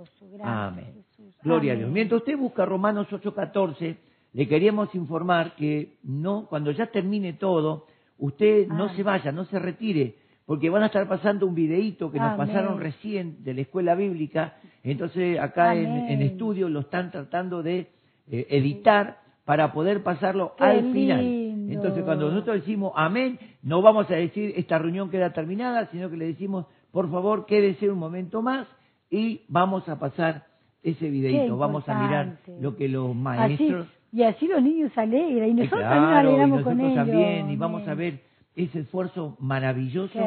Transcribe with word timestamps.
maravilloso. 0.00 0.28
Gracias, 0.30 0.48
Amén. 0.48 0.92
Jesús. 0.94 1.36
Gloria 1.42 1.72
a. 1.72 1.76
Dios. 1.76 1.90
Mientras 1.90 2.20
usted 2.20 2.36
busca 2.36 2.64
Romanos 2.64 3.06
8:14, 3.10 3.96
le 4.32 4.48
queríamos 4.48 4.94
informar 4.94 5.54
que 5.56 5.98
no, 6.02 6.46
cuando 6.48 6.70
ya 6.70 6.86
termine 6.86 7.34
todo, 7.34 7.86
usted 8.18 8.68
no 8.68 8.84
Amén. 8.84 8.96
se 8.96 9.02
vaya, 9.02 9.32
no 9.32 9.44
se 9.44 9.58
retire, 9.58 10.16
porque 10.46 10.70
van 10.70 10.82
a 10.82 10.86
estar 10.86 11.08
pasando 11.08 11.46
un 11.46 11.54
videíto 11.54 12.10
que 12.10 12.18
nos 12.18 12.36
pasaron 12.36 12.80
recién 12.80 13.42
de 13.44 13.54
la 13.54 13.60
escuela 13.62 13.94
bíblica. 13.94 14.56
Entonces 14.82 15.38
acá 15.38 15.74
en, 15.74 15.86
en 16.08 16.22
estudio 16.22 16.68
lo 16.68 16.80
están 16.80 17.10
tratando 17.10 17.62
de 17.62 17.88
eh, 18.28 18.46
editar 18.50 19.18
para 19.44 19.72
poder 19.72 20.02
pasarlo 20.02 20.54
Qué 20.56 20.64
al 20.64 20.92
final. 20.92 21.20
lindo. 21.20 21.72
Entonces 21.72 22.04
cuando 22.04 22.30
nosotros 22.30 22.56
decimos 22.56 22.92
amén, 22.96 23.38
no 23.62 23.82
vamos 23.82 24.10
a 24.10 24.14
decir 24.14 24.52
esta 24.56 24.78
reunión 24.78 25.10
queda 25.10 25.32
terminada, 25.32 25.88
sino 25.90 26.10
que 26.10 26.16
le 26.16 26.26
decimos, 26.26 26.66
por 26.90 27.10
favor, 27.10 27.46
quédese 27.46 27.88
un 27.90 27.98
momento 27.98 28.42
más 28.42 28.66
y 29.10 29.42
vamos 29.48 29.88
a 29.88 29.98
pasar 29.98 30.46
ese 30.82 31.10
videito, 31.10 31.56
vamos 31.56 31.86
a 31.88 31.94
mirar 32.02 32.38
lo 32.60 32.76
que 32.76 32.88
los 32.88 33.10
Así, 33.10 33.18
maestros... 33.18 33.86
y 34.12 34.22
así 34.22 34.46
los 34.46 34.62
niños 34.62 34.92
se 34.94 35.00
alegran 35.00 35.50
y 35.50 35.54
nosotros 35.54 35.80
claro, 35.80 35.94
también 36.00 36.12
y 36.14 36.16
alegramos 36.28 36.62
con 36.62 36.76
nosotros 36.78 36.92
ellos. 36.92 37.06
también, 37.06 37.50
y 37.50 37.56
vamos 37.56 37.88
a 37.88 37.94
ver 37.94 38.20
ese 38.56 38.80
esfuerzo 38.80 39.36
maravilloso 39.40 40.18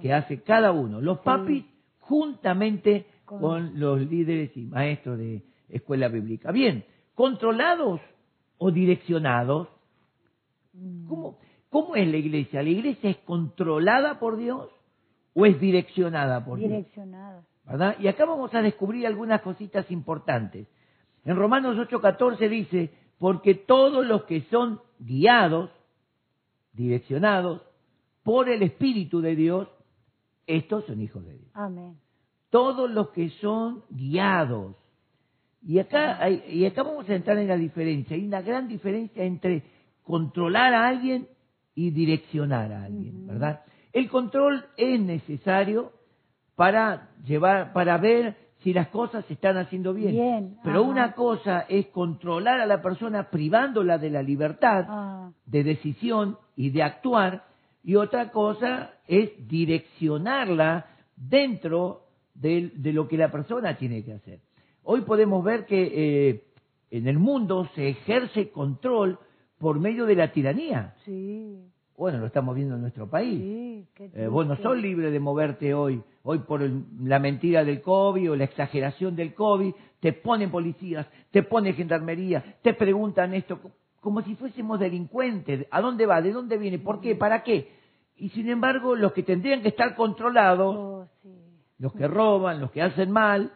que 0.00 0.12
hace 0.12 0.42
cada 0.42 0.72
uno, 0.72 1.00
los 1.00 1.18
Sí. 1.18 1.22
papis 1.24 1.64
juntamente 2.00 3.06
Con- 3.24 3.40
con 3.40 3.80
los 3.80 4.00
líderes 4.00 4.54
y 4.56 4.62
maestros 4.66 5.18
de 5.18 5.42
escuela 5.68 6.08
bíblica. 6.08 6.52
Bien, 6.52 6.84
controlados 7.14 8.00
o 8.58 8.70
direccionados, 8.70 9.68
Mm. 10.74 11.06
¿cómo, 11.06 11.38
¿cómo 11.70 11.96
es 11.96 12.06
la 12.08 12.16
iglesia? 12.16 12.62
¿La 12.62 12.68
iglesia 12.70 13.10
es 13.10 13.16
controlada 13.18 14.18
por 14.18 14.36
Dios 14.36 14.68
o 15.34 15.46
es 15.46 15.58
direccionada 15.60 16.44
por 16.44 16.58
Dios? 16.58 16.70
Direccionada. 16.70 17.42
¿Verdad? 17.72 17.96
Y 17.98 18.06
acá 18.06 18.26
vamos 18.26 18.54
a 18.54 18.60
descubrir 18.60 19.06
algunas 19.06 19.40
cositas 19.40 19.90
importantes. 19.90 20.66
En 21.24 21.36
Romanos 21.36 21.76
8:14 21.78 22.48
dice, 22.48 22.90
porque 23.18 23.54
todos 23.54 24.04
los 24.06 24.24
que 24.24 24.42
son 24.50 24.80
guiados, 24.98 25.70
direccionados 26.74 27.62
por 28.22 28.48
el 28.50 28.62
Espíritu 28.62 29.20
de 29.22 29.34
Dios, 29.36 29.68
estos 30.46 30.84
son 30.84 31.00
hijos 31.00 31.24
de 31.24 31.38
Dios. 31.38 31.50
Amén. 31.54 31.96
Todos 32.50 32.90
los 32.90 33.08
que 33.10 33.30
son 33.40 33.84
guiados. 33.90 34.76
Y 35.62 35.78
acá, 35.78 36.22
hay- 36.22 36.44
y 36.48 36.66
acá 36.66 36.82
vamos 36.82 37.08
a 37.08 37.14
entrar 37.14 37.38
en 37.38 37.48
la 37.48 37.56
diferencia. 37.56 38.16
Hay 38.16 38.26
una 38.26 38.42
gran 38.42 38.68
diferencia 38.68 39.24
entre 39.24 39.62
controlar 40.02 40.74
a 40.74 40.88
alguien 40.88 41.28
y 41.74 41.90
direccionar 41.90 42.70
a 42.72 42.84
alguien. 42.84 43.26
¿verdad? 43.26 43.62
El 43.92 44.10
control 44.10 44.66
es 44.76 45.00
necesario 45.00 45.92
para 46.56 47.10
llevar, 47.24 47.72
para 47.72 47.98
ver 47.98 48.36
si 48.62 48.72
las 48.72 48.88
cosas 48.88 49.24
se 49.26 49.34
están 49.34 49.56
haciendo 49.56 49.92
bien. 49.92 50.12
Bien, 50.12 50.56
Pero 50.62 50.80
ajá. 50.80 50.88
una 50.88 51.12
cosa 51.12 51.60
es 51.68 51.86
controlar 51.88 52.60
a 52.60 52.66
la 52.66 52.80
persona 52.80 53.30
privándola 53.30 53.98
de 53.98 54.10
la 54.10 54.22
libertad 54.22 54.84
Ah, 54.88 55.30
de 55.46 55.64
decisión 55.64 56.38
y 56.54 56.70
de 56.70 56.82
actuar, 56.82 57.44
y 57.82 57.96
otra 57.96 58.30
cosa 58.30 58.92
es 59.08 59.30
direccionarla 59.48 60.86
dentro 61.16 62.02
de, 62.34 62.70
lo 62.92 63.08
que 63.08 63.16
la 63.16 63.30
persona 63.30 63.76
tiene 63.76 64.04
que 64.04 64.12
hacer. 64.12 64.40
Hoy 64.84 65.02
podemos 65.02 65.44
ver 65.44 65.66
que 65.66 66.30
eh, 66.30 66.44
en 66.90 67.08
el 67.08 67.18
mundo 67.18 67.68
se 67.74 67.88
ejerce 67.88 68.50
control 68.50 69.18
por 69.58 69.78
medio 69.80 70.06
de 70.06 70.16
la 70.16 70.32
tiranía. 70.32 70.94
sí, 71.04 71.58
Bueno, 72.02 72.18
lo 72.18 72.26
estamos 72.26 72.56
viendo 72.56 72.74
en 72.74 72.80
nuestro 72.80 73.08
país. 73.08 73.38
sí. 73.40 73.86
Eh, 74.16 74.26
vos 74.26 74.44
no 74.44 74.56
sos 74.56 74.76
libre 74.76 75.12
de 75.12 75.20
moverte 75.20 75.72
hoy, 75.72 76.02
hoy 76.24 76.40
por 76.40 76.60
el- 76.60 76.82
la 77.04 77.20
mentira 77.20 77.62
del 77.64 77.80
COVID 77.80 78.32
o 78.32 78.34
la 78.34 78.42
exageración 78.42 79.14
del 79.14 79.34
COVID, 79.34 79.72
te 80.00 80.12
ponen 80.12 80.50
policías, 80.50 81.06
te 81.30 81.44
ponen 81.44 81.74
gendarmería, 81.76 82.56
te 82.60 82.74
preguntan 82.74 83.34
esto, 83.34 83.62
co- 83.62 83.70
como 84.00 84.20
si 84.22 84.34
fuésemos 84.34 84.80
delincuentes, 84.80 85.64
¿a 85.70 85.80
dónde 85.80 86.04
va? 86.06 86.20
¿De 86.20 86.32
dónde 86.32 86.58
viene? 86.58 86.80
¿Por 86.80 87.00
qué? 87.00 87.14
¿Para 87.14 87.44
qué? 87.44 87.70
Y 88.16 88.30
sin 88.30 88.48
embargo, 88.48 88.96
los 88.96 89.12
que 89.12 89.22
tendrían 89.22 89.62
que 89.62 89.68
estar 89.68 89.94
controlados, 89.94 90.74
Oh, 90.76 91.06
sí. 91.22 91.28
los 91.78 91.92
que 91.92 92.08
roban, 92.08 92.60
los 92.60 92.72
que 92.72 92.82
hacen 92.82 93.12
mal, 93.12 93.52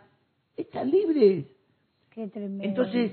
están 0.57 0.89
libres. 0.89 1.47
Qué 2.11 2.29
tremendo. 2.29 2.63
Entonces, 2.63 3.11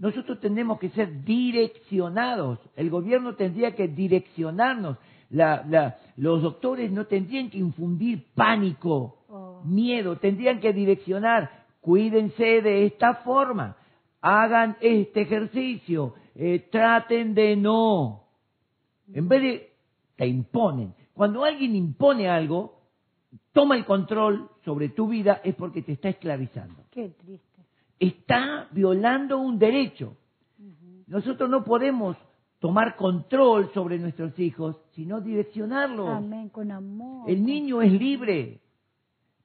nosotros 0.00 0.40
tenemos 0.40 0.80
que 0.80 0.88
ser 0.90 1.22
direccionados. 1.24 2.58
El 2.74 2.90
gobierno 2.90 3.34
tendría 3.36 3.74
que 3.76 3.86
direccionarnos. 3.86 4.96
La- 5.30 5.64
la- 5.68 5.98
los 6.16 6.42
doctores 6.42 6.90
no 6.90 7.06
tendrían 7.06 7.50
que 7.50 7.58
infundir 7.58 8.24
pánico, 8.34 9.18
Oh. 9.28 9.62
miedo, 9.64 10.16
tendrían 10.16 10.58
que 10.58 10.72
direccionar. 10.72 11.66
Cuídense 11.80 12.62
de 12.62 12.86
esta 12.86 13.14
forma, 13.16 13.76
hagan 14.20 14.76
este 14.80 15.20
ejercicio, 15.22 16.14
eh, 16.34 16.66
traten 16.72 17.34
de 17.34 17.54
no. 17.56 18.24
En 19.12 19.28
vez 19.28 19.42
de 19.42 19.70
te 20.16 20.26
imponen. 20.26 20.94
Cuando 21.14 21.44
alguien 21.44 21.76
impone 21.76 22.28
algo, 22.28 22.80
toma 23.52 23.76
el 23.76 23.84
control 23.84 24.48
sobre 24.64 24.88
tu 24.88 25.08
vida, 25.08 25.40
es 25.44 25.54
porque 25.54 25.82
te 25.82 25.92
está 25.92 26.08
esclavizando 26.08 26.74
Qué 26.90 27.10
triste. 27.10 27.49
Está 28.00 28.66
violando 28.72 29.38
un 29.38 29.58
derecho. 29.58 30.16
Nosotros 31.06 31.48
no 31.48 31.62
podemos 31.62 32.16
tomar 32.58 32.96
control 32.96 33.70
sobre 33.72 33.98
nuestros 33.98 34.36
hijos, 34.38 34.76
sino 34.92 35.20
direccionarlos. 35.20 36.08
Amén, 36.08 36.48
con 36.48 36.70
amor. 36.72 37.30
El 37.30 37.44
niño 37.44 37.82
es 37.82 37.92
libre, 37.92 38.60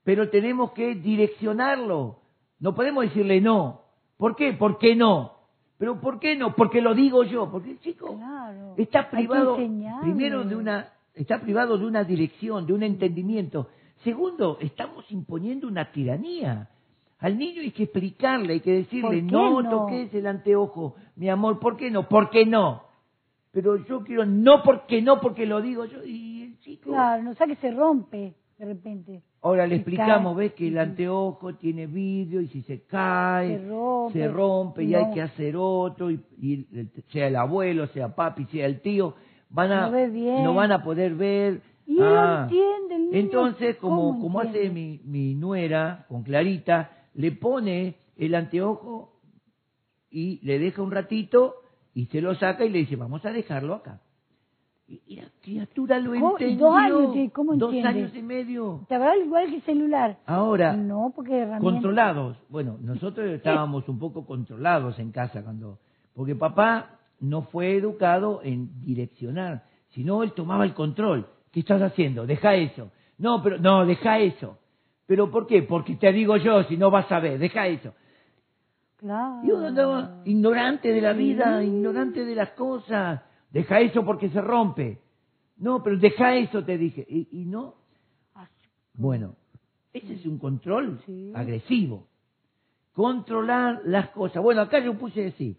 pero 0.04 0.30
tenemos 0.30 0.72
que 0.72 0.96
direccionarlo. 0.96 2.20
No 2.60 2.74
podemos 2.74 3.04
decirle 3.04 3.42
no. 3.42 3.82
¿Por 4.18 4.36
qué? 4.36 4.54
¿Por 4.54 4.78
qué 4.78 4.96
no? 4.96 5.34
Pero 5.78 6.00
¿por 6.00 6.20
qué 6.20 6.36
no? 6.38 6.56
Porque 6.56 6.82
lo 6.82 6.96
digo 6.96 7.24
yo. 7.24 7.52
Porque 7.52 7.72
el 7.72 7.80
chico 7.80 8.16
Claro. 8.16 8.76
está 8.78 9.10
privado 9.10 9.56
primero 9.56 10.44
de 10.46 10.56
una 10.56 10.90
está 11.14 11.42
privado 11.42 11.78
de 11.78 11.86
una 11.86 12.04
dirección, 12.04 12.66
de 12.66 12.74
un 12.74 12.84
entendimiento. 12.84 13.70
Segundo, 14.04 14.58
estamos 14.62 15.10
imponiendo 15.12 15.68
una 15.68 15.92
tiranía. 15.92 16.70
Al 17.20 17.38
niño 17.38 17.62
hay 17.62 17.72
que 17.72 17.84
explicarle, 17.84 18.54
hay 18.54 18.60
que 18.60 18.74
decirle, 18.74 19.02
¿Por 19.02 19.16
qué 19.16 19.22
no, 19.22 19.62
no? 19.62 19.70
toques 19.70 20.14
el 20.14 20.28
anteojo, 20.28 20.96
mi 21.16 21.30
amor, 21.30 21.60
¿por 21.60 21.78
qué 21.78 21.90
no? 21.90 22.08
¿Por 22.08 22.30
qué 22.30 22.46
no? 22.46 22.84
Pero 23.52 23.78
yo 23.86 24.04
quiero 24.04 24.26
no 24.26 24.62
porque 24.64 25.02
no, 25.02 25.22
porque 25.22 25.46
lo 25.46 25.62
digo 25.62 25.86
yo. 25.86 26.04
Y 26.04 26.44
el 26.44 26.60
chico... 26.60 26.90
Claro, 26.92 27.24
no 27.24 27.34
sé 27.36 27.46
que 27.48 27.56
se 27.56 27.72
rompe 27.72 28.34
de 28.58 28.66
repente. 28.66 29.22
Ahora 29.42 29.68
le 29.68 29.76
explicamos, 29.76 30.36
cae. 30.36 30.46
ves 30.46 30.54
que 30.54 30.68
el 30.68 30.78
anteojo 30.78 31.56
tiene 31.56 31.88
vidrio 31.88 32.42
y 32.42 32.48
si 32.48 32.64
se 32.64 32.84
cae, 32.84 33.60
Se 33.60 33.68
rompe. 33.70 34.20
se 34.20 34.28
rompe 34.28 34.84
y 34.84 34.96
hay 34.96 35.12
que 35.14 35.22
hacer 35.22 35.56
otro, 35.58 36.10
y, 36.12 36.68
sea 37.10 37.28
el 37.28 37.36
abuelo, 37.36 37.88
sea 37.88 38.14
papi, 38.14 38.46
sea 38.46 38.66
el 38.66 38.82
tío, 38.82 39.16
van 39.50 39.72
a, 39.72 39.90
No 39.90 40.54
van 40.54 40.72
a 40.72 40.84
poder 40.84 41.16
ver. 41.16 41.62
Y 41.86 41.98
Ah, 42.02 42.42
entiende, 42.50 42.96
el 42.96 43.02
niño. 43.04 43.18
Entonces, 43.20 43.76
como, 43.78 44.10
¿Cómo 44.14 44.20
como 44.22 44.40
hace 44.40 44.70
mi, 44.70 45.00
mi 45.06 45.36
nuera 45.36 46.06
con 46.10 46.24
Clarita, 46.24 46.90
le 47.16 47.32
pone 47.32 47.98
el 48.18 48.36
anteojo 48.36 49.20
y 50.10 50.40
le 50.46 50.60
deja 50.60 50.82
un 50.82 50.92
ratito 50.92 51.56
y 51.94 52.06
se 52.08 52.22
lo 52.22 52.36
saca 52.36 52.66
y 52.66 52.70
le 52.70 52.80
dice, 52.80 52.96
vamos 52.96 53.26
a 53.26 53.32
dejarlo 53.32 53.74
acá. 53.74 54.02
Y, 54.88 55.16
la 55.16 55.28
criatura 55.42 56.00
lo 56.00 56.14
entendió. 56.14 56.68
Dos 56.68 56.78
años 56.78 57.32
¿cómo 57.34 57.56
Dos 57.56 57.74
años 57.84 58.16
y 58.16 58.22
medio. 58.22 58.86
¿Te 58.88 58.94
habrá 58.94 59.18
igual 59.18 59.50
que 59.50 59.56
el 59.56 59.62
celular? 59.64 60.20
Ahora, 60.28 60.76
No, 60.76 61.12
porque 61.16 61.48
controlados. 61.60 62.38
Bueno, 62.50 62.78
nosotros 62.82 63.28
estábamos 63.32 63.90
un 63.90 63.98
poco 63.98 64.26
controlados 64.26 65.00
en 65.00 65.12
casa 65.12 65.44
cuando, 65.44 65.80
porque 66.14 66.36
papá 66.36 67.00
no 67.20 67.44
fue 67.44 67.78
educado 67.78 68.42
en 68.44 68.84
direccionar, 68.84 69.64
sino 69.90 70.22
él 70.22 70.34
tomaba 70.34 70.66
el 70.66 70.76
control. 70.76 71.28
¿Qué 71.52 71.62
estás 71.62 71.82
haciendo? 71.82 72.28
Deja 72.28 72.54
eso. 72.54 72.92
No, 73.18 73.42
pero 73.42 73.58
no, 73.58 73.86
deja 73.86 74.20
eso. 74.20 74.60
¿Pero 75.06 75.30
por 75.30 75.46
qué? 75.48 75.62
Porque 75.64 75.96
te 75.96 76.12
digo 76.12 76.38
yo, 76.38 76.64
si 76.64 76.78
no 76.78 76.90
vas 76.90 77.12
a 77.12 77.20
ver, 77.20 77.38
deja 77.40 77.68
eso. 77.68 77.94
Claro. 78.98 79.42
Y 79.44 79.52
uno 79.52 80.22
ignorante 80.26 80.92
de 80.92 81.02
la 81.02 81.14
vida, 81.14 81.64
ignorante 81.64 82.26
de 82.26 82.36
las 82.36 82.52
cosas. 82.52 83.22
Deja 83.52 83.80
eso 83.82 84.04
porque 84.04 84.30
se 84.30 84.42
rompe. 84.42 85.02
No, 85.58 85.84
pero 85.84 85.98
deja 85.98 86.36
eso, 86.36 86.64
te 86.64 86.78
dije. 86.78 87.06
Y, 87.08 87.28
y 87.32 87.46
no, 87.46 87.76
bueno, 88.98 89.36
ese 89.94 90.14
es 90.14 90.26
un 90.26 90.38
control 90.40 91.00
Sí. 91.06 91.32
agresivo. 91.36 92.08
Controlar 92.94 93.82
las 93.86 94.10
cosas. 94.10 94.42
Bueno, 94.42 94.62
acá 94.62 94.80
yo 94.80 94.98
puse 94.98 95.28
así. 95.28 95.58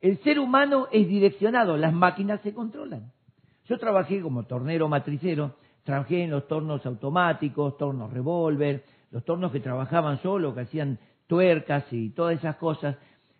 El 0.00 0.18
ser 0.22 0.38
humano 0.38 0.88
es 0.92 1.08
direccionado, 1.08 1.76
las 1.76 1.92
máquinas 1.92 2.40
se 2.42 2.52
controlan. 2.52 3.12
Yo 3.66 3.78
trabajé 3.78 4.20
como 4.20 4.44
tornero 4.44 4.88
matricero, 4.88 5.56
trabajé 5.84 6.24
en 6.24 6.30
los 6.30 6.48
tornos 6.48 6.84
automáticos, 6.84 7.76
tornos 7.76 8.12
revólver, 8.12 8.84
los 9.10 9.24
tornos 9.24 9.52
que 9.52 9.60
trabajaban 9.60 10.20
solo, 10.22 10.54
que 10.54 10.62
hacían 10.62 10.98
tuercas 11.26 11.84
y 11.92 12.10
todas 12.10 12.36
esas 12.38 12.56
cosas. 12.56 12.96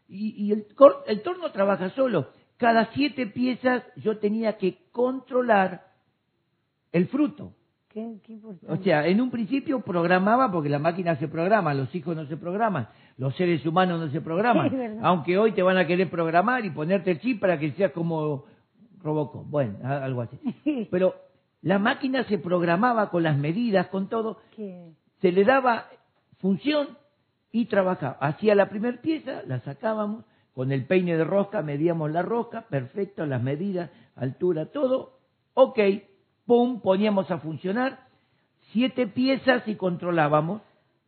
Y, 0.08 0.44
y 0.44 0.52
el, 0.52 0.66
el 1.06 1.22
torno 1.22 1.50
trabaja 1.50 1.90
solo. 1.90 2.28
Cada 2.56 2.90
siete 2.92 3.26
piezas 3.26 3.82
yo 3.96 4.18
tenía 4.18 4.56
que 4.58 4.78
controlar 4.92 5.86
el 6.92 7.08
fruto. 7.08 7.52
qué, 7.88 8.18
qué. 8.22 8.38
O 8.68 8.76
sea, 8.76 9.06
en 9.06 9.20
un 9.20 9.30
principio 9.30 9.80
programaba, 9.80 10.52
porque 10.52 10.68
la 10.68 10.78
máquina 10.78 11.16
se 11.16 11.26
programa, 11.26 11.74
los 11.74 11.92
hijos 11.94 12.14
no 12.14 12.26
se 12.26 12.36
programan, 12.36 12.88
los 13.16 13.34
seres 13.34 13.66
humanos 13.66 14.00
no 14.00 14.10
se 14.10 14.20
programan. 14.20 14.70
Sí, 14.70 14.98
aunque 15.02 15.38
hoy 15.38 15.52
te 15.52 15.62
van 15.62 15.78
a 15.78 15.86
querer 15.86 16.08
programar 16.10 16.64
y 16.64 16.70
ponerte 16.70 17.10
el 17.10 17.20
chip 17.20 17.40
para 17.40 17.58
que 17.58 17.72
seas 17.72 17.90
como 17.92 18.44
Robocop. 19.02 19.48
Bueno, 19.48 19.78
algo 19.82 20.22
así. 20.22 20.38
Pero 20.90 21.14
la 21.64 21.78
máquina 21.78 22.24
se 22.24 22.36
programaba 22.36 23.08
con 23.08 23.22
las 23.22 23.38
medidas, 23.38 23.88
con 23.88 24.10
todo, 24.10 24.38
que, 24.54 24.92
se 25.22 25.32
le 25.32 25.44
daba 25.44 25.86
función 26.36 26.98
y 27.50 27.64
trabajaba. 27.66 28.18
Hacía 28.20 28.54
la 28.54 28.68
primera 28.68 29.00
pieza, 29.00 29.42
la 29.46 29.60
sacábamos, 29.60 30.26
con 30.52 30.72
el 30.72 30.84
peine 30.84 31.16
de 31.16 31.24
rosca 31.24 31.62
medíamos 31.62 32.10
la 32.10 32.20
rosca, 32.20 32.66
perfecto, 32.68 33.24
las 33.24 33.42
medidas, 33.42 33.90
altura, 34.14 34.66
todo, 34.66 35.18
ok, 35.54 35.78
pum, 36.44 36.82
poníamos 36.82 37.30
a 37.30 37.38
funcionar, 37.38 38.08
siete 38.72 39.06
piezas 39.06 39.66
y 39.66 39.76
controlábamos, 39.76 40.60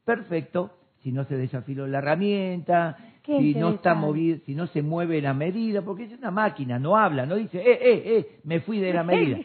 perfecto, 0.06 0.70
si 1.02 1.12
no 1.12 1.24
se 1.26 1.36
desafiló 1.36 1.86
la 1.86 1.98
herramienta, 1.98 2.96
Qué 3.22 3.38
si 3.40 3.54
no 3.54 3.74
está 3.74 3.94
movido, 3.94 4.38
si 4.46 4.54
no 4.54 4.68
se 4.68 4.80
mueve 4.80 5.20
la 5.20 5.34
medida, 5.34 5.82
porque 5.82 6.04
es 6.04 6.18
una 6.18 6.30
máquina, 6.30 6.78
no 6.78 6.96
habla, 6.96 7.26
no 7.26 7.34
dice, 7.34 7.58
eh, 7.58 7.78
eh, 7.78 8.02
eh, 8.06 8.40
me 8.44 8.60
fui 8.60 8.78
de 8.78 8.94
la 8.94 9.02
medida. 9.04 9.40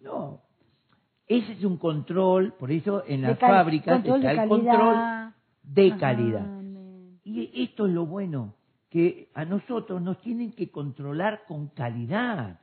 No, 0.00 0.43
ese 1.28 1.52
es 1.52 1.64
un 1.64 1.78
control, 1.78 2.54
por 2.58 2.70
eso 2.70 3.02
en 3.06 3.22
las 3.22 3.38
fábricas 3.38 4.04
está 4.04 4.18
de 4.18 4.30
el 4.30 4.36
calidad. 4.36 4.48
control 4.78 5.24
de 5.62 5.86
Ajá, 5.88 5.98
calidad. 5.98 6.50
Y 7.24 7.62
esto 7.64 7.86
es 7.86 7.92
lo 7.92 8.06
bueno, 8.06 8.54
que 8.90 9.28
a 9.34 9.44
nosotros 9.44 10.00
nos 10.02 10.20
tienen 10.20 10.52
que 10.52 10.70
controlar 10.70 11.44
con 11.48 11.68
calidad, 11.68 12.60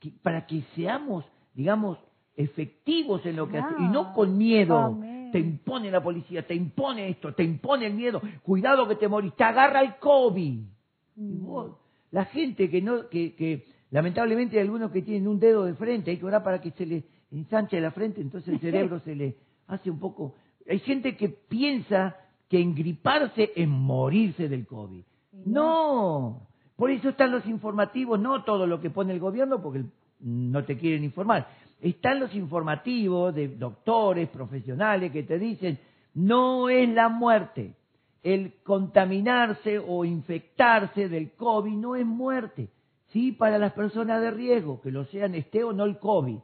que- 0.00 0.12
para 0.22 0.46
que 0.46 0.62
seamos, 0.74 1.24
digamos, 1.54 1.98
efectivos 2.36 3.24
en 3.26 3.36
lo 3.36 3.48
que 3.48 3.58
hacemos, 3.58 3.80
y 3.80 3.88
no 3.88 4.12
con 4.12 4.36
miedo. 4.38 4.78
Amén. 4.78 5.30
Te 5.32 5.38
impone 5.40 5.90
la 5.90 6.02
policía, 6.02 6.46
te 6.46 6.54
impone 6.54 7.10
esto, 7.10 7.34
te 7.34 7.42
impone 7.44 7.86
el 7.86 7.94
miedo, 7.94 8.22
cuidado 8.42 8.88
que 8.88 8.96
te 8.96 9.08
morís, 9.08 9.34
te 9.36 9.44
agarra 9.44 9.82
el 9.82 9.96
COVID. 9.96 10.60
Y 10.60 10.68
Mm. 11.16 11.44
vos, 11.46 11.76
la 12.10 12.24
gente 12.26 12.70
que 12.70 12.80
no, 12.80 13.08
que, 13.08 13.34
que 13.34 13.66
lamentablemente 13.90 14.56
hay 14.58 14.62
algunos 14.64 14.90
que 14.90 15.02
tienen 15.02 15.28
un 15.28 15.38
dedo 15.38 15.64
de 15.64 15.74
frente, 15.74 16.10
hay 16.12 16.18
que 16.18 16.24
orar 16.26 16.42
para 16.42 16.60
que 16.60 16.70
se 16.72 16.86
le 16.86 17.04
ensanche 17.30 17.80
la 17.80 17.90
frente, 17.90 18.20
entonces 18.20 18.54
el 18.54 18.60
cerebro 18.60 19.00
se 19.00 19.14
le 19.14 19.36
hace 19.66 19.90
un 19.90 19.98
poco. 19.98 20.34
Hay 20.68 20.78
gente 20.80 21.16
que 21.16 21.28
piensa 21.28 22.16
que 22.48 22.60
engriparse 22.60 23.52
es 23.54 23.68
morirse 23.68 24.48
del 24.48 24.66
COVID. 24.66 25.02
No, 25.44 26.48
por 26.76 26.90
eso 26.90 27.10
están 27.10 27.30
los 27.30 27.46
informativos, 27.46 28.18
no 28.18 28.44
todo 28.44 28.66
lo 28.66 28.80
que 28.80 28.90
pone 28.90 29.12
el 29.12 29.20
gobierno, 29.20 29.60
porque 29.62 29.84
no 30.20 30.64
te 30.64 30.76
quieren 30.76 31.04
informar. 31.04 31.48
Están 31.80 32.20
los 32.20 32.34
informativos 32.34 33.34
de 33.34 33.48
doctores, 33.48 34.28
profesionales 34.28 35.12
que 35.12 35.22
te 35.22 35.38
dicen, 35.38 35.78
no 36.14 36.68
es 36.68 36.88
la 36.88 37.08
muerte. 37.08 37.74
El 38.22 38.54
contaminarse 38.64 39.78
o 39.78 40.04
infectarse 40.04 41.08
del 41.08 41.32
COVID 41.32 41.76
no 41.76 41.94
es 41.94 42.06
muerte. 42.06 42.70
Sí, 43.08 43.32
para 43.32 43.58
las 43.58 43.72
personas 43.72 44.20
de 44.20 44.30
riesgo, 44.30 44.80
que 44.80 44.90
lo 44.90 45.04
sean 45.04 45.34
esté 45.34 45.62
o 45.62 45.72
no 45.72 45.84
el 45.84 45.98
COVID. 45.98 46.38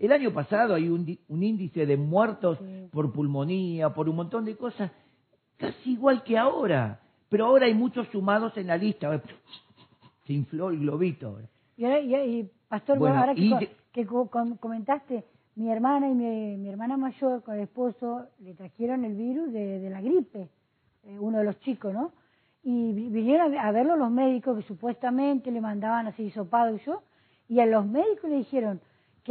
El 0.00 0.10
año 0.12 0.32
pasado 0.32 0.74
hay 0.74 0.88
un, 0.88 1.16
un 1.28 1.42
índice 1.42 1.84
de 1.86 1.96
muertos 1.96 2.58
Sí. 2.58 2.88
por 2.90 3.12
pulmonía, 3.12 3.90
por 3.94 4.08
un 4.08 4.16
montón 4.16 4.44
de 4.46 4.56
cosas, 4.56 4.90
casi 5.58 5.92
igual 5.92 6.24
que 6.24 6.36
ahora. 6.36 7.00
Pero 7.28 7.46
ahora 7.46 7.66
hay 7.66 7.74
muchos 7.74 8.08
sumados 8.08 8.56
en 8.56 8.66
la 8.66 8.76
lista. 8.76 9.22
Se 10.26 10.32
infló 10.32 10.70
el 10.70 10.80
globito. 10.80 11.38
Y, 11.76 11.84
ahora, 11.84 12.00
y, 12.00 12.14
y, 12.14 12.50
Pastor, 12.68 12.98
Bueno, 12.98 13.18
ahora 13.18 13.34
que, 13.34 13.42
y 13.42 14.04
comentaste, 14.58 15.24
mi 15.56 15.70
hermana 15.70 16.08
y 16.08 16.14
mi, 16.14 16.56
mi 16.56 16.68
hermana 16.68 16.96
mayor 16.96 17.42
con 17.42 17.54
el 17.56 17.62
esposo 17.62 18.26
le 18.40 18.54
trajeron 18.54 19.04
el 19.04 19.14
virus 19.14 19.52
de, 19.52 19.80
de 19.80 19.90
la 19.90 20.00
gripe, 20.00 20.48
eh, 21.04 21.18
uno 21.18 21.38
de 21.38 21.44
los 21.44 21.58
chicos, 21.60 21.92
¿no? 21.92 22.12
Y 22.62 22.92
vi- 22.92 23.08
vinieron 23.10 23.54
a, 23.54 23.68
a 23.68 23.72
verlo 23.72 23.96
los 23.96 24.10
médicos 24.10 24.56
que 24.58 24.62
supuestamente 24.68 25.50
le 25.50 25.60
mandaban 25.60 26.06
así 26.06 26.22
hisopado 26.24 26.76
y 26.76 26.80
yo, 26.86 27.02
y 27.48 27.60
a 27.60 27.66
los 27.66 27.84
médicos 27.86 28.30
le 28.30 28.36
dijeron 28.36 28.80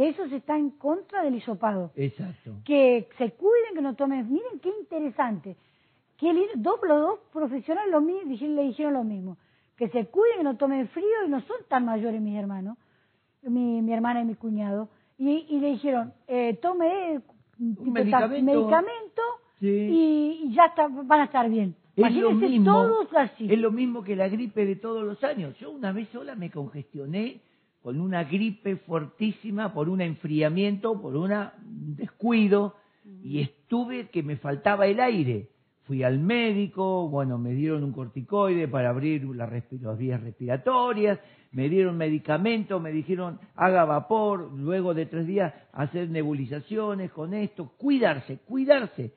que 0.00 0.08
eso 0.08 0.26
se 0.28 0.36
está 0.36 0.56
en 0.56 0.70
contra 0.70 1.22
del 1.22 1.34
hisopado, 1.34 1.92
Exacto. 1.94 2.52
que 2.64 3.06
se 3.18 3.32
cuiden, 3.32 3.74
que 3.74 3.82
no 3.82 3.94
tomen. 3.96 4.32
Miren 4.32 4.58
qué 4.62 4.70
interesante. 4.80 5.56
Que 6.16 6.30
el- 6.30 6.46
dos, 6.56 6.80
los 6.82 7.00
dos 7.00 7.18
profesionales 7.30 7.90
lo 7.92 8.00
le 8.56 8.62
dijeron 8.62 8.94
lo 8.94 9.04
mismo. 9.04 9.36
Que 9.76 9.88
se 9.88 10.06
cuiden, 10.06 10.38
que 10.38 10.44
no 10.44 10.56
tomen 10.56 10.88
frío 10.88 11.06
y 11.26 11.28
no 11.28 11.40
son 11.42 11.58
tan 11.68 11.84
mayores 11.84 12.18
mis 12.22 12.34
hermanos, 12.38 12.78
mi, 13.42 13.82
mi 13.82 13.92
hermana 13.92 14.22
y 14.22 14.24
mi 14.24 14.36
cuñado. 14.36 14.88
Y, 15.18 15.46
y 15.50 15.60
le 15.60 15.68
dijeron, 15.72 16.14
eh, 16.28 16.54
tome 16.62 17.16
eh, 17.16 17.20
medicamento. 17.58 18.42
medicamento 18.52 19.22
Sí. 19.58 19.68
y, 19.68 20.40
y 20.44 20.54
ya 20.54 20.64
está, 20.66 20.88
van 20.88 21.20
a 21.20 21.24
estar 21.24 21.50
bien. 21.50 21.74
Es 21.94 22.14
lo 22.16 22.30
mismo, 22.30 22.64
todos 22.72 23.08
así. 23.14 23.52
es 23.52 23.58
lo 23.58 23.70
mismo 23.70 24.02
que 24.02 24.16
la 24.16 24.28
gripe 24.28 24.64
de 24.64 24.76
todos 24.76 25.04
los 25.04 25.22
años. 25.22 25.58
Yo 25.58 25.70
una 25.70 25.92
vez 25.92 26.08
sola 26.08 26.34
me 26.34 26.50
congestioné 26.50 27.42
con 27.82 28.00
una 28.00 28.24
gripe 28.24 28.76
fuertísima 28.76 29.72
por 29.72 29.88
un 29.88 30.00
enfriamiento, 30.00 31.00
por 31.00 31.16
una- 31.16 31.54
un 31.64 31.96
descuido, 31.96 32.74
y 33.22 33.40
estuve 33.40 34.08
que 34.08 34.22
me 34.22 34.36
faltaba 34.36 34.86
el 34.86 35.00
aire. 35.00 35.48
Fui 35.84 36.02
al 36.02 36.18
médico, 36.20 37.08
bueno, 37.08 37.38
me 37.38 37.52
dieron 37.52 37.82
un 37.82 37.92
corticoide 37.92 38.68
para 38.68 38.90
abrir 38.90 39.24
las 39.24 39.98
vías 39.98 40.20
respiratorias, 40.22 41.18
me 41.52 41.68
dieron 41.68 41.96
medicamento, 41.96 42.78
me 42.78 42.92
dijeron 42.92 43.40
haga 43.56 43.84
vapor, 43.84 44.52
luego 44.52 44.94
de 44.94 45.06
tres 45.06 45.26
días 45.26 45.52
hacer 45.72 46.08
nebulizaciones 46.10 47.10
con 47.10 47.34
esto, 47.34 47.72
cuidarse, 47.76 48.38
cuidarse, 48.46 49.12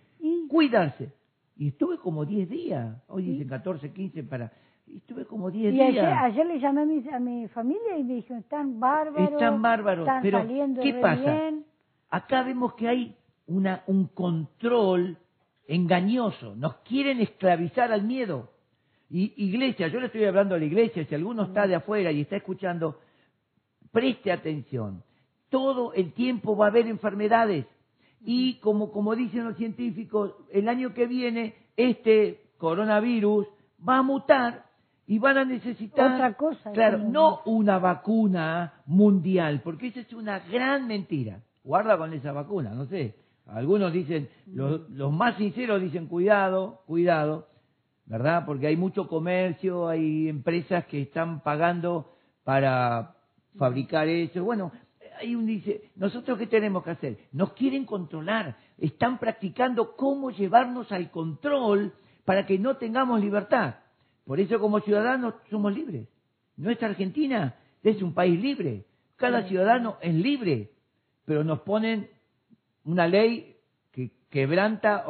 cuidarse. 0.49 1.13
Y 1.57 1.69
estuve 1.69 1.97
como 1.97 2.25
10 2.25 2.49
días, 2.49 3.03
hoy 3.07 3.23
dicen 3.23 3.47
14, 3.47 3.91
15 3.91 4.23
para... 4.23 4.51
y 4.93 4.97
Estuve 4.97 5.25
como 5.25 5.49
10 5.49 5.73
Y 5.73 5.77
días. 5.77 5.89
ayer, 5.89 6.05
ayer 6.05 6.45
le 6.45 6.59
llamé 6.59 6.81
a 6.81 6.85
mi, 6.85 7.09
a 7.09 7.19
mi 7.19 7.47
familia 7.47 7.97
y 7.97 8.03
me 8.03 8.13
dijeron, 8.15 8.39
están 8.39 8.79
bárbaros. 8.79 9.31
Están 9.31 9.61
bárbaros, 9.61 10.07
están 10.07 10.21
pero 10.21 10.39
saliendo 10.39 10.81
¿qué 10.81 10.93
pasa? 10.93 11.21
bien". 11.21 11.65
Acá 12.09 12.43
vemos 12.43 12.75
que 12.75 12.87
hay 12.87 13.15
una, 13.47 13.83
un 13.87 14.07
control 14.07 15.17
engañoso. 15.67 16.55
Nos 16.55 16.75
quieren 16.77 17.21
esclavizar 17.21 17.91
al 17.91 18.03
miedo. 18.03 18.51
Y 19.09 19.33
iglesia, 19.37 19.87
yo 19.87 19.99
le 19.99 20.07
estoy 20.07 20.25
hablando 20.25 20.55
a 20.55 20.59
la 20.59 20.65
iglesia, 20.65 21.05
si 21.05 21.15
alguno 21.15 21.43
está 21.43 21.67
de 21.67 21.75
afuera 21.75 22.11
y 22.11 22.21
está 22.21 22.35
escuchando, 22.35 22.99
preste 23.91 24.31
atención. 24.31 25.03
Todo 25.49 25.93
el 25.93 26.13
tiempo 26.13 26.55
va 26.55 26.65
a 26.65 26.69
haber 26.69 26.87
enfermedades. 26.87 27.65
Y 28.21 28.55
como, 28.55 28.91
como 28.91 29.15
dicen 29.15 29.43
los 29.43 29.57
científicos, 29.57 30.33
el 30.51 30.67
año 30.69 30.93
que 30.93 31.07
viene 31.07 31.55
este 31.77 32.41
coronavirus 32.57 33.47
va 33.87 33.97
a 33.97 34.03
mutar 34.03 34.65
y 35.05 35.19
van 35.19 35.37
a 35.37 35.45
necesitar 35.45 36.13
Otra 36.13 36.33
cosa, 36.33 36.71
Claro, 36.71 36.99
no 36.99 37.41
una 37.45 37.77
vacuna 37.79 38.81
mundial, 38.85 39.61
porque 39.63 39.87
esa 39.87 39.99
es 40.01 40.13
una 40.13 40.39
gran 40.39 40.87
mentira. 40.87 41.41
Guarda 41.63 41.97
con 41.97 42.13
esa 42.13 42.31
vacuna, 42.31 42.73
no 42.73 42.85
sé. 42.85 43.15
Algunos 43.45 43.91
dicen, 43.91 44.29
los, 44.47 44.89
los 44.89 45.11
más 45.11 45.35
sinceros 45.35 45.81
dicen 45.81 46.07
cuidado, 46.07 46.81
cuidado, 46.85 47.47
¿verdad? 48.05 48.45
Porque 48.45 48.67
hay 48.67 48.77
mucho 48.77 49.07
comercio, 49.07 49.87
hay 49.87 50.29
empresas 50.29 50.85
que 50.85 51.01
están 51.01 51.41
pagando 51.41 52.13
para 52.45 53.15
fabricar 53.57 54.07
eso. 54.07 54.43
Bueno, 54.43 54.71
hay 55.19 55.35
un 55.35 55.45
dice, 55.45 55.91
nosotros 55.95 56.37
qué 56.37 56.47
tenemos 56.47 56.83
que 56.83 56.91
hacer? 56.91 57.17
Nos 57.31 57.53
quieren 57.53 57.85
controlar, 57.85 58.57
están 58.77 59.19
practicando 59.19 59.95
cómo 59.95 60.31
llevarnos 60.31 60.91
al 60.91 61.11
control 61.11 61.93
para 62.25 62.45
que 62.45 62.57
no 62.57 62.77
tengamos 62.77 63.19
libertad. 63.19 63.75
Por 64.25 64.39
eso 64.39 64.59
como 64.59 64.79
ciudadanos 64.79 65.33
somos 65.49 65.73
libres. 65.73 66.07
Nuestra 66.55 66.89
Argentina 66.89 67.55
es 67.83 68.01
un 68.01 68.13
país 68.13 68.39
libre. 68.39 68.85
Cada 69.15 69.43
ciudadano 69.47 69.97
es 70.01 70.13
libre, 70.13 70.71
pero 71.25 71.43
nos 71.43 71.61
ponen 71.61 72.09
una 72.83 73.07
ley 73.07 73.55
que 73.91 74.11
quebranta 74.29 75.05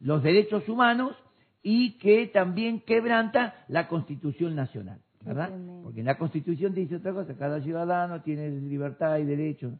los 0.00 0.22
derechos 0.22 0.68
humanos 0.68 1.16
y 1.62 1.98
que 1.98 2.26
también 2.28 2.80
quebranta 2.80 3.64
la 3.68 3.88
Constitución 3.88 4.54
Nacional, 4.54 5.00
¿verdad? 5.24 5.50
Porque 5.82 6.00
en 6.00 6.06
la 6.06 6.16
Constitución 6.16 6.74
dice 6.74 6.96
otra 6.96 7.12
cosa, 7.12 7.36
cada 7.36 7.60
ciudadano 7.60 8.22
tiene 8.22 8.50
libertad 8.50 9.18
y 9.18 9.24
derechos. 9.24 9.74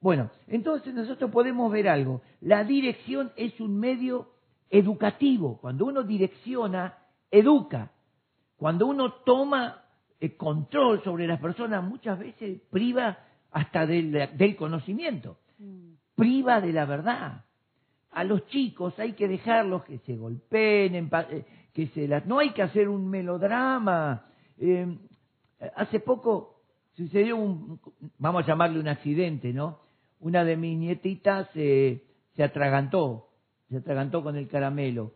Bueno, 0.00 0.30
entonces 0.48 0.92
nosotros 0.92 1.30
podemos 1.30 1.70
ver 1.70 1.88
algo. 1.88 2.22
La 2.40 2.64
dirección 2.64 3.30
es 3.36 3.60
un 3.60 3.78
medio 3.78 4.32
educativo. 4.68 5.58
Cuando 5.60 5.86
uno 5.86 6.02
direcciona, 6.02 6.98
educa. 7.32 7.90
Cuando 8.56 8.86
uno 8.86 9.12
toma 9.24 9.82
eh, 10.20 10.36
control 10.36 11.02
sobre 11.02 11.26
las 11.26 11.40
personas, 11.40 11.82
muchas 11.82 12.20
veces 12.20 12.60
priva 12.70 13.18
hasta 13.50 13.86
del, 13.86 14.12
del 14.36 14.56
conocimiento, 14.56 15.38
Mm. 15.58 15.94
priva 16.16 16.60
de 16.60 16.72
la 16.72 16.86
verdad. 16.86 17.44
A 18.10 18.24
los 18.24 18.46
chicos 18.46 18.98
hay 18.98 19.12
que 19.12 19.28
dejarlos 19.28 19.84
que 19.84 19.98
se 19.98 20.16
golpeen, 20.16 20.94
eh, 21.30 21.46
que 21.72 21.86
se 21.88 22.08
las... 22.08 22.26
No 22.26 22.40
hay 22.40 22.50
que 22.50 22.62
hacer 22.62 22.88
un 22.88 23.08
melodrama. 23.08 24.26
Eh, 24.58 24.98
hace 25.76 26.00
poco 26.00 26.62
sucedió 26.94 27.36
un, 27.36 27.80
vamos 28.18 28.44
a 28.44 28.46
llamarle 28.48 28.80
un 28.80 28.88
accidente, 28.88 29.52
¿no? 29.52 29.78
una 30.22 30.44
de 30.44 30.56
mis 30.56 30.78
nietitas 30.78 31.48
se, 31.52 32.04
se 32.36 32.44
atragantó, 32.44 33.28
se 33.68 33.78
atragantó 33.78 34.22
con 34.22 34.36
el 34.36 34.48
caramelo. 34.48 35.12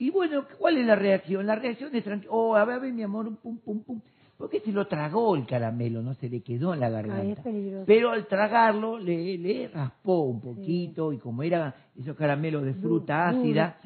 Y 0.00 0.08
bueno, 0.10 0.46
¿cuál 0.58 0.78
es 0.78 0.86
la 0.86 0.96
reacción? 0.96 1.46
La 1.46 1.56
reacción 1.56 1.94
es 1.94 2.02
tranquila. 2.02 2.32
Oh, 2.32 2.56
a 2.56 2.64
ver, 2.64 2.76
a 2.76 2.78
ver, 2.78 2.92
mi 2.92 3.02
amor, 3.02 3.36
pum, 3.36 3.58
pum, 3.58 3.82
pum. 3.82 4.00
Porque 4.38 4.60
se 4.60 4.72
lo 4.72 4.86
tragó 4.86 5.36
el 5.36 5.44
caramelo, 5.44 6.00
no 6.00 6.14
se 6.14 6.30
le 6.30 6.40
quedó 6.42 6.72
en 6.72 6.80
la 6.80 6.86
Ay, 6.86 6.94
es 6.94 7.06
garganta. 7.06 7.42
peligroso. 7.42 7.84
Pero 7.86 8.10
al 8.10 8.26
tragarlo 8.26 8.98
le, 8.98 9.36
le 9.36 9.68
raspó 9.68 10.20
un 10.22 10.40
poquito 10.40 11.12
y 11.12 11.18
como 11.18 11.42
era 11.42 11.74
esos 11.94 12.16
caramelos 12.16 12.64
de 12.64 12.72
fruta 12.72 13.28
ácida, 13.28 13.78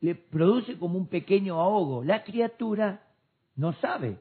le 0.00 0.14
produce 0.14 0.76
como 0.78 0.98
un 0.98 1.06
pequeño 1.06 1.58
ahogo. 1.58 2.04
La 2.04 2.22
criatura 2.22 3.00
no 3.54 3.72
sabe. 3.72 4.18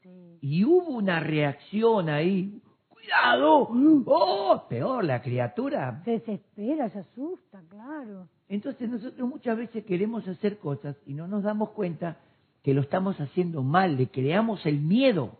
Sí. 0.00 0.38
Y 0.40 0.64
hubo 0.64 0.88
una 0.96 1.20
reacción 1.20 2.08
ahí. 2.08 2.62
¡Cuidado! 2.88 3.68
¡Oh! 4.06 4.62
Peor, 4.70 5.04
la 5.04 5.20
criatura. 5.20 6.00
Se 6.06 6.12
desespera, 6.12 6.88
se 6.88 7.00
asusta, 7.00 7.62
claro. 7.68 8.26
Entonces 8.48 8.88
nosotros 8.88 9.28
muchas 9.28 9.58
veces 9.58 9.84
queremos 9.84 10.26
hacer 10.26 10.58
cosas 10.58 10.96
y 11.06 11.12
no 11.12 11.28
nos 11.28 11.42
damos 11.42 11.70
cuenta 11.70 12.16
que 12.62 12.74
lo 12.74 12.80
estamos 12.80 13.20
haciendo 13.20 13.62
mal, 13.62 13.96
le 13.96 14.08
creamos 14.08 14.64
el 14.66 14.80
miedo. 14.80 15.38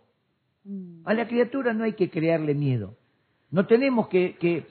Mm. 0.65 1.01
A 1.05 1.15
la 1.15 1.27
criatura 1.27 1.73
no 1.73 1.85
hay 1.85 1.95
que 1.95 2.11
crearle 2.11 2.55
miedo. 2.55 2.95
No 3.51 3.67
tenemos 3.67 4.09
que, 4.09 4.37
que 4.37 4.67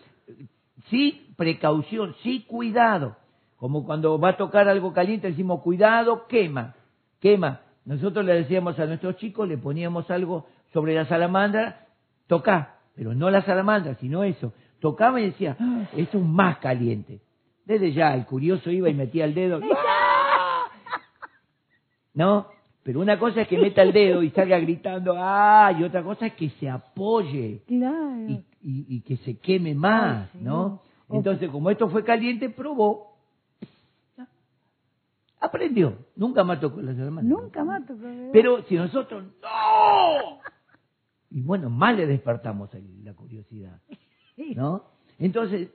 sí 0.90 1.34
precaución, 1.36 2.16
sí 2.22 2.46
cuidado. 2.48 3.18
Como 3.58 3.86
cuando 3.86 4.20
va 4.20 4.30
a 4.30 4.38
tocar 4.38 4.68
algo 4.68 4.94
caliente 4.94 5.30
decimos 5.30 5.62
cuidado, 5.62 6.28
quema, 6.28 6.76
quema. 7.20 7.62
Nosotros 7.86 8.24
le 8.24 8.36
decíamos 8.36 8.78
a 8.80 8.86
nuestros 8.86 9.18
chicos, 9.18 9.48
le 9.48 9.58
poníamos 9.58 10.12
algo 10.12 10.46
sobre 10.74 10.94
la 10.94 11.06
salamandra, 11.06 11.88
toca, 12.28 12.76
pero 12.96 13.16
no 13.16 13.32
la 13.32 13.42
salamandra, 13.44 13.96
sino 13.96 14.24
eso. 14.24 14.54
Tocaba 14.80 15.20
y 15.20 15.28
decía, 15.28 15.58
"Ah, 15.60 15.88
esto 15.96 16.20
es 16.20 16.24
más 16.24 16.60
caliente. 16.60 17.22
Desde 17.68 17.92
ya 17.92 18.14
el 18.16 18.26
curioso 18.26 18.72
iba 18.72 18.90
y 18.90 18.94
metía 18.94 19.26
el 19.26 19.34
dedo. 19.36 19.60
¡ah! 19.78 20.64
¿No? 22.14 22.48
Pero 22.84 23.02
una 23.02 23.20
cosa 23.20 23.42
es 23.42 23.48
que 23.50 23.58
meta 23.58 23.82
el 23.82 23.92
dedo 23.92 24.24
y 24.24 24.30
salga 24.32 24.58
gritando, 24.60 25.14
¡ah! 25.18 25.74
Y 25.78 25.84
otra 25.84 26.02
cosa 26.02 26.28
es 26.28 26.34
que 26.36 26.50
se 26.52 26.70
apoye 26.70 27.62
Claro. 27.68 28.26
y, 28.30 28.34
y- 28.64 28.86
y 28.88 29.02
que 29.02 29.18
se 29.18 29.38
queme 29.40 29.76
más, 29.76 30.30
Ay. 30.34 30.40
¿no? 30.42 30.82
Entonces, 31.10 31.50
como 31.50 31.70
esto 31.70 31.90
fue 31.90 32.04
caliente, 32.06 32.50
probó. 32.50 33.18
Aprendió. 35.40 35.98
Nunca 36.16 36.44
más 36.44 36.60
tocó 36.60 36.82
las 36.82 36.98
hermanas. 36.98 37.26
Nunca 37.30 37.64
mato. 37.64 37.94
pero- 38.02 38.32
Pero 38.32 38.64
si 38.64 38.76
nosotros, 38.76 39.26
¡no! 39.42 40.40
Y 41.30 41.42
bueno, 41.42 41.70
más 41.70 41.96
le 41.96 42.08
despertamos 42.08 42.70
la 43.04 43.14
curiosidad. 43.14 43.80
¿no? 44.56 44.84
Entonces, 45.20 45.70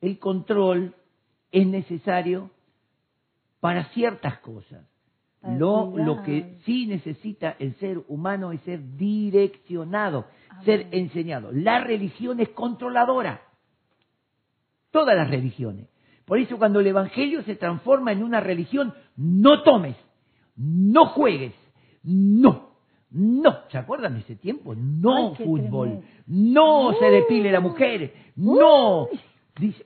el 0.00 0.18
control 0.18 0.94
es 1.52 1.66
necesario 1.66 2.50
para 3.60 3.84
ciertas 3.90 4.38
cosas. 4.38 4.84
Lo, 5.42 5.96
lo 5.96 6.22
que 6.22 6.58
sí 6.64 6.86
necesita 6.86 7.54
el 7.60 7.74
ser 7.76 8.02
humano 8.08 8.50
es 8.50 8.60
ser 8.62 8.96
direccionado, 8.96 10.26
Amén. 10.50 10.64
ser 10.64 10.88
enseñado. 10.90 11.50
La 11.52 11.80
religión 11.80 12.40
es 12.40 12.48
controladora. 12.50 13.42
Todas 14.90 15.16
las 15.16 15.30
religiones. 15.30 15.86
Por 16.24 16.38
eso 16.38 16.58
cuando 16.58 16.80
el 16.80 16.88
Evangelio 16.88 17.42
se 17.44 17.54
transforma 17.54 18.12
en 18.12 18.22
una 18.22 18.40
religión, 18.40 18.92
no 19.16 19.62
tomes, 19.62 19.96
no 20.56 21.06
juegues, 21.06 21.54
no, 22.02 22.70
no. 23.10 23.58
¿Se 23.70 23.78
acuerdan 23.78 24.14
de 24.14 24.20
ese 24.20 24.36
tiempo? 24.36 24.74
No 24.74 25.34
Ay, 25.38 25.44
fútbol, 25.46 25.88
tremendo. 25.88 26.06
no 26.26 26.92
se 26.98 27.06
depile 27.06 27.52
la 27.52 27.60
mujer, 27.60 28.12
no. 28.36 29.08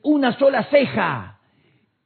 Una 0.02 0.37
sola 0.38 0.64
ceja 0.64 1.38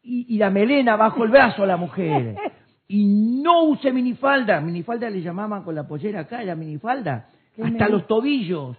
y, 0.07 0.35
y 0.35 0.39
la 0.39 0.51
melena 0.51 0.97
bajo 0.97 1.25
el 1.25 1.31
brazo 1.31 1.63
a 1.65 1.67
la 1.67 1.77
mujer. 1.77 2.37
Y 2.89 3.05
no 3.43 3.65
use 3.65 3.93
minifalda. 3.93 4.61
Minifalda 4.61 5.11
le 5.11 5.21
llamaban 5.21 5.65
con 5.65 5.75
la 5.75 5.89
pollera 5.89 6.21
acá, 6.21 6.45
la 6.45 6.55
minifalda. 6.55 7.29
Hasta 7.61 7.85
me- 7.87 7.89
los 7.91 8.07
tobillos. 8.07 8.77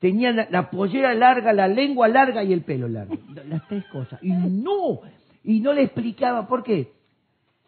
Tenía 0.00 0.32
la, 0.32 0.48
la 0.50 0.68
pollera 0.70 1.14
larga, 1.14 1.52
la 1.52 1.68
lengua 1.68 2.08
larga 2.08 2.42
y 2.42 2.52
el 2.52 2.62
pelo 2.62 2.88
largo. 2.88 3.14
Las 3.48 3.68
tres 3.68 3.84
cosas. 3.92 4.18
Y 4.24 4.32
no, 4.32 5.02
y 5.44 5.60
no 5.60 5.72
le 5.72 5.82
explicaba 5.84 6.48
por 6.48 6.64
qué. 6.64 6.90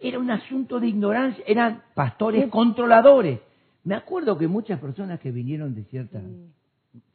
Era 0.01 0.19
un 0.19 0.29
asunto 0.33 0.81
de 0.81 0.89
ignorancia, 0.89 1.45
eran 1.47 1.83
pastores 1.95 2.49
controladores. 2.49 3.39
Me 3.85 3.95
acuerdo 3.95 4.37
que 4.37 4.49
muchas 4.49 4.81
personas 4.81 5.21
que 5.21 5.31
vinieron 5.31 5.73
de 5.77 5.85
ciertas 5.85 6.25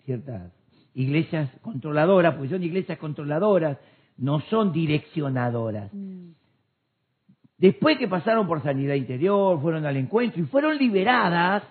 ciertas 0.05 0.49
iglesias 0.93 1.49
controladoras, 1.61 2.35
porque 2.35 2.51
son 2.51 2.63
iglesias 2.63 2.97
controladoras, 2.99 3.77
no 4.19 4.41
son 4.41 4.71
direccionadoras. 4.71 5.93
Mm. 5.93 6.31
Después 7.57 7.97
que 7.97 8.07
pasaron 8.07 8.47
por 8.47 8.63
sanidad 8.63 8.95
interior, 8.95 9.61
fueron 9.61 9.85
al 9.85 9.97
encuentro 9.97 10.41
y 10.41 10.45
fueron 10.45 10.77
liberadas 10.77 11.63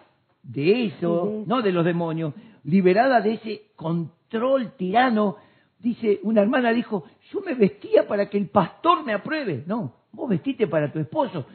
de 0.42 0.86
eso, 0.86 1.44
Sí, 1.44 1.44
no 1.46 1.62
de 1.62 1.72
los 1.72 1.84
demonios, 1.84 2.34
liberadas 2.64 3.24
de 3.24 3.34
ese 3.34 3.62
control 3.76 4.72
tirano. 4.76 5.36
Dice, 5.78 6.20
una 6.24 6.42
hermana 6.42 6.72
dijo, 6.72 7.04
yo 7.32 7.40
me 7.40 7.54
vestía 7.54 8.06
para 8.06 8.28
que 8.28 8.36
el 8.36 8.48
pastor 8.48 9.04
me 9.04 9.14
apruebe. 9.14 9.64
No, 9.66 9.94
vos 10.12 10.28
vestiste 10.28 10.66
para 10.66 10.92
tu 10.92 10.98
esposo. 10.98 11.46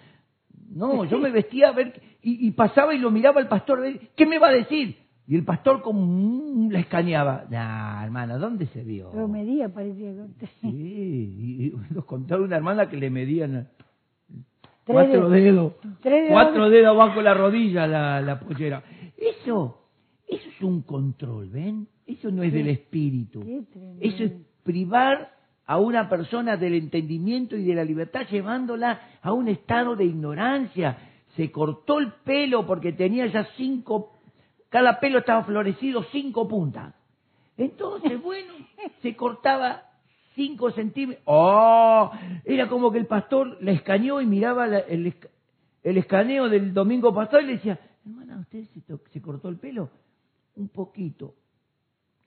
No, 0.69 1.05
yo 1.05 1.19
me 1.19 1.29
vestía 1.29 1.69
a 1.69 1.71
ver, 1.73 2.01
y, 2.21 2.47
y 2.47 2.51
pasaba 2.51 2.95
y 2.95 2.97
lo 2.97 3.11
miraba 3.11 3.39
el 3.39 3.47
pastor, 3.47 3.83
¿qué 4.15 4.25
me 4.25 4.39
va 4.39 4.47
a 4.47 4.53
decir? 4.53 5.02
Y 5.25 5.35
el 5.35 5.45
pastor 5.45 5.81
como 5.81 6.69
la 6.69 6.79
escaneaba. 6.79 7.45
Nah, 7.49 8.03
hermana, 8.03 8.37
¿dónde 8.37 8.65
se 8.67 8.83
vio? 8.83 9.09
Pero 9.11 9.27
medía, 9.27 9.69
parecía. 9.69 10.11
que- 10.39 10.47
Sí, 10.61 10.67
y, 10.67 11.93
nos 11.93 12.05
contaron 12.05 12.45
una 12.45 12.57
hermana 12.57 12.89
que 12.89 12.97
le 12.97 13.09
medían 13.09 13.69
Tres 14.85 14.95
cuatro 14.95 15.29
dedos, 15.29 15.73
Tres 16.01 16.23
dedos. 16.23 16.29
cuatro 16.31 16.69
dedos 16.69 16.97
bajo 16.97 17.21
la 17.21 17.33
rodilla 17.33 17.87
la, 17.87 18.19
la 18.19 18.39
pollera. 18.41 18.83
Eso, 19.15 19.87
eso 20.27 20.49
es 20.49 20.61
un 20.61 20.81
control, 20.81 21.49
¿ven? 21.49 21.87
Eso 22.05 22.29
no 22.31 22.43
es 22.43 22.51
Sí. 22.51 22.57
del 22.57 22.67
espíritu. 22.67 23.41
Eso 24.01 24.23
es 24.25 24.31
privar 24.63 25.31
a 25.65 25.79
una 25.79 26.09
persona 26.09 26.57
del 26.57 26.73
entendimiento 26.73 27.55
y 27.55 27.63
de 27.63 27.75
la 27.75 27.85
libertad 27.85 28.27
llevándola 28.29 28.99
a 29.21 29.31
un 29.31 29.47
estado 29.47 29.95
de 29.95 30.03
ignorancia. 30.03 30.97
Se 31.37 31.49
cortó 31.49 31.99
el 31.99 32.11
pelo 32.25 32.65
porque 32.65 32.91
tenía 32.91 33.25
ya 33.27 33.47
cinco, 33.55 34.12
cada 34.73 34.99
pelo 34.99 35.19
estaba 35.19 35.43
florecido 35.43 36.03
cinco 36.11 36.47
puntas. 36.47 36.95
Entonces, 37.57 38.19
bueno, 38.23 38.53
se 39.03 39.15
cortaba 39.15 39.83
cinco 40.33 40.71
centímetros. 40.71 41.21
¡Oh! 41.27 42.09
Era 42.43 42.67
como 42.67 42.91
que 42.91 42.97
el 42.97 43.05
pastor 43.05 43.55
la 43.61 43.71
escaneó 43.71 44.19
y 44.19 44.25
miraba 44.25 44.65
la- 44.65 44.79
el, 44.79 45.05
esca- 45.05 45.29
el 45.83 45.97
escaneo 45.99 46.49
del 46.49 46.73
domingo 46.73 47.13
pasado 47.13 47.39
y 47.41 47.45
le 47.45 47.53
decía, 47.53 47.79
hermana, 48.03 48.39
¿usted 48.39 48.63
se, 49.11 49.21
cortó 49.21 49.49
el 49.49 49.57
pelo? 49.57 49.91
Un 50.55 50.69
poquito. 50.69 51.35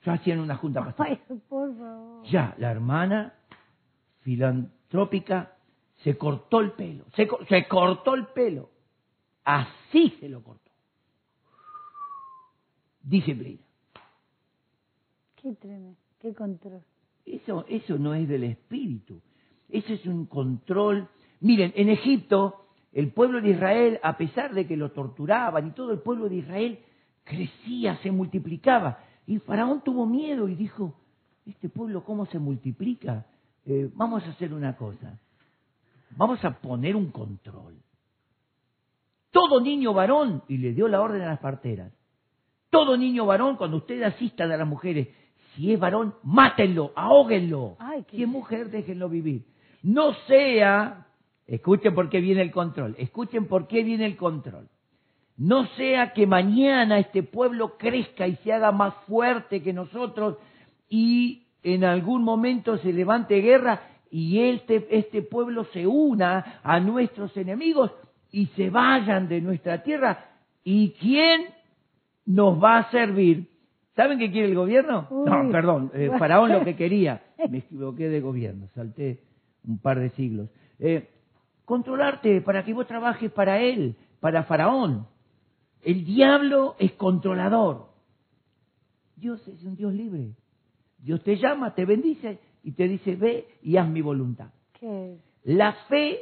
Ya 0.04 0.12
hacían 0.12 0.38
una 0.38 0.54
junta 0.56 0.84
pastoral. 0.84 1.18
Por 1.48 1.76
favor. 1.76 2.24
Ya, 2.26 2.54
la 2.58 2.70
hermana 2.70 3.34
filantrópica 4.20 5.56
se 6.04 6.16
cortó 6.16 6.60
el 6.60 6.70
pelo. 6.72 7.06
Se, 7.16 7.26
co- 7.26 7.44
se 7.48 7.66
cortó 7.66 8.14
el 8.14 8.26
pelo. 8.26 8.70
Así 9.44 10.10
se 10.20 10.28
lo 10.28 10.44
cortó. 10.44 10.65
Disciplina. 13.06 13.62
Qué 15.36 15.52
tremendo. 15.54 15.96
Qué 16.20 16.34
control. 16.34 16.82
Eso, 17.25 17.64
eso 17.68 17.98
no 17.98 18.14
es 18.14 18.28
del 18.28 18.44
espíritu. 18.44 19.20
Eso 19.68 19.92
es 19.92 20.04
un 20.06 20.26
control. 20.26 21.08
Miren, 21.40 21.72
en 21.76 21.88
Egipto, 21.88 22.66
el 22.92 23.12
pueblo 23.12 23.40
de 23.40 23.50
Israel, 23.50 24.00
a 24.02 24.16
pesar 24.16 24.52
de 24.54 24.66
que 24.66 24.76
lo 24.76 24.90
torturaban 24.90 25.68
y 25.68 25.70
todo 25.70 25.92
el 25.92 26.00
pueblo 26.00 26.28
de 26.28 26.36
Israel 26.36 26.80
crecía, 27.22 27.96
se 28.02 28.10
multiplicaba. 28.10 28.98
Y 29.26 29.38
Faraón 29.38 29.82
tuvo 29.82 30.04
miedo 30.04 30.48
y 30.48 30.56
dijo, 30.56 30.94
este 31.46 31.68
pueblo 31.68 32.02
cómo 32.02 32.26
se 32.26 32.40
multiplica. 32.40 33.25
Eh, 33.66 33.88
vamos 33.94 34.25
a 34.25 34.30
hacer 34.30 34.52
una 34.52 34.76
cosa. 34.76 35.18
Vamos 36.16 36.44
a 36.44 36.58
poner 36.58 36.96
un 36.96 37.12
control. 37.12 37.75
Todo 39.30 39.60
niño 39.60 39.92
varón, 39.92 40.42
y 40.48 40.56
le 40.58 40.72
dio 40.72 40.88
la 40.88 41.00
orden 41.00 41.22
a 41.22 41.26
las 41.26 41.40
parteras, 41.40 41.92
todo 42.70 42.96
niño 42.96 43.26
varón, 43.26 43.56
cuando 43.56 43.78
ustedes 43.78 44.14
asistan 44.14 44.50
a 44.52 44.56
las 44.56 44.66
mujeres, 44.68 45.08
si 45.54 45.73
es 45.73 45.80
varón, 45.80 46.14
mátenlo, 46.23 46.92
ahóguenlo. 46.96 47.76
Ay, 47.78 48.04
qué- 48.08 48.16
Si 48.18 48.23
es 48.23 48.28
mujer, 48.28 48.70
déjenlo 48.70 49.08
vivir. 49.08 49.44
No 49.82 50.12
sea, 50.26 51.06
escuchen 51.46 51.94
por 51.94 52.08
qué 52.11 52.20
viene 52.20 52.42
el 52.42 52.50
control, 52.50 52.94
escuchen 52.99 53.46
por 53.46 53.66
qué 53.68 53.82
viene 53.82 54.04
el 54.06 54.16
control. 54.16 54.68
No 55.38 55.66
sea 55.76 56.12
que 56.12 56.26
mañana 56.26 56.99
este 56.99 57.23
pueblo 57.23 57.76
crezca 57.78 58.26
y 58.26 58.37
se 58.37 58.52
haga 58.52 58.73
más 58.73 58.94
fuerte 59.06 59.62
que 59.62 59.73
nosotros 59.73 60.37
y 60.88 61.44
en 61.62 61.85
algún 61.85 62.23
momento 62.23 62.78
se 62.78 62.92
levante 62.92 63.40
guerra 63.40 63.82
y 64.11 64.38
este, 64.40 64.87
este 64.90 65.20
pueblo 65.23 65.64
se 65.73 65.87
una 65.87 66.61
a 66.62 66.80
nuestros 66.80 67.37
enemigos 67.37 67.90
y 68.32 68.46
se 68.56 68.70
vayan 68.70 69.28
de 69.28 69.40
nuestra 69.42 69.82
tierra. 69.82 70.30
¿Y 70.64 70.90
quién 70.92 71.46
nos 72.26 72.62
va 72.62 72.78
a 72.78 72.90
servir 72.90 73.49
¿Saben 73.97 74.18
qué 74.18 74.30
quiere 74.30 74.49
el 74.49 74.54
gobierno? 74.54 75.06
Uy. 75.09 75.28
No, 75.28 75.50
perdón, 75.50 75.90
eh, 75.95 76.11
Faraón 76.18 76.52
lo 76.52 76.62
que 76.62 76.76
quería. 76.76 77.23
Me 77.50 77.59
equivoqué 77.59 78.11
de 78.11 78.21
gobierno, 78.21 78.68
salté 78.75 79.23
un 79.64 79.78
par 79.78 79.99
de 79.99 80.11
siglos. 80.11 80.50
Eh, 80.78 81.09
controlarte 81.64 82.42
para 82.42 82.62
que 82.62 82.75
vos 82.75 82.87
trabajes 82.87 83.33
para 83.33 83.59
él, 83.59 83.97
para 84.21 84.45
Faraón. 84.45 85.06
El 85.83 86.04
diablo 86.04 86.76
es 86.78 86.92
controlador. 86.92 87.88
Dios 89.16 89.47
es 89.49 89.64
un 89.64 89.76
Dios 89.76 89.95
libre. 89.95 90.35
Dios 90.99 91.23
te 91.23 91.38
llama, 91.38 91.75
te 91.75 91.87
bendice 91.87 92.38
y 92.62 92.73
te 92.73 92.88
dice, 92.88 93.16
ve 93.16 93.49
y 93.62 93.78
haz 93.78 93.88
mi 93.88 94.02
voluntad. 94.02 94.50
¿Qué? 94.78 95.16
La 95.45 95.73
fe 95.88 96.21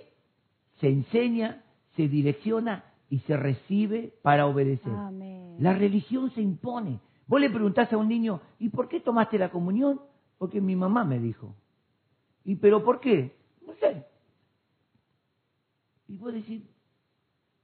se 0.78 0.88
enseña, 0.88 1.64
se 1.96 2.06
direcciona 2.06 2.84
y 3.14 3.20
se 3.20 3.36
recibe 3.36 4.12
para 4.22 4.46
obedecer. 4.46 4.92
Amén. 4.92 5.56
La 5.60 5.72
religión 5.72 6.32
se 6.32 6.42
impone. 6.42 6.98
Vos 7.28 7.40
le 7.40 7.48
preguntás 7.48 7.92
a 7.92 7.96
un 7.96 8.08
niño, 8.08 8.40
¿y 8.58 8.70
por 8.70 8.88
qué 8.88 8.98
tomaste 9.00 9.38
la 9.38 9.50
comunión? 9.50 10.00
Porque 10.36 10.60
mi 10.60 10.74
mamá 10.74 11.04
me 11.04 11.20
dijo. 11.20 11.54
¿Y 12.44 12.56
pero 12.56 12.82
por 12.84 12.98
qué? 12.98 13.36
No 13.66 13.72
sé. 13.74 14.04
Y 16.08 16.18
vos 16.18 16.32
decís, 16.34 16.62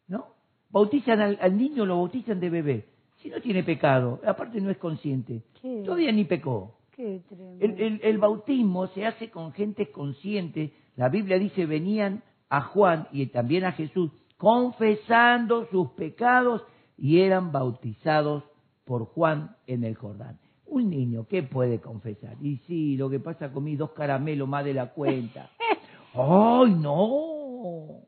¿no? 0.07 0.27
Bautizan 0.71 1.21
al, 1.21 1.39
al 1.41 1.57
niño, 1.57 1.85
lo 1.85 1.97
bautizan 1.97 2.39
de 2.39 2.49
bebé. 2.51 2.89
Si 3.23 3.29
no 3.29 3.41
tiene 3.41 3.65
pecado, 3.65 4.21
aparte 4.25 4.61
no 4.61 4.71
es 4.71 4.79
consciente. 4.79 5.43
¿Qué? 5.61 5.83
Todavía 5.85 6.13
ni 6.13 6.25
pecó. 6.25 6.77
Qué 6.93 7.23
tremendo. 7.29 7.65
El, 7.65 7.81
el- 7.81 8.01
el 8.03 8.19
bautismo 8.19 8.87
se 8.89 9.05
hace 9.05 9.31
con 9.31 9.53
gente 9.53 9.91
consciente. 9.91 10.73
La 10.97 11.09
Biblia 11.09 11.39
dice, 11.41 11.67
venían 11.67 12.23
a 12.49 12.63
Juan 12.63 13.09
y 13.13 13.27
también 13.27 13.65
a 13.65 13.73
Jesús 13.73 14.11
confesando 14.41 15.67
sus 15.67 15.91
pecados 15.91 16.63
y 16.97 17.21
eran 17.21 17.53
bautizados 17.53 18.43
por 18.87 19.05
Juan 19.05 19.55
en 19.67 19.85
el 19.85 19.95
Jordán. 19.97 20.39
Un 20.67 20.89
niño, 20.89 21.27
¿qué 21.29 21.43
puede 21.43 21.79
confesar? 21.81 22.37
Y 22.41 22.57
sí, 22.67 22.97
lo 22.97 23.11
que 23.11 23.21
pasa, 23.21 23.53
comí 23.53 23.77
dos 23.77 23.91
caramelos 23.91 24.49
más 24.49 24.65
de 24.65 24.73
la 24.73 24.87
cuenta. 24.95 25.51
¡Ay, 26.15 26.75
no! 26.75 28.01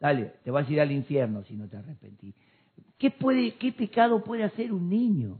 Dale, 0.00 0.32
te 0.42 0.50
vas 0.50 0.66
a 0.66 0.72
ir 0.72 0.80
al 0.80 0.90
infierno 0.90 1.42
si 1.44 1.54
no 1.54 1.68
te 1.68 1.76
arrepentís. 1.76 2.34
¿Qué, 2.96 3.10
puede, 3.10 3.54
¿Qué 3.56 3.72
pecado 3.72 4.24
puede 4.24 4.44
hacer 4.44 4.72
un 4.72 4.88
niño? 4.88 5.36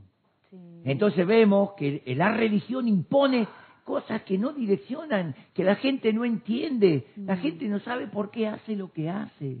Sí. 0.51 0.57
Entonces 0.85 1.25
vemos 1.25 1.71
que 1.73 2.03
la 2.15 2.33
religión 2.35 2.87
impone 2.87 3.47
cosas 3.83 4.21
que 4.21 4.37
no 4.37 4.53
direccionan, 4.53 5.33
que 5.55 5.63
la 5.63 5.75
gente 5.75 6.13
no 6.13 6.23
entiende, 6.23 7.07
la 7.15 7.35
Mm. 7.35 7.39
gente 7.39 7.67
no 7.67 7.79
sabe 7.79 8.07
por 8.07 8.29
qué 8.29 8.47
hace 8.47 8.75
lo 8.75 8.91
que 8.91 9.09
hace. 9.09 9.57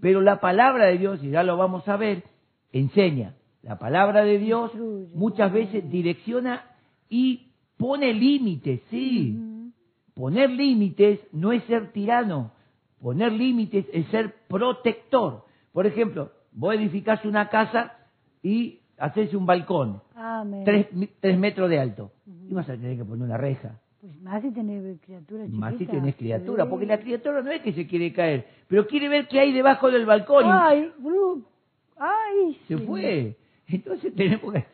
Pero 0.00 0.20
la 0.20 0.40
palabra 0.40 0.86
de 0.86 0.98
Dios, 0.98 1.22
y 1.22 1.30
ya 1.30 1.42
lo 1.42 1.56
vamos 1.56 1.86
a 1.88 1.96
ver, 1.96 2.24
enseña. 2.72 3.34
La 3.62 3.78
palabra 3.78 4.24
de 4.24 4.38
Dios 4.38 4.72
muchas 5.14 5.52
veces 5.52 5.90
direcciona 5.90 6.64
y 7.08 7.48
pone 7.76 8.12
límites, 8.12 8.80
sí. 8.90 9.36
Poner 10.14 10.50
límites 10.50 11.20
no 11.32 11.52
es 11.52 11.62
ser 11.64 11.92
tirano, 11.92 12.52
poner 13.00 13.32
límites 13.32 13.86
es 13.92 14.06
ser 14.08 14.34
protector. 14.48 15.44
Por 15.72 15.86
ejemplo, 15.86 16.32
vos 16.52 16.74
edificás 16.74 17.24
una 17.24 17.48
casa 17.48 17.92
y 18.42 18.80
haces 18.98 19.32
un 19.34 19.46
balcón, 19.46 20.02
Amén. 20.16 20.64
tres, 20.64 20.86
tres 21.20 21.38
metros 21.38 21.70
de 21.70 21.78
alto, 21.78 22.10
y 22.48 22.52
vas 22.52 22.68
a 22.68 22.72
tener 22.72 22.96
que 22.96 23.04
poner 23.04 23.26
una 23.26 23.36
reja. 23.36 23.78
Pues 24.08 24.22
más 24.22 24.40
si 24.40 24.50
tenés 24.52 24.98
criaturas 25.02 25.50
Más 25.50 25.74
si 25.76 25.84
tenés 25.84 26.16
criatura, 26.16 26.64
Sí. 26.64 26.70
porque 26.70 26.86
la 26.86 26.98
criatura 26.98 27.42
no 27.42 27.50
es 27.50 27.60
que 27.60 27.74
se 27.74 27.86
quiere 27.86 28.10
caer, 28.14 28.46
pero 28.66 28.86
quiere 28.86 29.06
ver 29.06 29.28
qué 29.28 29.38
hay 29.38 29.52
debajo 29.52 29.90
del 29.90 30.06
balcón 30.06 30.46
Ay. 30.46 30.90
Ay, 31.98 32.58
se 32.66 32.78
sí. 32.78 32.86
fue. 32.86 33.36
Entonces 33.66 34.14
tenemos 34.14 34.54
que... 34.54 34.64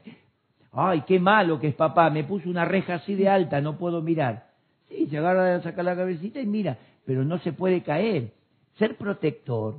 Ay, 0.70 1.02
qué 1.04 1.18
malo 1.18 1.58
que 1.58 1.66
es 1.68 1.74
papá, 1.74 2.10
me 2.10 2.22
puso 2.22 2.48
una 2.48 2.64
reja 2.64 2.94
así 2.94 3.16
de 3.16 3.28
alta, 3.28 3.60
no 3.60 3.76
puedo 3.76 4.02
mirar. 4.02 4.50
Sí, 4.88 5.08
se 5.08 5.18
agarra 5.18 5.56
a 5.56 5.62
sacar 5.62 5.84
la 5.84 5.96
cabecita 5.96 6.40
y 6.40 6.46
mira, 6.46 6.78
pero 7.04 7.24
no 7.24 7.38
se 7.38 7.52
puede 7.52 7.82
caer. 7.82 8.34
Ser 8.78 8.96
protector, 8.96 9.78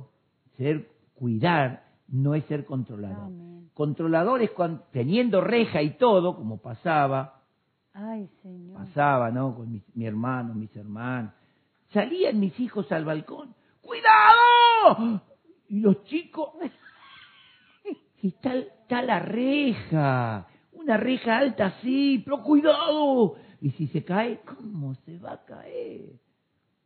ser 0.58 0.86
cuidar, 1.14 1.84
no 2.08 2.34
es 2.34 2.44
ser 2.44 2.66
controlador. 2.66 3.24
Amén. 3.24 3.70
Controlador 3.72 4.42
es 4.42 4.50
cuando, 4.50 4.82
teniendo 4.92 5.40
reja 5.40 5.80
y 5.80 5.92
todo, 5.96 6.36
como 6.36 6.58
pasaba, 6.58 7.40
Ay, 7.98 8.28
Señor. 8.42 8.84
pasaba, 8.84 9.30
¿no? 9.30 9.54
Con 9.54 9.72
mi, 9.72 9.82
mi 9.94 10.04
hermano, 10.06 10.54
mis 10.54 10.74
hermanos. 10.76 11.32
Salían 11.92 12.38
mis 12.38 12.58
hijos 12.60 12.90
al 12.92 13.04
balcón. 13.06 13.54
¡Cuidado! 13.80 15.22
Y 15.68 15.80
los 15.80 16.04
chicos... 16.04 16.50
Y 18.22 18.28
está, 18.28 18.54
está 18.54 19.02
la 19.02 19.20
reja. 19.20 20.46
Una 20.72 20.96
reja 20.96 21.36
alta 21.38 21.66
así, 21.66 22.22
pero 22.24 22.42
cuidado. 22.42 23.36
Y 23.60 23.70
si 23.72 23.86
se 23.88 24.04
cae, 24.04 24.40
¿cómo 24.44 24.94
se 24.94 25.18
va 25.18 25.32
a 25.34 25.44
caer? 25.44 26.12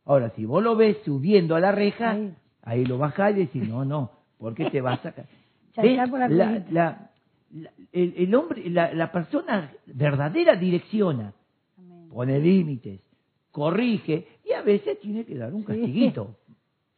Ahora, 0.05 0.29
si 0.31 0.45
vos 0.45 0.61
lo 0.61 0.75
ves 0.75 0.97
subiendo 1.05 1.55
a 1.55 1.59
la 1.59 1.71
reja, 1.71 2.17
Ahí. 2.63 2.85
lo 2.85 2.97
bajás 2.97 3.31
y 3.31 3.39
decís, 3.45 3.67
no, 3.67 3.85
no, 3.85 4.11
¿por 4.37 4.53
qué 4.55 4.69
te 4.69 4.81
vas 4.81 5.03
a 5.05 5.13
caer? 5.13 5.27
La- 6.71 7.10
el, 7.91 8.13
el 8.17 8.35
hombre, 8.35 8.69
la, 8.69 8.93
la 8.93 9.11
persona 9.11 9.71
verdadera 9.85 10.55
direcciona, 10.55 11.33
Amén. 11.77 12.09
pone 12.09 12.39
límites, 12.39 13.01
corrige 13.51 14.27
y 14.45 14.53
a 14.53 14.61
veces 14.61 14.99
tiene 14.99 15.25
que 15.25 15.35
dar 15.35 15.53
un 15.53 15.63
castiguito. 15.63 16.35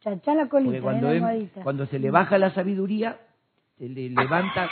La 0.04 0.48
colita, 0.50 0.50
Porque 0.70 0.80
cuando, 0.82 1.10
él- 1.10 1.86
se 1.86 1.98
le 1.98 2.10
baja 2.10 2.36
la 2.36 2.50
sabiduría, 2.50 3.18
se 3.78 3.88
le 3.88 4.10
levanta 4.10 4.68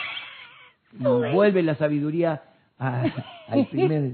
y 0.98 1.02
vuelve 1.32 1.62
la 1.62 1.74
sabiduría 1.76 2.42
a- 2.78 3.02
al 3.48 3.66
primer 3.66 4.12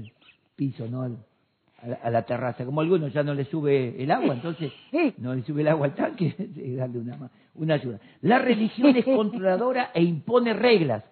piso, 0.55 0.87
¿no? 0.87 1.01
A, 1.03 1.87
la, 1.87 1.95
a 1.95 2.09
la 2.09 2.21
terraza. 2.23 2.63
Como 2.65 2.79
a 2.79 2.83
algunos 2.83 3.11
ya 3.11 3.23
no 3.23 3.33
le 3.33 3.43
sube 3.45 4.01
el 4.01 4.11
agua, 4.11 4.33
entonces 4.33 4.71
no 5.17 5.35
le 5.35 5.43
sube 5.43 5.61
el 5.61 5.67
agua 5.67 5.87
al 5.87 5.95
tanque, 5.95 6.35
darle 6.77 6.99
una, 6.99 7.29
una 7.55 7.73
ayuda. 7.73 7.99
La 8.21 8.39
religión 8.39 8.95
es 8.95 9.03
controladora 9.03 9.91
e 9.93 10.01
impone 10.01 10.53
reglas. 10.53 11.03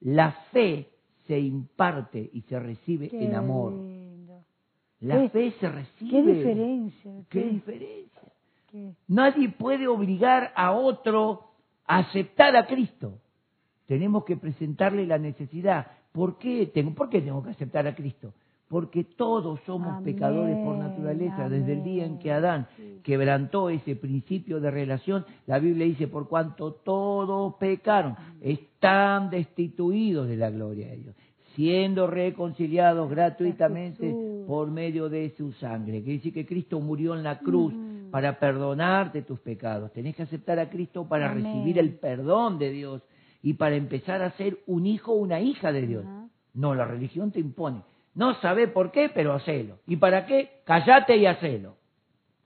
La 0.00 0.32
fe 0.52 0.88
se 1.26 1.38
imparte 1.38 2.30
y 2.32 2.42
se 2.42 2.58
recibe 2.58 3.08
Qué 3.08 3.24
en 3.24 3.34
amor. 3.34 3.72
lindo. 3.72 4.44
La 5.00 5.22
Qué- 5.22 5.28
fe 5.30 5.50
se 5.60 5.68
recibe. 5.68 6.10
Qué 6.10 6.22
diferencia. 6.22 7.12
¿Qué 7.28 7.42
Qué, 7.42 7.48
diferencia? 7.50 8.22
qué- 8.70 8.92
Nadie 9.08 9.48
puede 9.50 9.86
obligar 9.88 10.52
a 10.56 10.72
otro 10.72 11.50
a 11.86 11.98
aceptar 11.98 12.56
a 12.56 12.66
Cristo. 12.66 13.18
Tenemos 13.86 14.24
que 14.24 14.36
presentarle 14.36 15.06
la 15.06 15.18
necesidad. 15.18 15.86
¿Por 16.12 16.38
qué 16.38 16.66
tengo, 16.66 16.94
por 16.94 17.08
qué 17.08 17.20
tengo 17.20 17.42
que 17.42 17.50
aceptar 17.50 17.86
a 17.86 17.94
Cristo? 17.94 18.32
Porque 18.68 19.02
todos 19.04 19.60
somos 19.64 19.88
Amén, 19.88 20.04
pecadores 20.04 20.56
por 20.58 20.76
naturaleza. 20.76 21.48
Desde 21.48 21.72
el 21.72 21.82
día 21.82 22.04
en 22.04 22.18
que 22.18 22.30
Adán 22.32 22.66
Sí. 22.76 23.00
quebrantó 23.02 23.70
ese 23.70 23.96
principio 23.96 24.60
de 24.60 24.70
relación, 24.70 25.24
la 25.46 25.58
Biblia 25.58 25.86
dice, 25.86 26.06
por 26.06 26.28
cuanto 26.28 26.72
todos 26.72 27.54
pecaron, 27.54 28.14
están 28.42 29.30
destituidos 29.30 30.28
de 30.28 30.36
la 30.36 30.50
gloria 30.50 30.88
de 30.88 30.96
Dios, 30.98 31.14
siendo 31.56 32.06
reconciliados 32.06 33.08
gratuitamente 33.10 34.14
por 34.46 34.70
medio 34.70 35.08
de 35.08 35.30
su 35.38 35.52
sangre. 35.52 36.02
Quiere 36.02 36.18
decir 36.18 36.34
que 36.34 36.46
Cristo 36.46 36.78
murió 36.80 37.14
en 37.14 37.22
la 37.22 37.38
cruz 37.38 37.72
para 38.10 38.38
perdonarte 38.38 39.22
tus 39.22 39.40
pecados. 39.40 39.92
Tenés 39.92 40.14
que 40.14 40.22
aceptar 40.24 40.58
a 40.58 40.68
Cristo 40.68 41.08
para 41.08 41.30
Amén. 41.30 41.44
recibir 41.44 41.78
el 41.78 41.94
perdón 41.94 42.58
de 42.58 42.70
Dios 42.70 43.02
y 43.42 43.54
para 43.54 43.76
empezar 43.76 44.22
a 44.22 44.30
ser 44.32 44.58
un 44.66 44.86
hijo 44.86 45.12
o 45.12 45.16
una 45.16 45.40
hija 45.40 45.72
de 45.72 45.86
Dios. 45.86 46.04
No, 46.54 46.74
la 46.74 46.84
religión 46.84 47.30
te 47.30 47.40
impone. 47.40 47.82
No 48.14 48.34
sabe 48.40 48.68
por 48.68 48.90
qué, 48.90 49.08
pero 49.08 49.32
hacelo. 49.32 49.78
¿Y 49.86 49.96
para 49.96 50.26
qué? 50.26 50.60
Callate 50.64 51.16
y 51.16 51.26
hacelo. 51.26 51.76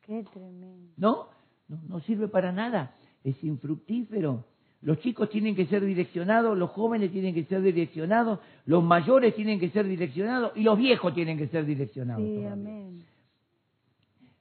Qué 0.02 0.24
tremendo. 0.32 0.92
¿No? 0.96 1.28
No, 1.68 1.80
no 1.88 2.00
sirve 2.00 2.28
para 2.28 2.52
nada. 2.52 2.94
Es 3.24 3.42
infructífero. 3.42 4.44
Los 4.82 4.98
chicos 4.98 5.30
tienen 5.30 5.54
que 5.54 5.66
ser 5.66 5.84
direccionados, 5.84 6.58
los 6.58 6.70
jóvenes 6.70 7.12
tienen 7.12 7.34
que 7.34 7.44
ser 7.44 7.62
direccionados, 7.62 8.40
los 8.66 8.82
mayores 8.82 9.34
tienen 9.36 9.60
que 9.60 9.70
ser 9.70 9.86
direccionados 9.86 10.52
y 10.56 10.62
los 10.62 10.76
viejos 10.76 11.14
tienen 11.14 11.38
que 11.38 11.46
ser 11.46 11.64
direccionados. 11.64 12.24
Sí, 12.24 12.44
amén. 12.44 13.04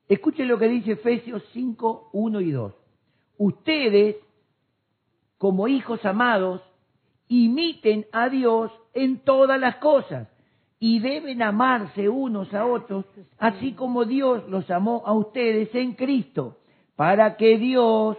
Escuchen 0.10 0.48
lo 0.48 0.58
que 0.58 0.68
dice 0.68 0.94
Efesios 0.94 1.44
5, 1.54 2.10
1 2.12 2.42
y 2.42 2.52
2. 2.52 2.74
Ustedes, 3.38 4.16
como 5.38 5.68
hijos 5.68 6.04
amados, 6.06 6.62
imiten 7.28 8.08
a 8.12 8.28
Dios 8.28 8.72
en 8.94 9.20
todas 9.20 9.60
las 9.60 9.76
cosas 9.76 10.28
y 10.84 10.98
deben 10.98 11.44
amarse 11.44 12.10
unos 12.10 12.52
a 12.56 12.66
otros, 12.66 13.06
así 13.38 13.74
como 13.74 14.04
Dios 14.04 14.50
los 14.50 14.70
amó 14.72 15.04
a 15.06 15.14
ustedes 15.14 15.74
en 15.76 15.94
Cristo, 15.94 16.58
para 16.96 17.38
que 17.38 17.60
Dios 17.60 18.18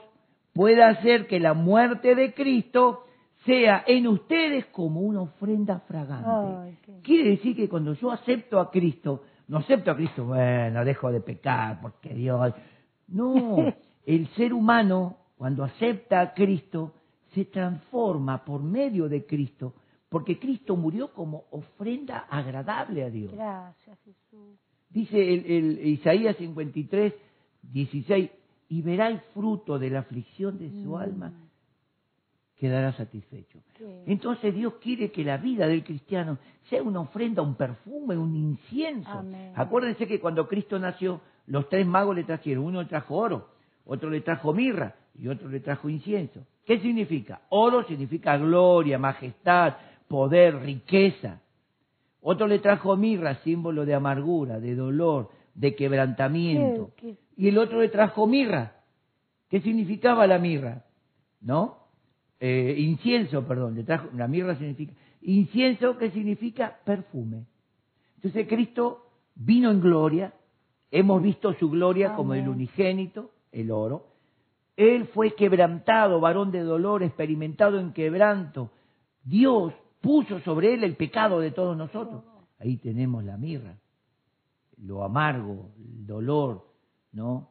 pueda 0.54 0.90
hacer 0.90 1.26
que 1.26 1.40
la 1.40 1.54
muerte 1.54 2.14
de 2.14 2.32
Cristo 2.32 3.04
sea 3.44 3.82
en 3.84 4.06
ustedes 4.06 4.66
como 4.66 5.00
una 5.00 5.22
ofrenda 5.22 5.80
fragante. 5.88 6.78
Quiere 7.02 7.30
decir 7.30 7.56
que 7.56 7.68
cuando 7.68 7.94
yo 7.94 8.12
acepto 8.12 8.60
a 8.60 8.70
Cristo, 8.70 9.24
no 9.48 9.58
acepto 9.58 9.90
a 9.90 9.96
Cristo, 9.96 10.24
bueno, 10.24 10.84
dejo 10.84 11.10
de 11.10 11.20
pecar 11.20 11.80
porque 11.80 12.14
Dios... 12.14 12.54
No, 13.08 13.74
el 14.06 14.28
ser 14.36 14.52
humano, 14.54 15.16
cuando 15.36 15.64
acepta 15.64 16.20
a 16.20 16.32
Cristo, 16.32 16.92
se 17.34 17.44
transforma 17.46 18.44
por 18.44 18.62
medio 18.62 19.08
de 19.08 19.26
Cristo 19.26 19.74
porque 20.12 20.38
Cristo 20.38 20.76
murió 20.76 21.12
como 21.12 21.44
ofrenda 21.50 22.26
agradable 22.30 23.02
a 23.02 23.10
Dios. 23.10 23.32
Gracias, 23.32 23.98
Jesús. 24.04 24.56
Dice 24.90 25.16
el, 25.34 25.46
el 25.50 25.86
Isaías 25.88 26.36
53, 26.36 27.14
16, 27.62 28.30
y 28.68 28.82
verá 28.82 29.08
el 29.08 29.20
fruto 29.34 29.78
de 29.78 29.90
la 29.90 30.00
aflicción 30.00 30.58
de 30.58 30.68
su 30.82 30.90
Mm. 30.90 30.94
alma, 30.96 31.32
quedará 32.56 32.92
satisfecho. 32.92 33.58
Entonces 34.06 34.54
Dios 34.54 34.74
quiere 34.80 35.10
que 35.10 35.24
la 35.24 35.36
vida 35.36 35.66
del 35.66 35.82
cristiano 35.82 36.38
sea 36.70 36.82
una 36.82 37.00
ofrenda, 37.00 37.42
un 37.42 37.56
perfume, 37.56 38.16
un 38.16 38.36
incienso. 38.36 39.10
Amén. 39.10 39.52
Acuérdense 39.56 40.06
que 40.06 40.20
cuando 40.20 40.46
Cristo 40.46 40.78
nació, 40.78 41.20
los 41.46 41.68
tres 41.68 41.84
magos 41.86 42.14
le 42.14 42.22
trajeron, 42.24 42.64
uno 42.64 42.82
le 42.82 42.88
trajo 42.88 43.16
oro, 43.16 43.48
otro 43.84 44.10
le 44.10 44.20
trajo 44.20 44.52
mirra 44.54 44.94
y 45.18 45.26
otro 45.26 45.48
le 45.48 45.58
trajo 45.60 45.88
incienso. 45.88 46.46
¿Qué 46.64 46.78
significa? 46.78 47.40
Oro 47.48 47.82
significa 47.88 48.36
gloria, 48.36 48.96
majestad, 48.96 49.74
poder, 50.12 50.56
riqueza. 50.60 51.40
Otro 52.20 52.46
le 52.46 52.58
trajo 52.58 52.96
mirra, 52.98 53.36
símbolo 53.36 53.86
de 53.86 53.94
amargura, 53.94 54.60
de 54.60 54.74
dolor, 54.74 55.30
de 55.54 55.74
quebrantamiento. 55.74 56.90
Qué- 56.96 57.16
Y 57.36 57.48
el 57.48 57.56
otro 57.56 57.80
le 57.80 57.88
trajo 57.88 58.26
mirra. 58.26 58.64
¿Qué 59.48 59.60
significaba 59.62 60.26
la 60.26 60.38
mirra? 60.38 60.84
¿No? 61.40 61.78
Eh, 62.40 62.74
incienso, 62.78 63.46
perdón, 63.46 63.74
le 63.74 63.84
trajo, 63.84 64.08
la 64.14 64.28
mirra 64.28 64.54
significa 64.56 64.92
incienso 65.22 65.96
que 65.96 66.10
significa 66.10 66.78
perfume. 66.84 67.46
Entonces 68.16 68.46
Cristo 68.48 69.06
vino 69.34 69.70
en 69.70 69.80
gloria, 69.80 70.32
hemos 70.90 71.22
visto 71.22 71.54
su 71.54 71.70
gloria 71.70 72.14
como 72.14 72.34
el 72.34 72.48
unigénito, 72.48 73.30
el 73.52 73.70
oro. 73.70 74.08
Él 74.76 75.06
fue 75.14 75.34
quebrantado, 75.34 76.18
varón 76.20 76.50
de 76.50 76.60
dolor, 76.60 77.02
experimentado 77.02 77.78
en 77.80 77.92
quebranto. 77.92 78.70
Dios 79.24 79.72
puso 80.02 80.40
sobre 80.40 80.74
él 80.74 80.84
el 80.84 80.96
pecado 80.96 81.40
de 81.40 81.50
todos 81.52 81.76
nosotros. 81.76 82.22
Ahí 82.58 82.76
tenemos 82.76 83.24
la 83.24 83.36
mirra, 83.38 83.76
lo 84.78 85.02
amargo, 85.04 85.70
el 85.78 86.06
dolor, 86.06 86.66
¿no? 87.12 87.48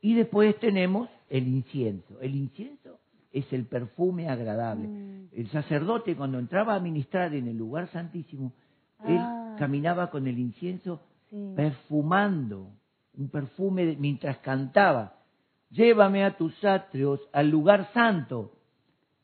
Y 0.00 0.14
después 0.14 0.58
tenemos 0.58 1.08
el 1.28 1.46
incienso. 1.46 2.20
El 2.20 2.34
incienso 2.34 2.98
es 3.32 3.50
el 3.52 3.66
perfume 3.66 4.28
agradable. 4.28 4.88
Mm. 4.88 5.28
El 5.32 5.48
sacerdote 5.50 6.16
cuando 6.16 6.38
entraba 6.38 6.74
a 6.74 6.80
ministrar 6.80 7.34
en 7.34 7.46
el 7.48 7.56
lugar 7.56 7.88
santísimo, 7.92 8.52
él 9.06 9.18
Ah. 9.20 9.56
caminaba 9.58 10.10
con 10.10 10.26
el 10.26 10.38
incienso 10.38 11.00
Sí. 11.30 11.52
perfumando, 11.54 12.70
un 13.16 13.28
perfume 13.28 13.84
de- 13.86 13.96
mientras 13.96 14.38
cantaba. 14.38 15.14
Llévame 15.70 16.24
a 16.24 16.36
tus 16.36 16.64
atrios, 16.64 17.20
al 17.32 17.48
lugar 17.50 17.90
santo, 17.92 18.52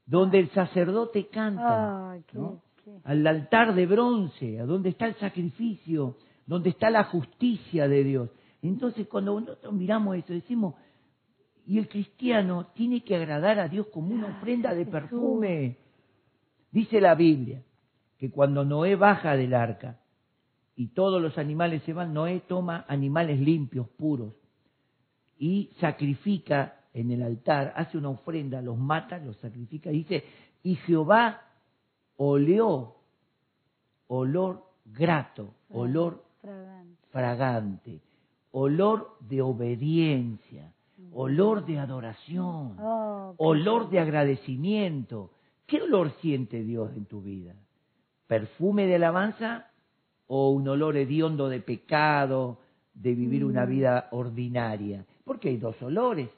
donde 0.06 0.38
el 0.38 0.50
sacerdote 0.50 1.26
canta, 1.28 2.18
¿no? 2.32 2.62
Al 3.04 3.26
altar 3.26 3.74
de 3.74 3.86
bronce, 3.86 4.60
a 4.60 4.66
donde 4.66 4.90
está 4.90 5.06
el 5.06 5.16
sacrificio, 5.16 6.16
donde 6.46 6.70
está 6.70 6.90
la 6.90 7.04
justicia 7.04 7.88
de 7.88 8.04
Dios. 8.04 8.30
Entonces, 8.62 9.06
cuando 9.08 9.40
nosotros 9.40 9.72
miramos 9.72 10.16
eso, 10.16 10.32
decimos, 10.32 10.74
y 11.66 11.78
el 11.78 11.88
cristiano 11.88 12.68
tiene 12.74 13.02
que 13.02 13.16
agradar 13.16 13.58
a 13.58 13.68
Dios 13.68 13.88
como 13.88 14.14
una 14.14 14.38
ofrenda 14.38 14.72
de 14.72 14.86
perfume. 14.86 15.78
Dice 16.70 17.00
la 17.00 17.14
Biblia 17.14 17.62
que 18.18 18.30
cuando 18.30 18.64
Noé 18.64 18.94
baja 18.94 19.36
del 19.36 19.52
arca 19.54 19.98
y 20.76 20.88
todos 20.88 21.20
los 21.20 21.38
animales 21.38 21.82
se 21.82 21.92
van, 21.92 22.14
Noé 22.14 22.40
toma 22.46 22.84
animales 22.88 23.40
limpios, 23.40 23.88
puros, 23.88 24.34
y 25.38 25.70
sacrifica 25.80 26.80
en 26.94 27.10
el 27.10 27.22
altar, 27.22 27.72
hace 27.76 27.98
una 27.98 28.10
ofrenda, 28.10 28.62
los 28.62 28.78
mata, 28.78 29.18
los 29.18 29.36
sacrifica, 29.38 29.90
dice, 29.90 30.24
y 30.62 30.76
Jehová 30.76 31.45
oleó 32.16 32.94
olor 34.08 34.62
grato, 34.84 35.54
olor 35.70 36.22
Fragante. 36.40 36.96
fragante, 37.10 38.00
olor 38.52 39.16
de 39.20 39.42
obediencia, 39.42 40.72
olor 41.12 41.64
de 41.66 41.78
adoración, 41.78 42.76
Oh, 42.80 43.34
olor 43.38 43.90
de 43.90 43.98
agradecimiento. 44.00 45.30
¿Qué 45.66 45.82
olor 45.82 46.12
siente 46.20 46.62
Dios 46.62 46.90
en 46.96 47.06
tu 47.06 47.20
vida? 47.22 47.54
¿Perfume 48.28 48.86
de 48.86 48.94
alabanza 48.96 49.70
o 50.28 50.50
un 50.50 50.68
olor 50.68 50.96
hediondo 50.96 51.48
de 51.48 51.60
pecado, 51.60 52.58
de 52.94 53.14
vivir 53.14 53.44
una 53.44 53.66
Mm. 53.66 53.68
vida 53.68 54.08
ordinaria? 54.12 55.04
Porque 55.24 55.48
hay 55.48 55.56
dos 55.56 55.80
olores. 55.82 56.30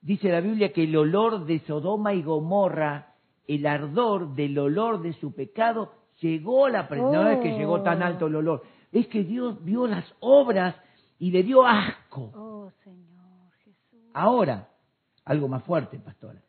Dice 0.00 0.28
la 0.30 0.40
Biblia 0.40 0.72
que 0.72 0.84
el 0.84 0.96
olor 0.96 1.44
de 1.46 1.58
Sodoma 1.60 2.14
y 2.14 2.22
Gomorra, 2.22 3.15
el 3.46 3.66
ardor 3.66 4.34
del 4.34 4.58
olor 4.58 5.02
de 5.02 5.12
su 5.14 5.34
pecado, 5.34 5.92
llegó 6.20 6.66
a 6.66 6.70
la 6.70 6.88
presencia. 6.88 7.20
No 7.20 7.28
es 7.28 7.40
que 7.40 7.56
llegó 7.56 7.82
tan 7.82 8.02
alto 8.02 8.26
el 8.26 8.36
olor, 8.36 8.62
es 8.92 9.06
que 9.08 9.24
Dios 9.24 9.62
vio 9.64 9.86
las 9.86 10.04
obras 10.20 10.74
y 11.18 11.30
le 11.30 11.42
dio 11.42 11.66
asco. 11.66 12.32
Oh, 12.34 12.70
Señor 12.82 13.50
Jesús. 13.64 14.10
Ahora, 14.14 14.68
algo 15.24 15.48
más 15.48 15.62
fuerte, 15.64 15.98
pastora. 15.98 16.42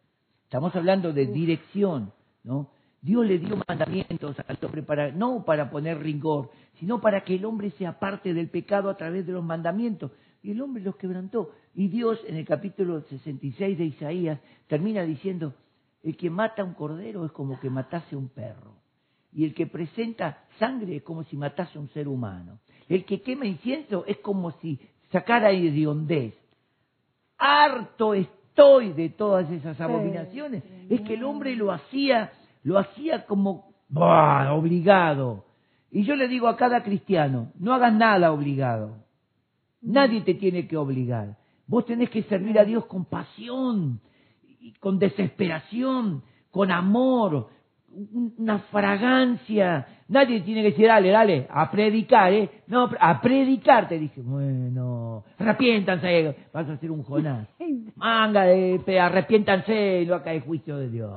Estamos 0.43 0.75
hablando 0.75 1.11
de 1.11 1.25
dirección, 1.25 2.13
¿no? 2.43 2.69
Dios 3.01 3.25
le 3.25 3.37
dio 3.37 3.57
mandamientos 3.67 4.35
al 4.47 4.57
hombre 4.63 4.83
para, 4.83 5.11
no 5.11 5.43
para 5.45 5.69
poner 5.69 5.99
rigor, 5.99 6.49
sino 6.79 6.99
para 6.99 7.23
que 7.23 7.35
el 7.35 7.45
hombre 7.45 7.71
sea 7.71 7.99
parte 7.99 8.33
del 8.33 8.49
pecado 8.49 8.89
a 8.89 8.97
través 8.97 9.25
de 9.25 9.33
los 9.33 9.43
mandamientos. 9.43 10.11
Y 10.41 10.51
el 10.51 10.61
hombre 10.61 10.83
los 10.83 10.95
quebrantó. 10.95 11.51
Y 11.73 11.87
Dios, 11.89 12.19
en 12.27 12.37
el 12.37 12.45
capítulo 12.45 13.01
66 13.01 13.77
de 13.77 13.85
Isaías, 13.85 14.39
termina 14.67 15.03
diciendo, 15.03 15.53
el 16.07 16.15
que 16.15 16.29
mata 16.29 16.63
un 16.63 16.73
cordero 16.73 17.25
es 17.25 17.31
como 17.33 17.59
que 17.59 17.69
matase 17.69 18.15
un 18.15 18.29
perro. 18.29 18.75
Y 19.33 19.43
el 19.43 19.53
que 19.53 19.67
presenta 19.67 20.45
sangre 20.57 20.95
es 20.95 21.03
como 21.03 21.23
si 21.25 21.35
matase 21.35 21.77
a 21.77 21.81
un 21.81 21.89
ser 21.89 22.07
humano. 22.07 22.59
El 22.87 23.03
que 23.03 23.21
quema 23.21 23.45
incienso 23.45 24.05
es 24.07 24.17
como 24.19 24.51
si 24.59 24.79
sacara 25.11 25.51
hediondez 25.51 26.33
harto 27.37 28.13
estoy 28.13 28.93
de 28.93 29.09
todas 29.09 29.51
esas 29.51 29.79
abominaciones. 29.81 30.63
Es 30.89 31.01
que 31.01 31.15
el 31.15 31.23
hombre 31.25 31.55
lo 31.55 31.71
hacía, 31.71 32.31
lo 32.63 32.79
hacía 32.79 33.25
como 33.25 33.73
¡buah! 33.89 34.53
obligado. 34.53 35.45
Y 35.91 36.03
yo 36.03 36.15
le 36.15 36.29
digo 36.29 36.47
a 36.47 36.57
cada 36.57 36.83
cristiano, 36.83 37.51
no 37.59 37.73
hagas 37.73 37.93
nada 37.93 38.31
obligado. 38.31 38.95
Nadie 39.81 40.21
te 40.21 40.33
tiene 40.33 40.67
que 40.67 40.77
obligar. 40.77 41.37
Vos 41.67 41.85
tenés 41.85 42.09
que 42.09 42.23
servir 42.23 42.57
a 42.59 42.65
Dios 42.65 42.85
con 42.85 43.03
pasión, 43.05 43.99
con 44.79 44.99
desesperación, 44.99 46.23
con 46.51 46.71
amor, 46.71 47.49
un- 47.91 48.33
una 48.37 48.59
fragancia. 48.59 49.87
Nadie 50.09 50.41
tiene 50.41 50.61
que 50.61 50.69
decir, 50.71 50.87
dale, 50.87 51.09
dale, 51.09 51.47
a 51.49 51.69
predicar, 51.69 52.31
¿eh? 52.31 52.49
No, 52.67 52.89
a 52.99 53.19
predicar, 53.21 53.87
te 53.89 53.97
dije, 53.99 54.21
bueno, 54.21 55.23
arrepiéntanse, 55.37 56.35
vas 56.53 56.69
a 56.69 56.77
ser 56.77 56.91
un 56.91 57.03
Jonás. 57.03 57.47
Manga 57.95 58.43
de 58.43 58.99
arrepiéntanse 58.99 60.01
y 60.03 60.05
no 60.05 60.15
acá 60.15 60.29
hay 60.31 60.39
juicio 60.41 60.77
de 60.77 60.89
Dios. 60.89 61.11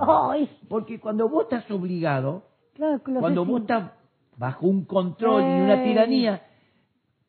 Porque 0.68 0.98
cuando 0.98 1.28
vos 1.28 1.44
estás 1.44 1.70
obligado, 1.70 2.44
claro, 2.74 3.00
lo 3.06 3.20
cuando 3.20 3.44
vos 3.44 3.60
estás 3.62 3.92
bajo 4.36 4.66
un 4.66 4.84
control 4.86 5.42
y 5.42 5.60
una 5.60 5.82
Eh. 5.82 5.84
tiranía, 5.86 6.42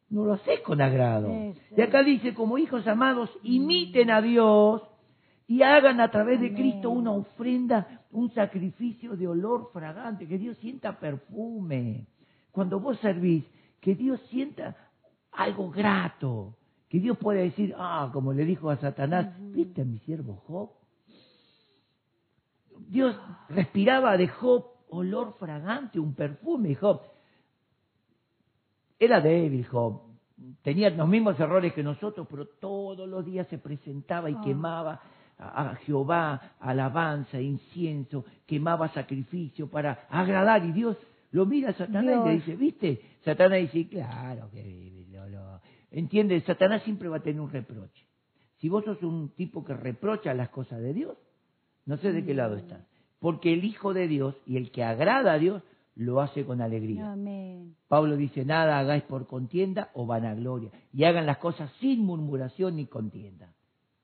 no 0.10 0.26
lo 0.26 0.34
haces 0.34 0.60
con 0.62 0.82
agrado. 0.82 1.30
Y 1.76 1.82
acá 1.82 2.04
dice, 2.04 2.34
como 2.34 2.58
hijos 2.58 2.88
amados, 2.88 3.30
imiten 3.44 4.10
a 4.12 4.22
Dios 4.22 4.82
y 5.52 5.64
hagan 5.64 6.00
a 6.00 6.10
través 6.10 6.40
de. 6.40 6.54
Cristo 6.54 6.90
una 6.92 7.12
ofrenda, 7.12 8.06
un 8.12 8.34
sacrificio 8.34 9.18
de 9.18 9.28
olor 9.28 9.70
fragante, 9.74 10.26
que 10.26 10.38
Dios 10.38 10.56
sienta 10.60 10.98
perfume. 10.98 12.08
Cuando 12.52 12.80
vos 12.80 12.98
servís, 13.00 13.44
que 13.82 13.94
Dios 13.96 14.22
sienta 14.30 14.78
algo 15.34 15.70
grato, 15.70 16.56
que 16.88 17.02
Dios 17.02 17.18
pueda 17.18 17.42
decir, 17.42 17.76
ah, 17.78 18.10
como 18.14 18.32
le 18.32 18.46
dijo 18.46 18.70
a 18.70 18.78
Satanás, 18.78 19.36
¿viste 19.54 19.82
a 19.82 19.86
mi 19.86 20.00
siervo 20.00 20.38
Job? 20.48 20.70
Dios 22.88 23.20
respiraba 23.50 24.16
de 24.16 24.30
Job 24.30 24.68
olor 24.88 25.36
fragante, 25.38 26.00
un 26.00 26.16
perfume, 26.16 26.76
Job. 26.76 27.02
Era 28.98 29.20
débil, 29.20 29.68
Job. 29.68 30.02
Tenía 30.62 30.92
los 30.92 31.10
mismos 31.10 31.38
errores 31.42 31.74
que 31.74 31.84
nosotros, 31.84 32.26
pero 32.32 32.48
todos 32.48 33.06
los 33.10 33.26
días 33.26 33.48
se 33.50 33.58
presentaba 33.58 34.30
y 34.30 34.36
Ah. 34.36 34.42
quemaba 34.46 35.02
a, 35.42 35.76
Jehová 35.86 36.54
alabanza, 36.60 37.42
incienso, 37.42 38.24
quemaba 38.46 38.90
sacrificio 38.94 39.68
para 39.68 40.06
agradar. 40.10 40.64
Y 40.66 40.72
Dios 40.72 40.98
lo 41.32 41.46
mira 41.46 41.72
a 41.72 41.74
Satanás 41.74 42.26
y 42.26 42.30
le 42.30 42.36
dice, 42.36 42.56
¿viste? 42.56 43.02
Satanás 43.26 43.60
dice, 43.60 43.88
claro 43.90 44.50
que 44.52 45.06
lo, 45.12 45.28
lo-". 45.28 45.62
Entiende, 45.90 46.40
Satanás 46.42 46.84
siempre 46.84 47.10
va 47.10 47.18
a 47.18 47.22
tener 47.22 47.42
un 47.42 47.52
reproche. 47.52 48.06
Si 48.60 48.70
vos 48.70 48.86
sos 48.86 49.02
un 49.02 49.30
tipo 49.30 49.66
que 49.66 49.74
reprocha 49.74 50.34
las 50.34 50.50
cosas 50.50 50.80
de 50.80 50.94
Dios, 50.94 51.18
no 51.86 51.98
sé 51.98 52.14
de 52.14 52.24
qué 52.24 52.36
lado 52.36 52.56
estás. 52.58 52.86
Porque 53.20 53.54
el 53.54 53.66
Hijo 53.66 53.94
de 53.94 54.08
Dios 54.08 54.36
y 54.46 54.58
el 54.58 54.72
que 54.72 54.84
agrada 54.84 55.34
a 55.34 55.40
Dios 55.40 55.64
lo 55.96 56.22
hace 56.22 56.46
con 56.46 56.62
alegría. 56.62 57.12
Amén. 57.12 57.76
Pablo 57.88 58.16
dice, 58.16 58.46
nada 58.46 58.80
hagáis 58.80 59.04
por 59.04 59.28
contienda 59.28 59.90
o 59.94 60.06
vanagloria. 60.06 60.72
Y 60.94 61.04
hagan 61.04 61.26
las 61.26 61.38
cosas 61.38 61.72
sin 61.80 62.06
murmuración 62.06 62.76
ni 62.76 62.86
contienda. 62.86 63.54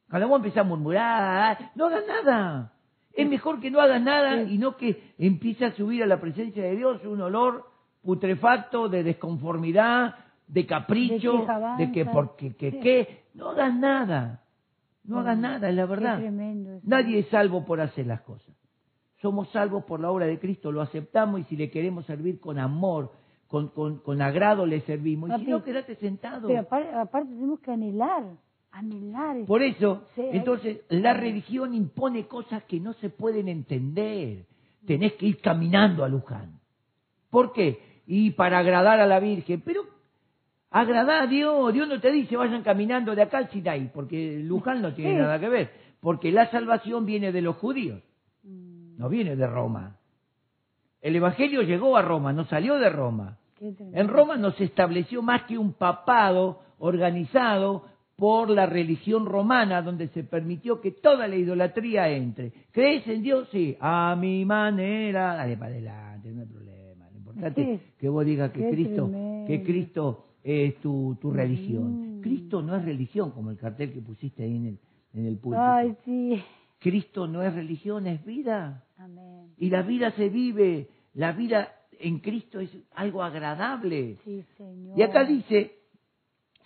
Vos 0.10 0.38
empezás 0.38 0.60
a 0.60 0.64
murmurar, 0.64 1.72
no 1.76 1.86
hagas 1.88 2.04
nada. 2.08 2.74
Es 3.14 3.28
mejor 3.28 3.60
que 3.60 3.72
no 3.72 3.82
hagas 3.82 4.02
nada 4.02 4.44
y 4.44 4.58
no 4.58 4.78
que 4.78 5.14
empiece 5.18 5.66
a 5.66 5.72
subir 5.74 6.04
a 6.04 6.06
la 6.06 6.22
presencia 6.22 6.64
de 6.64 6.76
Dios 6.76 7.04
un 7.04 7.22
olor 7.22 7.66
putrefacto 8.04 8.90
de 8.90 9.04
desconformidad, 9.04 10.16
de 10.48 10.66
capricho, 10.66 11.46
De 11.78 11.92
que 11.92 12.06
porque 12.06 12.56
que 12.56 12.72
Sí. 12.72 12.80
qué. 12.80 13.24
No 13.34 13.50
hagas 13.50 13.76
nada. 13.76 14.44
No 15.04 15.20
hagas 15.20 15.38
nada, 15.38 15.70
es 15.70 15.76
la 15.76 15.86
verdad. 15.86 16.20
Nadie 16.84 17.20
es 17.20 17.28
salvo 17.30 17.66
por 17.66 17.82
hacer 17.82 18.06
las 18.08 18.22
cosas. 18.22 18.56
Somos 19.22 19.50
salvos 19.52 19.84
por 19.86 20.00
la 20.00 20.12
obra 20.12 20.26
de 20.26 20.40
Cristo, 20.40 20.72
lo 20.72 20.82
aceptamos 20.82 21.42
y 21.42 21.44
si 21.46 21.56
le 21.56 21.72
queremos 21.72 22.06
servir 22.06 22.40
con 22.40 22.60
amor, 22.60 23.12
con, 23.48 23.70
con, 23.70 24.00
con 24.00 24.22
agrado 24.22 24.66
le 24.66 24.82
servimos. 24.82 25.32
Y 25.32 25.46
si 25.46 25.50
no, 25.50 25.64
quédate 25.64 25.96
sentado. 25.96 26.48
Pero 26.48 26.62
aparte, 26.62 26.94
aparte 26.94 27.30
tenemos 27.30 27.60
que 27.62 27.72
anhelar, 27.72 28.24
anhelar. 28.72 29.46
Por 29.46 29.62
eso, 29.64 30.04
Sí, 30.16 30.22
hay- 30.22 30.38
entonces, 30.38 30.82
la 30.90 31.14
religión 31.14 31.74
impone 31.74 32.28
cosas 32.28 32.64
que 32.64 32.80
no 32.80 32.94
se 32.94 33.10
pueden 33.10 33.48
entender. 33.48 34.46
Tenés 34.86 35.14
que 35.14 35.26
ir 35.28 35.40
caminando 35.42 36.04
a 36.04 36.10
Luján. 36.10 36.60
¿Por 37.30 37.52
qué? 37.54 38.02
Y 38.08 38.32
para 38.32 38.60
agradar 38.60 39.00
a 39.00 39.06
la 39.08 39.20
Virgen. 39.20 39.62
Pero 39.66 39.82
agradar 40.72 41.24
a 41.24 41.28
Dios. 41.28 41.74
Dios 41.74 41.88
no 41.88 42.00
te 42.00 42.12
dice 42.12 42.38
vayan 42.38 42.64
caminando 42.64 43.16
de 43.16 43.22
acá 43.24 43.40
al 43.40 43.50
Sinaí, 43.50 43.90
porque 43.94 44.40
Luján 44.44 44.82
no 44.82 44.94
tiene 44.94 45.12
Sí. 45.12 45.18
nada 45.18 45.40
que 45.40 45.50
ver. 45.50 45.72
Porque 46.00 46.32
la 46.32 46.50
salvación 46.52 47.06
viene 47.06 47.32
de 47.32 47.42
los 47.42 47.56
judíos, 47.58 48.02
Mm, 48.44 48.98
no 48.98 49.10
viene 49.10 49.36
de 49.36 49.48
Roma. 49.48 49.98
El 51.02 51.16
Evangelio 51.16 51.64
llegó 51.64 51.98
a 51.98 52.02
Roma, 52.02 52.32
no 52.34 52.46
salió 52.46 52.78
de 52.80 52.90
Roma. 52.90 53.38
En 53.60 54.08
Roma 54.08 54.38
no 54.38 54.52
se 54.52 54.64
estableció 54.66 55.22
más 55.22 55.44
que 55.44 55.58
un 55.58 55.74
papado 55.74 56.62
organizado 56.80 57.86
por 58.18 58.50
la 58.50 58.66
religión 58.66 59.28
romana, 59.28 59.82
donde 59.84 60.08
se 60.10 60.24
permitió 60.24 60.82
que 60.82 60.92
toda 60.92 61.28
la 61.28 61.36
idolatría 61.36 62.10
entre. 62.10 62.52
¿Crees 62.72 63.08
en 63.08 63.22
Dios? 63.22 63.48
Sí. 63.52 63.78
A 63.80 64.18
mi 64.20 64.44
manera. 64.44 65.36
Dale 65.36 65.56
para 65.56 65.72
adelante, 65.72 66.32
no 66.32 66.42
hay 66.42 66.48
problema. 66.48 67.10
Lo 67.12 67.18
importante 67.20 67.74
es 67.76 67.82
que 68.00 68.10
vos 68.10 68.26
digas 68.26 68.52
que 68.52 68.62
Qué 68.62 68.70
Cristo, 68.72 69.06
tremendo. 69.06 69.48
que 69.48 69.64
Cristo 69.64 70.26
es 70.44 70.76
tu, 70.78 71.16
tu 71.22 71.32
religión. 71.32 72.18
Mm. 72.18 72.22
Cristo 72.22 72.64
no 72.64 72.76
es 72.76 72.84
religión, 72.84 73.32
como 73.32 73.52
el 73.52 73.58
cartel 73.58 73.94
que 73.94 74.02
pusiste 74.02 74.44
ahí 74.44 74.56
en 74.56 74.66
el, 74.66 74.80
en 75.14 75.26
el 75.28 75.38
púlpito. 75.38 75.64
Ay, 75.64 75.96
sí. 76.04 76.42
Cristo 76.80 77.28
no 77.28 77.44
es 77.44 77.54
religión, 77.54 78.08
es 78.08 78.26
vida. 78.26 78.84
Amén. 78.98 79.54
Y 79.58 79.70
la 79.70 79.84
vida 79.84 80.12
se 80.12 80.30
vive, 80.30 80.90
la 81.14 81.34
vida 81.34 81.70
en 82.00 82.18
Cristo 82.20 82.60
es 82.60 82.76
algo 82.96 83.22
agradable. 83.22 84.18
Sí, 84.24 84.44
Señor. 84.58 84.98
Y 84.98 85.04
acá 85.04 85.24
dice, 85.24 85.74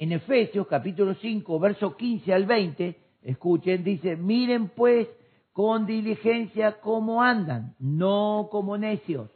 en 0.01 0.11
Efesios 0.13 0.65
capítulo 0.65 1.13
5, 1.13 1.59
versos 1.59 1.95
15 1.95 2.33
al 2.33 2.47
20, 2.47 2.97
escuchen, 3.21 3.83
dice, 3.83 4.15
miren 4.15 4.69
pues 4.69 5.07
con 5.53 5.85
diligencia 5.85 6.81
cómo 6.81 7.21
andan, 7.21 7.75
no 7.77 8.47
como 8.49 8.79
necios, 8.79 9.29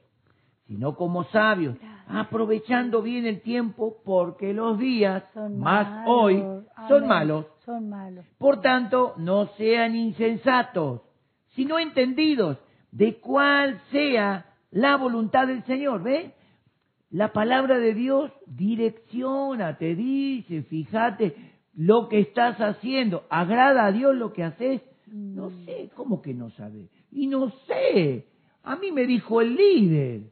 sino 0.65 0.95
como 0.95 1.23
sabios, 1.25 1.77
aprovechando 2.07 3.03
bien 3.03 3.27
el 3.27 3.41
tiempo 3.41 3.97
porque 4.03 4.55
los 4.55 4.79
días, 4.79 5.23
Son 5.35 5.59
más 5.59 5.87
malos. 5.87 6.03
hoy, 6.07 6.37
son 6.87 6.97
Amén. 6.97 7.09
malos. 7.09 7.45
Son 7.63 7.87
malos. 7.87 8.25
Por 8.39 8.61
tanto, 8.61 9.13
no 9.17 9.45
sean 9.57 9.95
insensatos, 9.95 11.01
sino 11.49 11.77
entendidos 11.77 12.57
de 12.89 13.19
cuál 13.19 13.79
sea 13.91 14.51
la 14.71 14.97
voluntad 14.97 15.45
del 15.45 15.63
Señor. 15.65 16.01
¿Ve? 16.01 16.33
La 17.15 17.31
palabra 17.31 17.79
de 17.79 17.93
Dios 17.93 18.29
direcciona, 18.45 19.77
te 19.77 19.95
dice, 19.95 20.63
fíjate 20.63 21.33
lo 21.73 22.09
que 22.09 22.19
estás 22.19 22.57
haciendo. 22.59 23.23
¿Agrada 23.29 23.85
a 23.85 23.93
Dios 23.93 24.13
lo 24.17 24.33
que 24.33 24.43
haces? 24.43 24.81
No 25.07 25.49
sé, 25.63 25.91
¿cómo 25.95 26.21
que 26.21 26.33
no 26.33 26.49
sabes? 26.49 26.89
Y 27.13 27.27
no 27.27 27.51
sé. 27.67 28.25
A 28.63 28.75
mí 28.75 28.91
me 28.91 29.05
dijo 29.05 29.39
el 29.39 29.55
líder. 29.55 30.23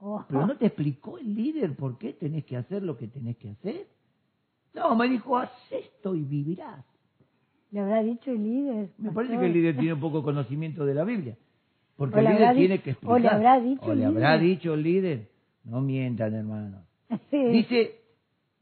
Oh, 0.00 0.24
Pero 0.26 0.44
no 0.44 0.56
te 0.56 0.66
explicó 0.66 1.18
el 1.18 1.36
líder 1.36 1.76
por 1.76 1.98
qué 1.98 2.14
tenés 2.14 2.44
que 2.46 2.56
hacer 2.56 2.82
lo 2.82 2.96
que 2.96 3.06
tenés 3.06 3.36
que 3.36 3.50
hacer. 3.50 3.86
No, 4.74 4.96
me 4.96 5.08
dijo, 5.08 5.38
haz 5.38 5.52
esto 5.70 6.16
y 6.16 6.24
vivirás. 6.24 6.84
Le 7.70 7.78
habrá 7.78 8.02
dicho 8.02 8.32
el 8.32 8.42
líder. 8.42 8.88
Me 8.98 9.12
parece 9.12 9.38
que 9.38 9.46
el 9.46 9.52
líder 9.52 9.76
tiene 9.78 9.92
un 9.92 10.00
poco 10.00 10.24
conocimiento 10.24 10.84
de 10.84 10.94
la 10.94 11.04
Biblia. 11.04 11.36
Porque 11.96 12.16
O 12.16 12.18
el 12.18 12.24
líder 12.24 12.56
tiene 12.56 12.78
que 12.80 12.90
o 12.90 12.92
explicar. 12.94 13.20
le 13.20 13.28
habrá 13.28 13.60
dicho 13.60 13.86
O 13.86 13.94
le 13.94 14.04
habrá 14.04 14.36
dicho 14.36 14.74
el 14.74 14.82
líder. 14.82 15.37
No 15.68 15.80
mientan, 15.80 16.34
hermano. 16.34 16.84
Sí. 17.30 17.38
Dice, 17.38 18.00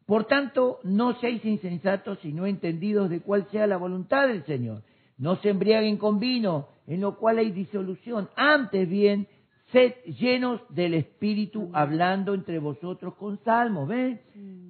por 0.07 0.25
tanto, 0.25 0.79
no 0.85 1.15
seáis 1.15 1.45
insensatos, 1.45 2.19
sino 2.21 2.47
entendidos 2.47 3.11
de 3.11 3.21
cuál 3.21 3.49
sea 3.51 3.67
la 3.67 3.77
voluntad 3.77 4.29
del 4.29 4.45
Señor. 4.45 4.83
No 5.19 5.37
se 5.37 5.49
embriaguen 5.49 5.97
con 5.97 6.21
vino, 6.21 6.69
en 6.87 7.01
lo 7.01 7.17
cual 7.17 7.39
hay 7.39 7.51
disolución. 7.51 8.29
Antes 8.37 8.89
bien, 8.89 9.27
sed 9.73 9.95
llenos 10.05 10.61
del 10.69 10.95
Espíritu, 10.95 11.71
hablando 11.73 12.35
entre 12.35 12.61
vosotros 12.61 13.15
con 13.15 13.43
salmos, 13.43 13.89
¿ven? 13.89 14.21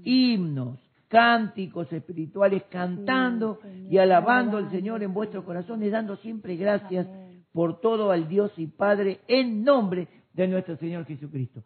Himnos, 0.05 0.79
cánticos 1.09 1.93
espirituales, 1.93 2.63
cantando 2.71 3.61
y 3.91 3.99
alabando 3.99 4.57
al. 4.57 4.71
Señor 4.71 5.03
en 5.03 5.13
vuestros 5.13 5.45
corazones, 5.45 5.93
dando 5.93 6.17
siempre 6.17 6.57
gracias 6.57 7.07
Amén. 7.07 7.45
por 7.53 7.81
todo 7.81 8.11
al 8.11 8.27
Dios 8.29 8.53
y 8.57 8.69
Padre 8.69 9.21
en 9.29 9.65
nombre 9.65 10.09
de 10.33 10.49
nuestro 10.49 10.77
Señor 10.77 11.05
Jesucristo. 11.05 11.63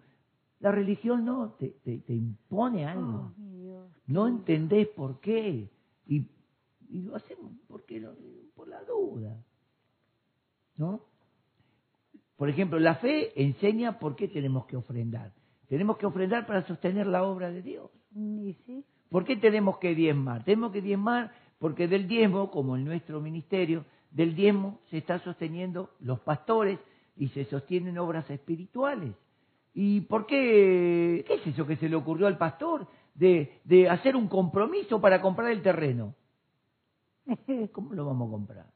La 0.60 0.70
religión 0.72 1.24
no 1.24 1.54
te, 1.58 1.68
te, 1.84 1.98
te 1.98 2.12
impone 2.14 2.86
algo. 2.86 3.32
Oh, 3.32 3.34
Dios. 3.36 3.90
No 4.06 4.28
entendés 4.28 4.88
por 4.88 5.20
qué. 5.20 5.70
Y, 6.06 6.28
y 6.88 7.02
lo 7.02 7.16
hacemos 7.16 7.52
porque 7.68 7.98
lo- 8.00 8.14
por 8.54 8.68
la 8.68 8.82
duda. 8.84 9.42
¿No? 10.76 11.02
Por 12.36 12.48
ejemplo, 12.48 12.78
la 12.78 12.96
fe 12.96 13.32
enseña 13.42 13.98
por 13.98 14.16
qué 14.16 14.28
tenemos 14.28 14.66
que 14.66 14.76
ofrendar. 14.76 15.32
Tenemos 15.68 15.98
que 15.98 16.06
ofrendar 16.06 16.46
para 16.46 16.66
sostener 16.66 17.06
la 17.06 17.22
obra 17.24 17.50
de 17.50 17.62
Dios. 17.62 17.90
Mm, 18.12 18.48
¿Y 18.48 18.54
sí? 18.66 18.84
¿Por 19.10 19.24
qué 19.24 19.36
tenemos 19.36 19.78
que 19.78 19.94
diezmar? 19.94 20.44
Tenemos 20.44 20.72
que 20.72 20.80
diezmar 20.82 21.32
porque 21.58 21.86
del 21.88 22.08
diezmo, 22.08 22.50
como 22.50 22.76
en 22.76 22.84
nuestro 22.84 23.20
ministerio, 23.20 23.84
del 24.10 24.34
diezmo 24.34 24.80
se 24.90 24.98
está 24.98 25.18
sosteniendo 25.20 25.90
los 26.00 26.20
pastores 26.20 26.78
y 27.16 27.28
se 27.28 27.44
sostienen 27.44 27.98
obras 27.98 28.28
espirituales. 28.30 29.14
¿Y 29.74 30.02
por 30.02 30.26
qué? 30.26 31.24
¿Qué 31.26 31.34
es 31.34 31.46
eso 31.46 31.66
que 31.66 31.76
se 31.76 31.88
le 31.88 31.96
ocurrió 31.96 32.26
al 32.26 32.38
pastor 32.38 32.86
de, 33.14 33.60
de 33.64 33.88
hacer 33.88 34.16
un 34.16 34.28
compromiso 34.28 35.00
para 35.00 35.20
comprar 35.20 35.50
el 35.50 35.62
terreno? 35.62 36.14
¿Cómo 37.72 37.94
lo 37.94 38.06
vamos 38.06 38.28
a 38.28 38.30
comprar? 38.32 38.66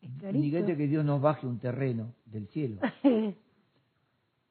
Dígate 0.00 0.76
que 0.76 0.88
Dios 0.88 1.04
nos 1.04 1.20
baje 1.20 1.46
un 1.46 1.58
terreno 1.58 2.14
del 2.24 2.48
cielo. 2.48 2.80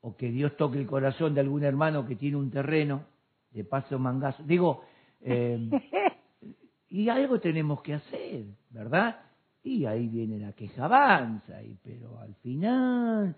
o 0.02 0.16
que 0.16 0.32
Dios 0.32 0.56
toque 0.58 0.80
el 0.80 0.88
corazón 0.88 1.34
de 1.34 1.42
algún 1.42 1.64
hermano 1.64 2.06
que 2.06 2.16
tiene 2.16 2.38
un 2.38 2.50
terreno, 2.50 3.06
de 3.52 3.64
paso 3.64 4.00
mangazo. 4.00 4.44
Digo, 4.44 4.84
eh, 5.22 5.70
y 6.90 7.10
algo 7.10 7.40
tenemos 7.40 7.82
que 7.82 7.96
hacer, 7.96 8.46
¿verdad? 8.70 9.20
Y 9.64 9.86
ahí 9.86 10.08
viene 10.08 10.40
la 10.40 10.54
queja 10.54 10.86
avanza, 10.86 11.62
y, 11.62 11.78
pero 11.84 12.20
al 12.20 12.34
final 12.36 13.36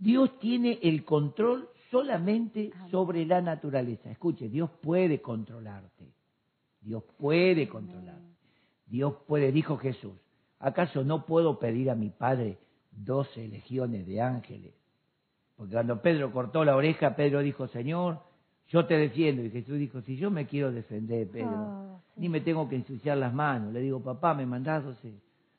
Dios 0.00 0.38
tiene 0.40 0.78
el 0.82 1.04
control 1.04 1.68
solamente 1.90 2.72
sobre 2.90 3.24
la 3.26 3.40
naturaleza. 3.42 4.10
Escuche, 4.10 4.48
Dios 4.48 4.70
puede 4.82 5.20
controlarte. 5.20 6.08
Dios 6.80 7.04
puede 7.18 7.68
controlarte. 7.68 8.30
Dios 8.86 9.14
puede, 9.28 9.52
dijo 9.52 9.76
Jesús, 9.76 10.14
¿acaso 10.58 11.04
no 11.04 11.26
puedo 11.26 11.58
pedir 11.58 11.90
a 11.90 11.94
mi 11.94 12.08
Padre 12.08 12.58
doce 12.90 13.46
legiones 13.46 14.06
de 14.06 14.20
ángeles? 14.22 14.72
Porque 15.54 15.74
cuando 15.74 16.00
Pedro 16.00 16.32
cortó 16.32 16.64
la 16.64 16.74
oreja, 16.74 17.14
Pedro 17.14 17.40
dijo, 17.40 17.68
Señor, 17.68 18.20
yo 18.68 18.86
te 18.86 18.96
defiendo. 18.96 19.44
Y 19.44 19.50
Jesús 19.50 19.78
dijo, 19.78 20.00
si 20.00 20.16
yo 20.16 20.30
me 20.30 20.46
quiero 20.46 20.72
defender, 20.72 21.28
Pedro, 21.30 21.50
Ah, 21.54 22.00
sí. 22.14 22.20
ni 22.22 22.28
me 22.30 22.40
tengo 22.40 22.66
que 22.68 22.76
ensuciar 22.76 23.18
las 23.18 23.34
manos. 23.34 23.72
Le 23.74 23.80
digo, 23.80 24.00
papá, 24.02 24.32
me 24.32 24.46
mandás 24.46 24.82
doce, 24.82 25.12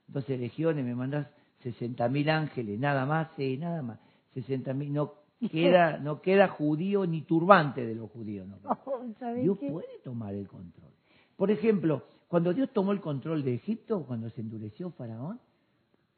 doce 0.08 0.38
legiones, 0.38 0.84
me 0.84 0.96
mandás 0.96 1.28
sesenta 1.62 2.10
mil 2.10 2.28
ángeles, 2.32 2.80
nada 2.80 3.06
más, 3.06 3.28
sí, 3.38 3.58
nada 3.58 3.84
más. 3.84 4.00
Sesenta 4.34 4.74
mil, 4.74 4.92
no 4.94 5.14
queda, 5.52 5.98
no 5.98 6.22
queda 6.22 6.48
judío 6.50 7.06
ni 7.06 7.22
turbante 7.22 7.86
de 7.86 7.96
los 7.96 8.10
judíos. 8.12 8.48
¿no? 8.48 8.58
Oh, 8.86 9.04
¿sabés 9.20 9.44
Dios 9.44 9.58
qué? 9.60 9.70
puede 9.70 10.00
tomar 10.04 10.34
el 10.34 10.48
control. 10.48 10.92
Por 11.36 11.50
ejemplo, 11.52 12.04
cuando 12.28 12.54
Dios 12.54 12.70
tomó 12.72 12.92
el 12.92 13.02
control 13.02 13.44
de 13.44 13.56
Egipto, 13.56 14.04
cuando 14.06 14.30
se 14.30 14.42
endureció 14.42 14.92
Faraón, 14.92 15.40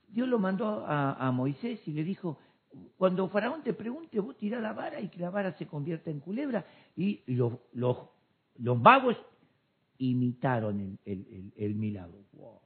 Dios 0.10 0.28
lo 0.28 0.38
mandó 0.38 0.86
a, 0.86 1.14
a 1.14 1.32
Moisés 1.32 1.80
y 1.88 1.92
le 1.94 2.04
dijo, 2.04 2.38
cuando 2.98 3.28
Faraón 3.30 3.64
te 3.64 3.74
pregunte, 3.74 4.20
vos 4.20 4.36
tirá 4.38 4.60
la 4.60 4.74
vara 4.74 5.00
y 5.02 5.08
que 5.08 5.20
la 5.20 5.30
vara 5.30 5.54
se 5.58 5.66
convierta 5.66 6.12
en 6.12 6.20
culebra. 6.20 6.66
Y 6.96 7.22
los, 7.28 7.54
los, 7.74 7.98
los 8.60 8.80
magos 8.80 9.16
imitaron 9.98 10.80
el, 10.80 11.00
el- 11.06 11.28
el- 11.32 11.54
el 11.56 11.76
milagro. 11.76 12.20
Wow. 12.34 12.60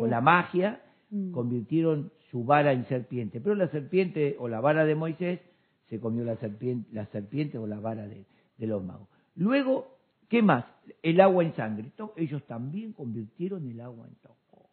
Con 0.00 0.10
la 0.10 0.20
magia 0.20 0.82
Mm. 1.10 1.30
convirtieron 1.32 2.10
su 2.32 2.44
vara 2.44 2.72
en 2.72 2.86
serpiente. 2.86 3.40
Pero 3.40 3.54
la 3.54 3.68
serpiente 3.68 4.36
o 4.40 4.48
la 4.48 4.60
vara 4.60 4.84
de 4.84 4.96
Moisés 4.96 5.40
se 5.88 6.00
comió 6.00 6.24
la 6.24 6.36
serpiente, 6.36 6.88
la 6.92 7.06
serpiente 7.06 7.58
o 7.58 7.66
la 7.66 7.78
vara 7.78 8.08
de, 8.08 8.24
de 8.56 8.66
los 8.66 8.82
magos. 8.82 9.06
Luego, 9.36 9.98
¿qué 10.28 10.42
más? 10.42 10.64
El 11.02 11.20
agua 11.20 11.44
en 11.44 11.54
sangre. 11.54 11.92
Ellos 12.16 12.42
también 12.46 12.94
convirtieron 12.94 13.70
el 13.70 13.80
agua 13.80 14.08
en 14.08 14.14
toco. 14.16 14.68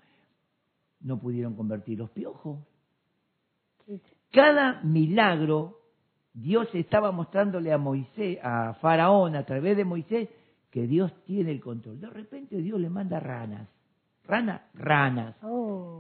no 1.02 1.20
pudieron 1.20 1.56
convertir 1.56 2.00
los 2.00 2.10
piojos. 2.12 2.60
Cada 4.32 4.82
milagro, 4.84 5.80
Dios 6.34 6.68
estaba 6.74 7.12
mostrándole 7.12 7.74
a 7.74 7.78
Moisés, 7.78 8.40
a 8.42 8.76
Faraón, 8.76 9.36
a 9.36 9.46
través 9.46 9.76
de 9.76 9.84
Moisés, 9.84 10.30
que 10.70 10.88
Dios 10.88 11.12
tiene 11.26 11.52
el 11.52 11.60
control. 11.60 12.00
De 12.00 12.10
repente 12.10 12.58
Dios 12.62 12.80
le 12.80 12.90
manda 12.90 13.20
ranas. 13.20 13.68
Ranas, 14.24 14.62
ranas. 14.76 15.36
Oh, 15.42 15.99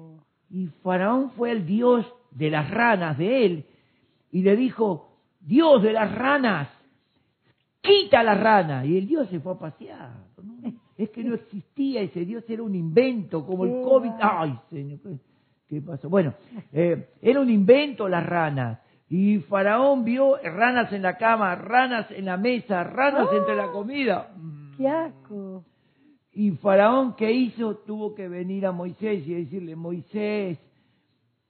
Y 0.51 0.67
Faraón 0.83 1.31
fue 1.31 1.51
el 1.51 1.65
Dios 1.65 2.05
de 2.31 2.49
las 2.49 2.69
ranas 2.69 3.17
de 3.17 3.45
él. 3.45 3.65
Y 4.31 4.41
le 4.41 4.55
dijo, 4.55 5.09
Dios 5.39 5.81
de 5.83 5.93
las 5.93 6.13
ranas, 6.13 6.69
quita 7.81 8.23
las 8.23 8.39
ranas. 8.39 8.85
Y 8.85 8.97
el 8.97 9.07
Dios 9.07 9.27
se 9.29 9.39
fue 9.39 9.53
a 9.53 9.59
pasear. 9.59 10.11
¿no? 10.43 10.71
Es 10.97 11.09
que 11.11 11.23
no 11.23 11.35
existía 11.35 12.01
ese 12.01 12.25
Dios, 12.25 12.43
era 12.49 12.63
un 12.63 12.75
invento, 12.75 13.45
como 13.45 13.63
el 13.65 13.71
COVID. 13.83 14.11
Ay, 14.21 14.59
señor, 14.69 14.99
¿qué- 15.01 15.17
¿qué 15.67 15.81
pasó? 15.81 16.09
Bueno, 16.09 16.33
eh, 16.73 17.09
era 17.21 17.39
un 17.39 17.49
invento 17.49 18.07
las 18.09 18.25
ranas. 18.25 18.79
Y 19.11 19.39
Faraón 19.39 20.03
vio 20.03 20.37
ranas 20.43 20.91
en 20.93 21.01
la 21.01 21.17
cama, 21.17 21.55
ranas 21.55 22.11
en 22.11 22.25
la 22.25 22.37
mesa, 22.37 22.83
ranas 22.83 23.27
entre 23.33 23.55
la 23.55 23.71
comida. 23.71 24.29
qué 24.77 24.87
asco. 24.87 25.63
Y 26.31 26.51
Faraón, 26.51 27.15
¿qué 27.15 27.31
hizo? 27.31 27.77
Tuvo 27.77 28.15
que 28.15 28.27
venir 28.27 28.65
a 28.65 28.71
Moisés 28.71 29.27
y 29.27 29.33
decirle, 29.33 29.75
Moisés, 29.75 30.57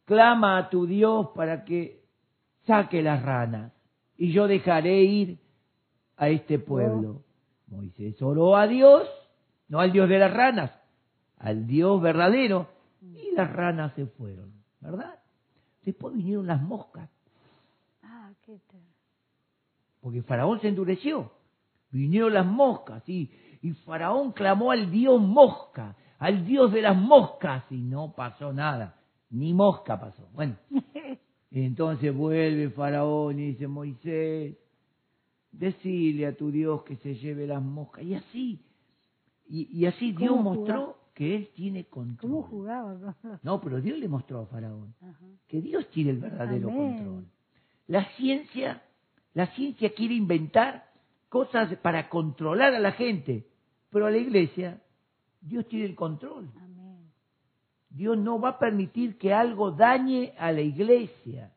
clama 0.05 0.57
a 0.57 0.69
tu 0.69 0.85
Dios 0.85 1.27
para 1.35 1.65
que 1.65 2.03
saque 2.65 3.01
las 3.01 3.21
ranas 3.23 3.73
y 4.17 4.31
yo 4.31 4.47
dejaré 4.47 5.03
ir 5.03 5.39
a 6.17 6.29
este 6.29 6.59
pueblo. 6.59 7.23
Moisés 7.67 8.21
oró 8.21 8.55
a 8.55 8.67
Dios, 8.67 9.07
no 9.67 9.79
al 9.79 9.91
Dios 9.91 10.09
de 10.09 10.19
las 10.19 10.33
ranas, 10.33 10.71
al 11.37 11.67
Dios 11.67 12.01
verdadero, 12.01 12.69
y 13.01 13.31
las 13.35 13.51
ranas 13.51 13.93
se 13.95 14.07
fueron, 14.07 14.51
¿verdad? 14.81 15.19
Después 15.83 16.15
vinieron 16.15 16.47
las 16.47 16.61
moscas, 16.61 17.09
Ah, 18.03 18.31
qué 18.45 18.59
porque 20.01 20.23
Faraón 20.23 20.59
se 20.61 20.69
endureció. 20.69 21.31
Vinieron 21.91 22.33
las 22.33 22.45
moscas 22.45 23.07
y, 23.09 23.31
y 23.61 23.71
Faraón 23.71 24.31
clamó 24.31 24.71
al 24.71 24.89
dios 24.91 25.21
mosca, 25.21 25.95
al 26.17 26.45
dios 26.45 26.71
de 26.71 26.81
las 26.81 26.95
moscas 26.97 27.63
y 27.71 27.77
no 27.81 28.13
pasó 28.15 28.53
nada, 28.53 28.99
ni 29.29 29.53
mosca 29.53 29.99
pasó. 29.99 30.27
Bueno, 30.33 30.55
entonces 31.51 32.15
vuelve 32.15 32.69
Faraón 32.69 33.39
y 33.39 33.47
dice, 33.47 33.67
Moisés, 33.67 34.57
decile 35.51 36.27
a 36.27 36.35
tu 36.35 36.51
Dios 36.51 36.83
que 36.83 36.95
se 36.97 37.15
lleve 37.15 37.47
las 37.47 37.61
moscas. 37.61 38.03
Y 38.03 38.13
así, 38.15 38.61
y, 39.47 39.79
y 39.79 39.85
así 39.85 40.11
Dios 40.11 40.31
¿Cómo 40.31 40.55
mostró 40.55 40.97
que 41.13 41.35
Él 41.35 41.49
tiene 41.55 41.85
¿Cómo 41.85 42.05
control. 42.17 42.43
jugaba 42.43 42.93
con 42.93 43.01
los- 43.31 43.43
No, 43.43 43.59
pero 43.59 43.81
Dios 43.81 43.97
le 43.99 44.07
mostró 44.07 44.41
a 44.41 44.45
Faraón 44.45 44.93
Ajá. 45.01 45.25
que 45.47 45.61
Dios 45.61 45.87
tiene 45.89 46.11
el 46.11 46.19
verdadero 46.19 46.69
Amén. 46.69 46.95
control. 46.95 47.25
La 47.87 48.05
ciencia, 48.15 48.83
la 49.33 49.47
ciencia 49.47 49.91
quiere 49.93 50.13
inventar 50.13 50.88
cosas 51.29 51.75
para 51.77 52.09
controlar 52.09 52.73
a 52.73 52.79
la 52.79 52.91
gente, 52.91 53.45
pero 53.89 54.07
a 54.07 54.11
la 54.11 54.17
iglesia 54.17 54.81
Dios 55.41 55.67
tiene 55.67 55.85
el 55.85 55.95
control. 55.95 56.49
Amén. 56.57 57.09
Dios 57.89 58.17
no 58.17 58.39
va 58.39 58.49
a 58.49 58.59
permitir 58.59 59.17
que 59.17 59.33
algo 59.33 59.71
dañe 59.71 60.33
a 60.37 60.51
la 60.51 60.61
iglesia. 60.61 61.53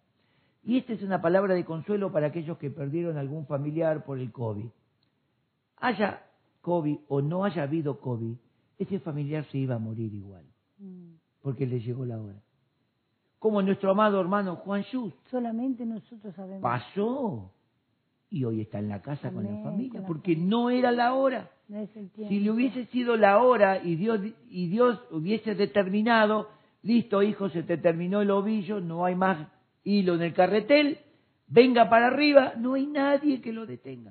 Y 0.62 0.78
esta 0.78 0.92
es 0.92 1.02
una 1.02 1.20
palabra 1.20 1.54
de 1.54 1.64
consuelo 1.64 2.12
para 2.12 2.28
aquellos 2.28 2.56
que 2.58 2.70
perdieron 2.70 3.18
algún 3.18 3.46
familiar 3.46 4.04
por 4.04 4.18
el 4.18 4.30
COVID. 4.30 4.68
Haya 5.78 6.22
COVID 6.61 6.98
o 7.08 7.20
no 7.20 7.44
haya 7.44 7.64
habido 7.64 7.98
COVID, 7.98 8.37
ese 8.78 9.00
familiar 9.00 9.44
se 9.50 9.58
iba 9.58 9.74
a 9.74 9.78
morir 9.78 10.14
igual, 10.14 10.44
Mm. 10.78 11.14
porque 11.42 11.66
le 11.66 11.80
llegó 11.80 12.04
la 12.04 12.20
hora. 12.20 12.40
Como 13.40 13.61
nuestro 13.62 13.90
amado 13.90 14.20
hermano 14.20 14.56
Juan 14.56 14.82
Schutz, 14.85 15.16
Solamente 15.30 15.85
nosotros 15.85 16.32
sabemos. 16.37 16.62
pasó 16.62 17.50
y 18.33 18.45
hoy 18.45 18.62
está 18.62 18.79
en 18.79 18.88
la 18.88 19.03
casa 19.03 19.31
con 19.31 19.45
la 19.45 19.62
familia, 19.62 19.92
con 19.92 20.01
la 20.01 20.07
porque 20.07 20.33
familia. 20.33 20.51
no 20.51 20.71
era 20.71 20.90
la 20.90 21.12
hora. 21.12 21.51
No. 21.68 21.87
Si 22.29 22.40
le 22.40 22.51
hubiese 22.51 22.87
sido 22.87 23.16
la 23.18 23.42
hora 23.42 23.85
y 23.85 23.97
Dios, 23.97 24.21
y 24.49 24.68
Dios 24.68 24.99
hubiese 25.11 25.55
determinado, 25.55 26.49
listo 26.83 27.23
hijo, 27.23 27.51
se 27.51 27.62
te 27.62 27.77
terminó 27.77 28.23
el 28.23 28.31
ovillo, 28.31 28.81
no 28.81 29.05
hay 29.05 29.14
más 29.14 29.49
hilo 29.85 30.14
en 30.14 30.23
el 30.23 30.33
carretel, 30.33 30.99
venga 31.47 31.90
para 31.90 32.07
arriba, 32.07 32.55
no 32.57 32.73
hay 32.73 32.87
nadie 32.87 33.42
que 33.42 33.53
lo 33.53 33.66
detenga. 33.66 34.11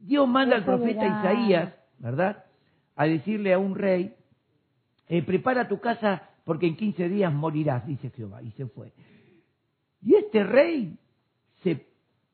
Dios 0.00 0.28
manda 0.28 0.56
al 0.56 0.64
profeta. 0.66 1.06
Isaías, 1.06 1.74
¿verdad? 1.98 2.44
A 2.94 3.06
decirle 3.06 3.54
a 3.54 3.58
un 3.58 3.74
rey, 3.74 4.14
eh, 5.08 5.22
prepara 5.22 5.66
tu 5.66 5.80
casa 5.80 6.28
porque 6.44 6.66
en 6.66 6.76
15 6.76 7.08
días 7.08 7.32
morirás, 7.32 7.86
dice 7.86 8.10
Jehová, 8.10 8.42
y 8.42 8.50
se 8.50 8.66
fue. 8.66 8.92
Y 10.02 10.14
este 10.14 10.44
rey 10.44 10.98
se 11.62 11.88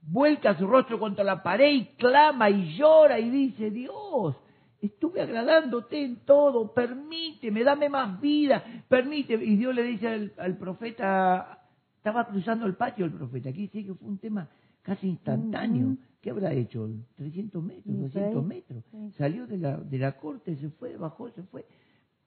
vuelca 0.07 0.57
su 0.59 0.67
rostro 0.67 0.99
contra 0.99 1.25
la 1.25 1.43
pared 1.43 1.73
y 1.73 1.85
clama 1.97 2.51
y 2.51 2.77
llora 2.77 3.19
y 3.19 3.31
dice, 3.31 3.71
Dios, 3.71 4.37
estuve 4.81 5.21
agradándote 5.21 6.05
en 6.05 6.17
todo, 6.25 6.73
permíteme, 6.73 7.65
dame 7.65 7.89
más 7.89 8.21
vida, 8.21 8.63
permíteme. 8.89 9.45
Y 9.45 9.57
Dios 9.57 9.75
le 9.75 9.83
dice 9.83 10.09
al, 10.09 10.33
al 10.39 10.57
profeta, 10.57 11.67
estaba 11.97 12.27
cruzando 12.27 12.67
el 12.67 12.75
patio 12.75 13.05
el 13.07 13.13
profeta, 13.13 13.49
aquí 13.51 13.63
dice 13.63 13.85
que 13.85 13.95
fue 13.95 14.09
un 14.09 14.19
tema 14.19 14.49
casi 14.83 15.09
instantáneo. 15.09 15.97
¿Qué 16.21 16.31
habrá 16.31 16.53
hecho? 16.53 16.89
¿300 17.19 17.63
metros? 17.63 17.85
Y 17.87 17.93
por 17.93 18.11
200 18.13 18.43
ahí, 18.43 18.49
metros. 18.49 18.85
Salió 19.19 19.47
de 19.47 19.59
la, 19.59 19.77
de 19.77 19.99
la 19.99 20.13
corte, 20.17 20.57
se 20.57 20.71
fue, 20.71 20.97
bajó, 20.97 21.31
se 21.31 21.43
fue. 21.43 21.67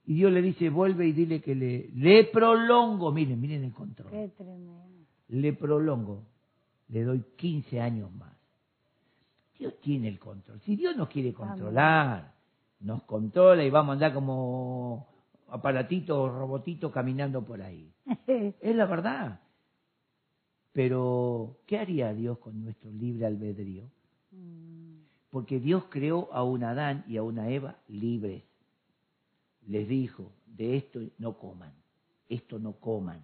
Y 0.06 0.14
Dios 0.16 0.32
le 0.32 0.42
dice, 0.42 0.70
vuelve 0.70 1.08
y 1.08 1.12
dile 1.14 1.42
que 1.42 1.56
le, 1.56 1.90
le 1.96 2.24
prolongo, 2.26 3.12
miren, 3.12 3.42
miren 3.42 3.64
el 3.64 3.74
control 3.74 4.12
Qué 4.12 4.30
tremendo. 4.38 4.86
le 5.30 5.54
prolongo, 5.54 6.24
le 6.90 7.04
doy 7.04 7.24
15 7.36 7.82
años 7.82 8.12
más. 8.14 8.34
Dios 9.58 9.74
tiene 9.82 10.08
el 10.08 10.20
control. 10.20 10.60
Si 10.62 10.76
Dios 10.76 10.96
nos 10.96 11.10
quiere 11.10 11.34
controlar, 11.34 12.34
nos 12.80 13.04
controla 13.04 13.64
y 13.64 13.70
vamos 13.70 13.92
a 13.92 13.94
andar 13.94 14.14
como 14.14 15.08
aparatito 15.50 16.22
o 16.22 16.30
robotito 16.30 16.92
caminando 16.92 17.44
por 17.44 17.62
ahí. 17.62 17.92
Es 18.28 18.76
la 18.76 18.86
verdad. 18.86 19.40
Pero, 20.74 21.58
¿qué 21.66 21.80
haría 21.80 22.14
Dios 22.14 22.38
con 22.38 22.64
nuestro 22.64 22.92
libre 22.92 23.26
albedrío? 23.26 23.90
Mm. 24.32 25.00
Porque 25.32 25.60
Dios 25.60 25.86
creó 25.90 26.32
a 26.32 26.44
un 26.44 26.64
Adán 26.64 27.04
y 27.08 27.18
a 27.18 27.24
una 27.24 27.50
Eva 27.50 27.78
libres. 27.88 28.44
Les 29.66 29.88
dijo, 29.88 30.32
de 30.46 30.78
esto 30.78 31.00
no 31.18 31.38
coman, 31.38 31.74
esto 32.30 32.60
no 32.60 32.74
coman. 32.74 33.22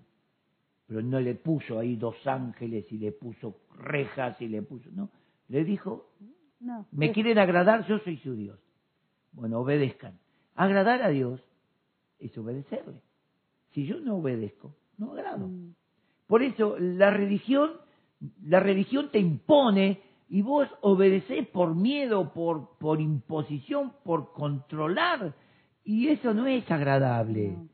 Pero 0.93 1.08
no 1.08 1.19
le 1.19 1.34
puso 1.34 1.79
ahí 1.79 1.95
dos 1.95 2.15
ángeles 2.27 2.86
y 2.91 2.99
le 2.99 3.12
puso 3.13 3.62
rejas 3.79 4.39
y 4.39 4.47
le 4.47 4.62
puso, 4.62 4.91
no. 4.93 5.10
Le 5.47 5.63
dijo, 5.63 6.12
No. 6.60 6.86
me 6.91 7.08
es- 7.08 7.13
quieren 7.13 7.39
agradar, 7.39 7.88
yo 7.88 7.97
soy 7.97 8.17
su 8.17 8.36
Dios. 8.36 8.60
Bueno, 9.32 9.60
obedezcan. 9.60 10.19
Agradar 10.53 11.01
a 11.01 11.10
Dios 11.10 11.41
es 12.19 12.38
obedecerle. 12.38 13.01
Si 13.71 13.88
yo 13.88 13.99
no 14.01 14.17
obedezco, 14.17 14.75
no 14.99 15.13
agrado. 15.13 15.47
Mm. 15.47 15.73
Por 16.27 16.43
eso 16.43 16.77
la 16.77 17.10
religión, 17.10 17.71
la 18.43 18.60
religión 18.60 19.10
te 19.12 19.17
impone 19.17 19.99
y 20.29 20.43
vos 20.43 20.67
obedecés 20.82 21.47
por 21.47 21.73
miedo, 21.73 22.34
por, 22.34 22.77
por 22.77 23.01
imposición, 23.01 23.93
por 24.03 24.32
controlar. 24.32 25.34
Y 25.84 26.10
eso 26.10 26.36
no 26.36 26.45
es 26.45 26.69
agradable. 26.69 27.53
No. 27.53 27.72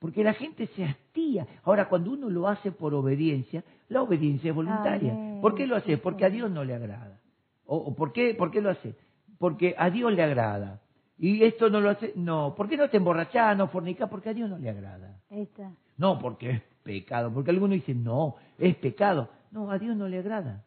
Porque 0.00 0.24
la 0.24 0.34
gente 0.34 0.66
se 0.68 0.84
hastía. 0.84 1.46
Ahora, 1.62 1.88
cuando 1.88 2.10
uno 2.10 2.28
lo 2.28 2.48
hace 2.48 2.72
por 2.72 2.94
obediencia, 2.94 3.62
la 3.88 4.02
obediencia 4.02 4.50
es 4.50 4.56
voluntaria. 4.56 5.12
Amén. 5.12 5.38
¿Por 5.40 5.54
qué 5.54 5.66
lo 5.66 5.76
hace? 5.76 5.98
Porque 5.98 6.24
a. 6.24 6.30
Dios 6.30 6.50
no 6.50 6.64
le 6.64 6.74
agrada. 6.74 7.20
¿O, 7.66 7.76
o 7.76 7.94
por, 7.94 8.12
qué, 8.12 8.34
por 8.34 8.50
qué 8.50 8.60
lo 8.60 8.70
hace? 8.70 8.96
Porque 9.38 9.74
a 9.78 9.90
Dios 9.90 10.12
le 10.12 10.22
agrada. 10.22 10.80
Y 11.18 11.44
esto 11.44 11.68
no 11.70 11.80
lo 11.80 11.90
hace. 11.90 12.12
No. 12.16 12.54
¿Por 12.56 12.68
qué 12.68 12.76
no 12.78 12.88
te 12.88 12.96
emborrachás, 12.96 13.56
no 13.56 13.68
fornicás? 13.68 14.08
Porque 14.08 14.30
a 14.30 14.34
Dios 14.34 14.48
no 14.48 14.58
le 14.58 14.70
agrada. 14.70 15.20
Está. 15.28 15.70
No, 15.98 16.18
porque 16.18 16.50
es 16.50 16.62
pecado. 16.82 17.30
Porque 17.32 17.50
algunos 17.50 17.74
dicen, 17.74 18.02
no, 18.02 18.36
es 18.58 18.74
pecado. 18.76 19.28
No, 19.50 19.70
a 19.70 19.78
Dios 19.78 19.96
no 19.96 20.08
le 20.08 20.18
agrada. 20.18 20.64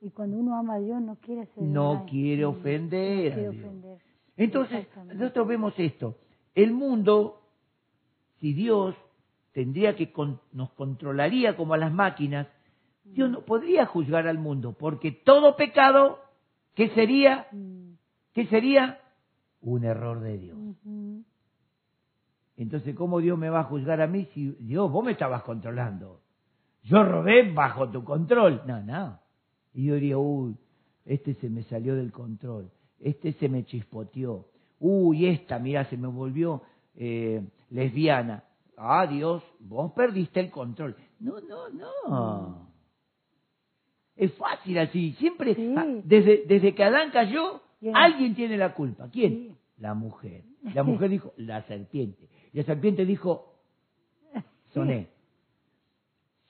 Y 0.00 0.10
cuando 0.10 0.38
uno 0.38 0.56
ama 0.56 0.76
a 0.76 0.78
Dios 0.80 1.00
no 1.02 1.16
quiere 1.16 1.42
hacer 1.42 1.62
No 1.62 2.06
quiere 2.08 2.46
ofender 2.46 3.30
No 3.30 3.34
quiere 3.34 3.48
a 3.48 3.50
Dios. 3.50 3.64
ofender. 3.64 3.98
Entonces, 4.38 4.86
nosotros 5.14 5.46
vemos 5.46 5.74
esto. 5.76 6.16
El 6.54 6.72
mundo, 6.72 7.39
si 8.40 8.52
Dios 8.52 8.94
tendría 9.52 9.96
que 9.96 10.12
con- 10.12 10.40
nos 10.52 10.70
controlaría 10.72 11.56
como 11.56 11.74
a 11.74 11.78
las 11.78 11.92
máquinas, 11.92 12.46
Dios 13.04 13.30
no 13.30 13.42
podría 13.42 13.86
juzgar 13.86 14.26
al 14.28 14.38
mundo, 14.38 14.72
porque 14.78 15.10
todo 15.12 15.56
pecado, 15.56 16.18
¿qué 16.74 16.88
sería? 16.90 17.48
Mm. 17.52 17.92
¿Qué 18.32 18.46
sería? 18.46 19.00
Un 19.60 19.84
error 19.84 20.20
de 20.20 20.38
Dios. 20.38 20.58
Entonces, 22.56 22.94
¿cómo 22.94 23.20
Dios 23.20 23.38
me 23.38 23.50
va 23.50 23.60
a 23.60 23.64
juzgar 23.64 24.00
a 24.00 24.06
mí 24.06 24.28
si 24.34 24.50
Dios, 24.60 24.90
vos 24.90 25.04
me 25.04 25.12
estabas 25.12 25.42
controlando? 25.42 26.20
Yo 26.84 27.02
robé 27.04 27.50
bajo 27.52 27.88
tu 27.90 28.04
control. 28.04 28.62
No, 28.66 28.80
no. 28.82 29.18
Y 29.74 29.86
yo 29.86 29.94
diría, 29.94 30.18
uy, 30.18 30.56
este 31.04 31.34
se 31.34 31.48
me 31.48 31.62
salió 31.64 31.94
del 31.96 32.12
control, 32.12 32.70
este 33.00 33.32
se 33.34 33.48
me 33.48 33.64
chispoteó, 33.64 34.46
uy, 34.78 35.26
esta, 35.26 35.58
mira, 35.58 35.84
se 35.86 35.96
me 35.96 36.08
volvió 36.08 36.62
eh, 36.96 37.42
lesbiana. 37.70 38.44
Ah, 38.76 39.06
Dios, 39.06 39.42
vos 39.58 39.92
perdiste 39.92 40.40
el 40.40 40.50
control. 40.50 40.96
No, 41.18 41.40
no, 41.40 41.68
no. 41.70 42.70
Es 44.16 44.32
fácil 44.34 44.78
así. 44.78 45.12
Siempre, 45.14 45.54
Sí. 45.54 45.74
ah, 45.76 45.86
desde, 46.04 46.44
desde 46.46 46.74
que 46.74 46.84
Adán 46.84 47.10
cayó, 47.10 47.62
Bien. 47.80 47.96
alguien 47.96 48.34
tiene 48.34 48.56
la 48.56 48.74
culpa. 48.74 49.08
¿Quién? 49.10 49.32
Sí. 49.32 49.56
La 49.78 49.94
mujer. 49.94 50.44
La 50.74 50.82
mujer 50.82 51.08
dijo, 51.10 51.32
la 51.36 51.62
serpiente. 51.62 52.28
Y 52.52 52.58
la 52.58 52.64
serpiente 52.64 53.04
dijo, 53.06 53.54
soné. 54.72 55.08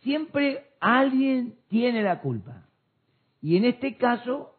Siempre 0.02 0.66
alguien 0.80 1.58
tiene 1.68 2.02
la 2.02 2.20
culpa. 2.20 2.66
Y 3.42 3.56
en 3.56 3.64
este 3.66 3.96
caso, 3.96 4.54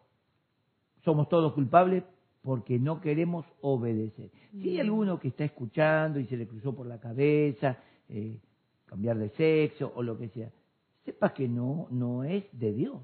somos 1.03 1.28
todos 1.30 1.53
culpables 1.53 2.03
porque 2.42 2.80
no 2.80 3.02
queremos 3.02 3.46
obedecer. 3.62 4.32
Si 4.52 4.70
hay 4.70 4.80
alguno 4.80 5.20
que 5.20 5.28
está 5.30 5.44
escuchando 5.44 6.20
y 6.20 6.26
se 6.26 6.38
le 6.38 6.48
cruzó 6.48 6.76
por 6.76 6.88
la 6.88 7.00
cabeza 7.00 7.78
eh, 8.10 8.39
cambiar 8.86 9.18
de 9.18 9.30
sexo 9.30 9.92
o 9.96 10.04
lo 10.04 10.18
que 10.18 10.30
sea, 10.30 10.50
sepa 11.06 11.34
que 11.34 11.48
no, 11.48 11.88
no 11.92 12.24
es 12.24 12.44
de 12.52 12.74
Dios. 12.74 13.02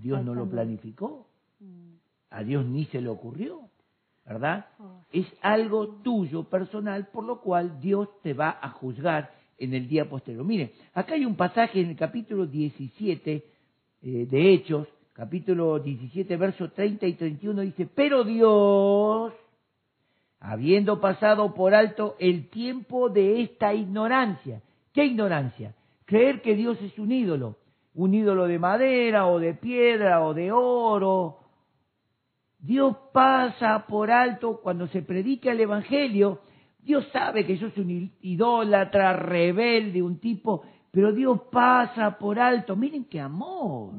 Dios 0.00 0.24
no 0.24 0.34
lo 0.34 0.48
planificó, 0.48 1.28
Mm. 1.60 1.94
a 2.30 2.42
Dios 2.42 2.66
ni 2.66 2.84
se 2.86 3.00
le 3.00 3.08
ocurrió, 3.08 3.70
¿verdad? 4.26 4.66
Oh. 4.78 5.00
Es 5.12 5.26
algo 5.40 5.88
tuyo 6.02 6.44
personal, 6.44 7.08
por 7.08 7.24
lo 7.24 7.40
cual 7.40 7.80
Dios 7.80 8.08
te 8.22 8.34
va 8.34 8.58
a 8.60 8.70
juzgar 8.70 9.32
en 9.56 9.72
el 9.72 9.88
día 9.88 10.08
posterior. 10.08 10.44
Mire, 10.44 10.72
acá 10.92 11.14
hay 11.14 11.24
un 11.24 11.36
pasaje 11.36 11.80
en 11.80 11.90
el 11.90 11.96
capítulo 11.96 12.46
17 12.46 13.44
eh, 14.02 14.26
de 14.28 14.52
Hechos, 14.52 14.88
capítulo 15.14 15.78
17, 15.78 16.36
versos 16.36 16.72
30 16.74 17.06
y 17.06 17.12
31, 17.14 17.62
dice, 17.62 17.86
pero 17.94 18.24
Dios, 18.24 19.32
habiendo 20.40 21.00
pasado 21.00 21.54
por 21.54 21.74
alto 21.74 22.16
el 22.18 22.50
tiempo 22.50 23.08
de 23.08 23.42
esta 23.42 23.72
ignorancia, 23.72 24.60
¿qué 24.92 25.04
ignorancia? 25.06 25.74
Creer 26.04 26.42
que 26.42 26.54
Dios 26.54 26.78
es 26.82 26.98
un 26.98 27.12
ídolo, 27.12 27.56
un 27.94 28.12
ídolo 28.12 28.46
de 28.46 28.58
madera 28.58 29.26
o 29.26 29.38
de 29.38 29.54
piedra 29.54 30.22
o 30.24 30.34
de 30.34 30.50
oro, 30.52 31.38
Dios 32.58 32.96
pasa 33.12 33.86
por 33.86 34.10
alto 34.10 34.60
cuando 34.62 34.86
se 34.88 35.02
predica 35.02 35.52
el 35.52 35.60
Evangelio. 35.60 36.40
Dios 36.82 37.06
sabe 37.12 37.46
que 37.46 37.58
sos 37.58 37.76
un 37.76 37.90
i- 37.90 38.10
idólatra, 38.22 39.12
rebelde, 39.12 40.02
un 40.02 40.18
tipo, 40.18 40.62
pero 40.90 41.12
Dios 41.12 41.40
pasa 41.52 42.18
por 42.18 42.38
alto. 42.38 42.74
Miren 42.74 43.04
qué 43.04 43.20
amor. 43.20 43.92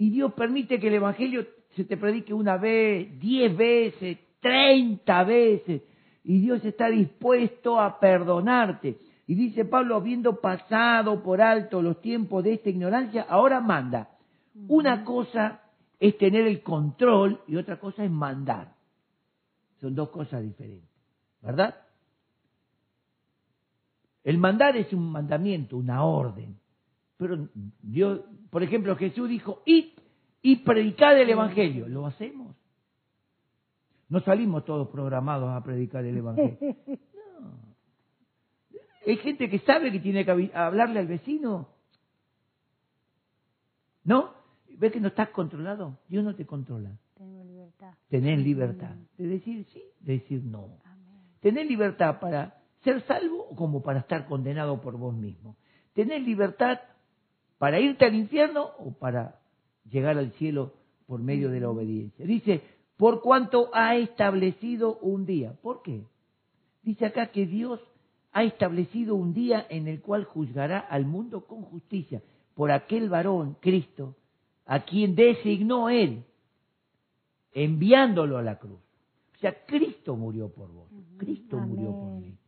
Y 0.00 0.08
Dios 0.08 0.32
permite 0.32 0.80
que 0.80 0.88
el 0.88 0.94
Evangelio 0.94 1.46
se 1.76 1.84
te 1.84 1.98
predique 1.98 2.32
una 2.32 2.56
vez, 2.56 3.20
diez 3.20 3.54
veces, 3.54 4.16
treinta 4.40 5.24
veces. 5.24 5.82
Y 6.24 6.40
Dios 6.40 6.64
está 6.64 6.88
dispuesto 6.88 7.78
a 7.78 8.00
perdonarte. 8.00 8.96
Y 9.26 9.34
dice 9.34 9.66
Pablo, 9.66 9.96
habiendo 9.96 10.40
pasado 10.40 11.22
por 11.22 11.42
alto 11.42 11.82
los 11.82 12.00
tiempos 12.00 12.42
de 12.44 12.54
esta 12.54 12.70
ignorancia, 12.70 13.26
ahora 13.28 13.60
manda. 13.60 14.08
Una 14.68 15.04
cosa 15.04 15.60
es 15.98 16.16
tener 16.16 16.46
el 16.46 16.62
control 16.62 17.42
y 17.46 17.56
otra 17.56 17.78
cosa 17.78 18.02
es 18.02 18.10
mandar. 18.10 18.72
Son 19.82 19.94
dos 19.94 20.08
cosas 20.08 20.42
diferentes, 20.42 20.88
¿verdad? 21.42 21.76
El 24.24 24.38
mandar 24.38 24.78
es 24.78 24.94
un 24.94 25.12
mandamiento, 25.12 25.76
una 25.76 26.04
orden. 26.04 26.59
Pero 27.20 27.48
Dios, 27.82 28.22
por 28.48 28.62
ejemplo, 28.62 28.96
Jesús 28.96 29.28
dijo, 29.28 29.62
id 29.66 29.90
y 30.40 30.56
predicad 30.56 31.20
el 31.20 31.28
Evangelio. 31.28 31.86
¿Lo 31.86 32.06
hacemos? 32.06 32.56
No 34.08 34.20
salimos 34.20 34.64
todos 34.64 34.88
programados 34.88 35.50
a 35.50 35.62
predicar 35.62 36.04
el 36.04 36.16
Evangelio. 36.16 36.58
No. 37.40 37.52
Hay 39.06 39.16
gente 39.16 39.48
que 39.48 39.60
sabe 39.60 39.90
que 39.90 39.98
tiene 39.98 40.26
que 40.26 40.50
hablarle 40.52 40.98
al 40.98 41.06
vecino. 41.06 41.68
¿No? 44.04 44.34
¿Ves 44.68 44.92
que 44.92 45.00
no 45.00 45.08
estás 45.08 45.30
controlado? 45.30 45.98
Dios 46.08 46.22
no 46.22 46.34
te 46.34 46.44
controla. 46.44 46.98
Tengo 47.16 47.42
libertad. 47.44 47.94
Tenés 48.08 48.40
libertad 48.40 48.94
de 49.16 49.26
decir 49.26 49.66
sí, 49.72 49.82
de 50.00 50.14
decir 50.14 50.42
no. 50.44 50.80
Amén. 50.84 51.22
Tenés 51.40 51.66
libertad 51.66 52.20
para 52.20 52.62
ser 52.82 53.02
salvo 53.06 53.48
o 53.48 53.56
como 53.56 53.82
para 53.82 54.00
estar 54.00 54.26
condenado 54.26 54.82
por 54.82 54.98
vos 54.98 55.14
mismo. 55.14 55.56
Tenés 55.94 56.22
libertad 56.22 56.78
para 57.60 57.78
irte 57.78 58.06
al 58.06 58.14
infierno 58.14 58.70
o 58.78 58.92
para 58.92 59.38
llegar 59.84 60.16
al 60.16 60.32
cielo 60.32 60.72
por 61.06 61.20
medio 61.20 61.50
de 61.50 61.60
la 61.60 61.68
obediencia. 61.68 62.24
Dice, 62.24 62.62
por 62.96 63.20
cuanto 63.20 63.68
ha 63.74 63.96
establecido 63.96 64.96
un 65.02 65.26
día. 65.26 65.52
¿Por 65.60 65.82
qué? 65.82 66.06
Dice 66.82 67.04
acá 67.04 67.26
que 67.26 67.44
Dios 67.44 67.78
ha 68.32 68.44
establecido 68.44 69.14
un 69.14 69.34
día 69.34 69.66
en 69.68 69.88
el 69.88 70.00
cual 70.00 70.24
juzgará 70.24 70.78
al 70.78 71.04
mundo 71.04 71.44
con 71.44 71.60
justicia 71.60 72.22
por 72.54 72.70
aquel 72.70 73.10
varón, 73.10 73.58
Cristo, 73.60 74.16
a 74.64 74.80
quien 74.86 75.14
designó 75.14 75.90
Él, 75.90 76.24
enviándolo 77.52 78.38
a 78.38 78.42
la 78.42 78.58
cruz. 78.58 78.80
O 79.34 79.38
sea, 79.38 79.66
Cristo 79.66 80.16
murió 80.16 80.48
por 80.48 80.72
vos, 80.72 80.88
Cristo 81.18 81.58
murió 81.58 81.90
por 81.90 82.12
mí. 82.22 82.38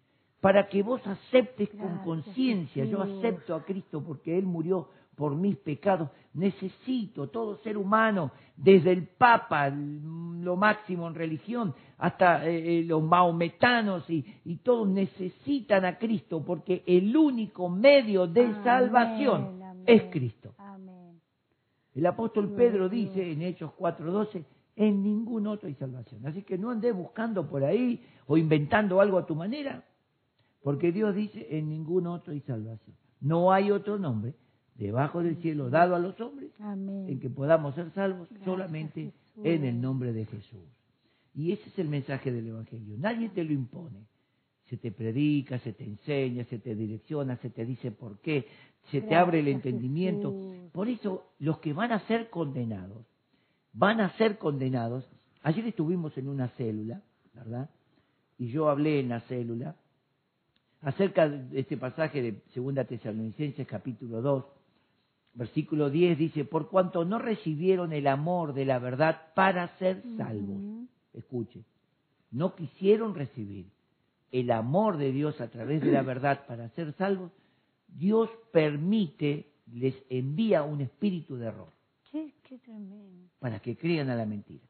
Para 0.40 0.68
que 0.70 0.82
vos 0.82 1.06
aceptes 1.06 1.68
con 1.68 1.98
conciencia, 1.98 2.86
yo 2.86 3.02
acepto 3.02 3.54
a 3.54 3.62
Cristo 3.62 4.02
porque 4.02 4.38
Él 4.38 4.46
murió 4.46 4.88
por 5.14 5.34
mis 5.36 5.56
pecados. 5.56 6.08
Necesito, 6.34 7.28
todo 7.28 7.58
ser 7.58 7.76
humano, 7.76 8.30
desde 8.56 8.92
el 8.92 9.06
Papa, 9.06 9.68
lo 9.68 10.56
máximo 10.56 11.06
en 11.08 11.14
religión, 11.14 11.74
hasta 11.98 12.48
eh, 12.48 12.80
eh, 12.80 12.84
los 12.84 13.02
maometanos 13.02 14.08
y, 14.08 14.24
y 14.44 14.56
todos 14.56 14.88
necesitan 14.88 15.84
a 15.84 15.98
Cristo 15.98 16.42
porque 16.44 16.82
el 16.86 17.16
único 17.16 17.68
medio 17.68 18.26
de 18.26 18.44
Amén, 18.44 18.64
salvación 18.64 19.62
amén. 19.62 19.84
es 19.86 20.02
Cristo. 20.04 20.54
Amén. 20.58 21.20
El 21.94 22.06
apóstol 22.06 22.54
Pedro 22.56 22.88
dice 22.88 23.30
en 23.30 23.42
Hechos 23.42 23.72
4:12, 23.78 24.44
en 24.76 25.02
ningún 25.02 25.46
otro 25.46 25.68
hay 25.68 25.74
salvación. 25.74 26.26
Así 26.26 26.42
que 26.42 26.56
no 26.56 26.70
andes 26.70 26.94
buscando 26.94 27.46
por 27.46 27.62
ahí 27.62 28.02
o 28.26 28.38
inventando 28.38 29.00
algo 29.00 29.18
a 29.18 29.26
tu 29.26 29.34
manera, 29.34 29.84
porque 30.62 30.92
Dios 30.92 31.14
dice, 31.14 31.46
en 31.50 31.68
ningún 31.68 32.06
otro 32.06 32.32
hay 32.32 32.40
salvación. 32.40 32.96
No 33.20 33.52
hay 33.52 33.70
otro 33.70 33.98
nombre 33.98 34.34
debajo 34.74 35.22
del 35.22 35.36
cielo 35.36 35.70
dado 35.70 35.94
a 35.94 35.98
los 35.98 36.18
hombres 36.20 36.50
Amén. 36.60 37.06
en 37.08 37.20
que 37.20 37.30
podamos 37.30 37.74
ser 37.74 37.90
salvos 37.92 38.28
Gracias, 38.28 38.44
solamente 38.44 39.12
Jesús. 39.34 39.44
en 39.46 39.64
el 39.64 39.80
nombre 39.80 40.12
de 40.12 40.26
Jesús. 40.26 40.64
Y 41.34 41.52
ese 41.52 41.68
es 41.68 41.78
el 41.78 41.88
mensaje 41.88 42.30
del 42.30 42.48
Evangelio. 42.48 42.96
Nadie 42.98 43.28
te 43.30 43.44
lo 43.44 43.52
impone. 43.52 44.06
Se 44.68 44.76
te 44.76 44.90
predica, 44.92 45.58
se 45.58 45.72
te 45.72 45.84
enseña, 45.84 46.44
se 46.44 46.58
te 46.58 46.74
direcciona, 46.74 47.36
se 47.36 47.50
te 47.50 47.64
dice 47.66 47.90
por 47.90 48.18
qué, 48.20 48.46
se 48.90 49.02
te 49.02 49.14
abre 49.14 49.40
el 49.40 49.48
entendimiento. 49.48 50.32
Jesús. 50.32 50.70
Por 50.72 50.88
eso 50.88 51.26
los 51.38 51.58
que 51.58 51.72
van 51.72 51.92
a 51.92 52.00
ser 52.06 52.30
condenados, 52.30 53.04
van 53.72 54.00
a 54.00 54.10
ser 54.16 54.38
condenados. 54.38 55.06
Ayer 55.42 55.66
estuvimos 55.66 56.16
en 56.16 56.28
una 56.28 56.48
célula, 56.50 57.02
¿verdad? 57.34 57.68
Y 58.38 58.48
yo 58.48 58.68
hablé 58.68 59.00
en 59.00 59.10
la 59.10 59.20
célula 59.22 59.76
acerca 60.80 61.28
de 61.28 61.60
este 61.60 61.76
pasaje 61.76 62.22
de 62.22 62.42
Segunda 62.52 62.84
Tesalonicenses 62.84 63.66
capítulo 63.66 64.20
2, 64.20 64.44
versículo 65.34 65.90
10 65.90 66.18
dice, 66.18 66.44
por 66.44 66.68
cuanto 66.68 67.04
no 67.04 67.18
recibieron 67.18 67.92
el 67.92 68.06
amor 68.06 68.52
de 68.52 68.64
la 68.64 68.78
verdad 68.78 69.32
para 69.34 69.68
ser 69.78 70.02
salvos. 70.16 70.60
Escuche, 71.12 71.64
no 72.30 72.54
quisieron 72.54 73.14
recibir 73.14 73.66
el 74.30 74.50
amor 74.50 74.96
de 74.96 75.12
Dios 75.12 75.40
a 75.40 75.48
través 75.48 75.82
de 75.82 75.92
la 75.92 76.02
verdad 76.12 76.46
para 76.46 76.68
ser 76.70 76.92
salvos, 76.94 77.30
Dios 77.88 78.30
permite, 78.52 79.46
les 79.72 79.94
envía 80.08 80.62
un 80.62 80.80
espíritu 80.80 81.36
de 81.36 81.46
error 81.46 81.68
Qué, 82.10 82.32
qué 82.42 82.58
tremendo. 82.58 83.28
para 83.38 83.60
que 83.60 83.76
crean 83.76 84.10
a 84.10 84.14
la 84.14 84.26
mentira. 84.26 84.64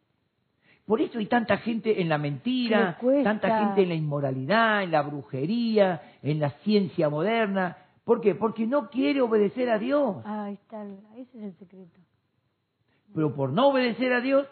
Por 0.84 1.00
eso 1.00 1.18
hay 1.18 1.26
tanta 1.26 1.58
gente 1.58 2.00
en 2.00 2.08
la 2.08 2.18
mentira, 2.18 2.98
tanta 3.22 3.66
gente 3.66 3.82
en 3.82 3.88
la 3.88 3.94
inmoralidad, 3.94 4.82
en 4.82 4.90
la 4.90 5.02
brujería, 5.02 6.02
en 6.22 6.40
la 6.40 6.50
ciencia 6.64 7.08
moderna. 7.08 7.76
¿Por 8.04 8.20
qué? 8.20 8.34
Porque 8.34 8.66
no 8.66 8.88
quiere 8.90 9.20
obedecer 9.20 9.70
a 9.70 9.78
Dios. 9.78 10.16
Ah, 10.24 10.44
ahí 10.44 10.54
está, 10.54 10.84
ese 11.16 11.38
es 11.38 11.44
el 11.44 11.54
secreto. 11.58 12.00
Pero 13.14 13.34
por 13.34 13.50
no 13.50 13.68
obedecer 13.68 14.12
a 14.12 14.20
Dios, 14.20 14.46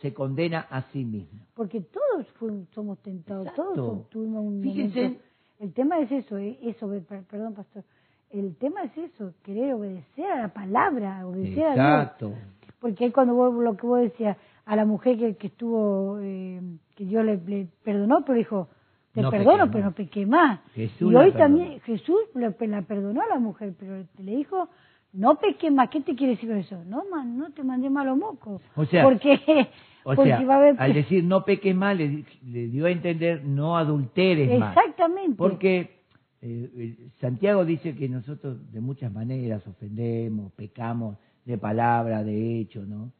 se 0.00 0.12
condena 0.12 0.66
a 0.70 0.82
sí 0.92 1.04
mismo. 1.04 1.40
Porque 1.54 1.80
todos 1.80 2.26
fuimos- 2.38 2.68
somos 2.74 2.98
tentados, 3.00 3.46
Exacto. 3.46 3.72
todos 3.74 4.08
tuvimos 4.10 4.44
un 4.44 4.62
Fíjense. 4.62 5.02
momento. 5.02 5.24
El 5.60 5.72
tema 5.72 5.98
es 6.00 6.10
eso, 6.12 6.38
eh, 6.38 6.58
eso, 6.62 6.88
per- 7.08 7.22
perdón, 7.24 7.54
pastor. 7.54 7.84
El 8.30 8.56
tema 8.56 8.82
es 8.84 8.96
eso, 8.98 9.32
querer 9.42 9.74
obedecer 9.74 10.26
a 10.26 10.42
la 10.42 10.48
palabra, 10.48 11.26
obedecer 11.26 11.64
a 11.66 11.74
Dios. 11.74 11.76
Exacto. 11.76 12.32
Porque 12.80 13.04
ahí 13.04 13.10
cuando 13.12 13.34
vos, 13.34 13.54
lo 13.54 13.76
que 13.76 13.86
vos 13.86 14.00
decías, 14.00 14.36
a 14.64 14.74
la 14.76 14.84
mujer 14.84 15.18
que, 15.18 15.36
que 15.36 15.46
estuvo, 15.48 16.18
eh, 16.20 16.60
que 16.96 17.04
Dios 17.04 17.24
le, 17.24 17.36
le 17.36 17.68
perdonó, 17.84 18.24
pero 18.24 18.38
dijo, 18.38 18.68
te 19.12 19.22
No 19.22 19.30
perdono, 19.30 19.64
pequé 19.66 19.72
pero 19.72 19.84
más. 19.84 19.90
no 19.90 19.92
pequé 19.94 20.26
más. 20.26 20.60
Jesús 20.74 21.12
y 21.12 21.14
hoy 21.16 21.32
también 21.32 21.80
Jesús 21.80 22.18
le, 22.34 22.54
la 22.68 22.82
perdonó 22.82 23.20
a 23.22 23.26
la 23.26 23.38
mujer, 23.38 23.74
pero 23.78 23.96
le 24.18 24.36
dijo, 24.36 24.68
no 25.12 25.38
peque 25.38 25.70
más. 25.70 25.90
¿Qué 25.90 26.00
te 26.00 26.14
quiere 26.14 26.34
decir 26.34 26.50
eso? 26.52 26.82
No, 26.86 27.04
man, 27.10 27.36
no 27.36 27.50
te 27.52 27.62
mandé 27.62 27.90
malo 27.90 28.16
moco. 28.16 28.60
O 28.76 28.84
sea, 28.86 29.02
porque, 29.04 29.38
O 30.04 30.14
porque 30.16 30.30
sea, 30.30 30.42
va 30.44 30.54
a 30.54 30.58
haber... 30.58 30.76
al 30.78 30.94
decir 30.94 31.22
no 31.24 31.44
peques 31.44 31.74
mal, 31.76 31.98
le, 31.98 32.24
le 32.44 32.66
dio 32.68 32.86
a 32.86 32.90
entender 32.90 33.44
no 33.44 33.76
adulteres 33.76 34.58
más. 34.58 34.76
Exactamente. 34.76 35.36
Porque 35.36 36.00
eh, 36.40 36.96
Santiago 37.20 37.64
dice 37.64 37.94
que 37.94 38.08
nosotros 38.08 38.72
de 38.72 38.80
muchas 38.80 39.12
maneras 39.12 39.64
ofendemos, 39.66 40.52
pecamos 40.54 41.18
de 41.44 41.56
palabra, 41.58 42.24
de 42.24 42.58
hecho, 42.60 42.82
¿no? 42.84 43.12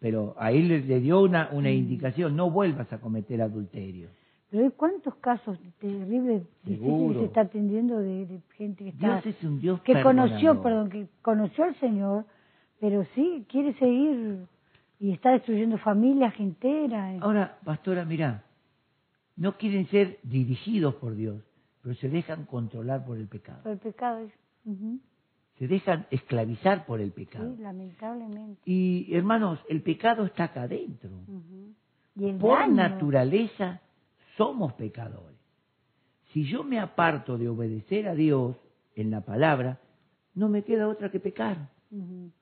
Pero 0.00 0.34
ahí 0.38 0.62
le, 0.62 0.80
le 0.80 1.00
dio 1.00 1.20
una, 1.20 1.50
una 1.52 1.68
Mm. 1.70 1.72
indicación, 1.74 2.34
no 2.34 2.50
vuelvas 2.50 2.92
a 2.92 3.00
cometer 3.00 3.40
adulterio. 3.42 4.08
Pero 4.54 4.66
hay 4.66 4.70
cuántos 4.70 5.16
casos 5.16 5.58
terribles, 5.80 6.44
difíciles 6.62 7.16
se 7.18 7.24
está 7.24 7.40
atendiendo 7.40 7.98
de, 7.98 8.24
de 8.24 8.40
gente 8.56 8.84
que 8.84 8.90
está... 8.90 9.20
Dios 9.20 9.26
es 9.26 9.42
un 9.42 9.58
Dios 9.60 9.80
que 9.82 10.00
conoció, 10.00 10.62
perdonador. 10.62 10.62
perdón, 10.62 10.90
que 10.90 11.08
conoció 11.22 11.64
al 11.64 11.74
Señor, 11.80 12.24
pero 12.78 13.04
sí 13.16 13.44
quiere 13.48 13.74
seguir 13.80 14.46
y 15.00 15.10
está 15.10 15.32
destruyendo 15.32 15.76
familias 15.78 16.32
enteras. 16.38 17.20
Ahora, 17.20 17.58
pastora, 17.64 18.04
mirá, 18.04 18.44
no 19.34 19.56
quieren 19.56 19.88
ser 19.88 20.20
dirigidos 20.22 20.94
por 20.94 21.16
Dios, 21.16 21.42
pero 21.82 21.96
se 21.96 22.08
dejan 22.08 22.44
controlar 22.44 23.04
por 23.04 23.18
el 23.18 23.26
pecado. 23.26 23.60
Por 23.64 23.72
el 23.72 23.78
pecado. 23.78 24.18
es-. 24.20 25.00
Se 25.58 25.66
dejan 25.66 26.06
esclavizar 26.12 26.86
por 26.86 27.00
el 27.00 27.10
pecado. 27.10 27.56
Sí, 27.56 27.60
lamentablemente. 27.60 28.62
Y 28.66 29.12
hermanos, 29.16 29.58
el 29.68 29.82
pecado 29.82 30.24
está 30.26 30.44
acá 30.44 30.62
adentro. 30.62 31.10
Ujú. 31.26 31.74
Y 32.14 32.28
el 32.28 32.36
Por 32.36 32.60
daño. 32.60 32.74
naturaleza 32.74 33.80
somos 34.36 34.72
pecadores. 34.74 35.38
Si 36.32 36.44
yo 36.44 36.64
me 36.64 36.80
aparto 36.80 37.38
de 37.38 37.48
obedecer 37.48 38.08
a 38.08 38.14
Dios 38.14 38.56
en 38.96 39.10
la 39.10 39.20
palabra, 39.20 39.78
no 40.34 40.48
me 40.48 40.62
queda 40.62 40.88
otra 40.88 41.10
que 41.10 41.20
pecar. 41.20 41.68
Y, 41.90 42.32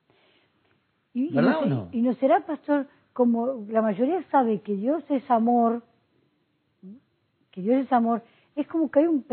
y 1.13 1.33
¿Verdad 1.33 1.51
no 1.51 1.59
o 1.59 1.65
no? 1.65 1.89
y 1.91 2.01
no 2.01 2.13
será, 2.15 2.45
pastor, 2.45 2.87
como 3.13 3.65
la 3.69 3.81
mayoría 3.81 4.23
sabe 4.31 4.61
que 4.61 4.75
Dios 4.75 5.03
es 5.09 5.29
amor, 5.29 5.83
que 7.51 7.61
Dios 7.61 7.85
es 7.85 7.93
amor, 7.93 8.23
es 8.55 8.67
como 8.67 8.89
que 8.89 8.99
hay 8.99 9.05
un, 9.05 9.23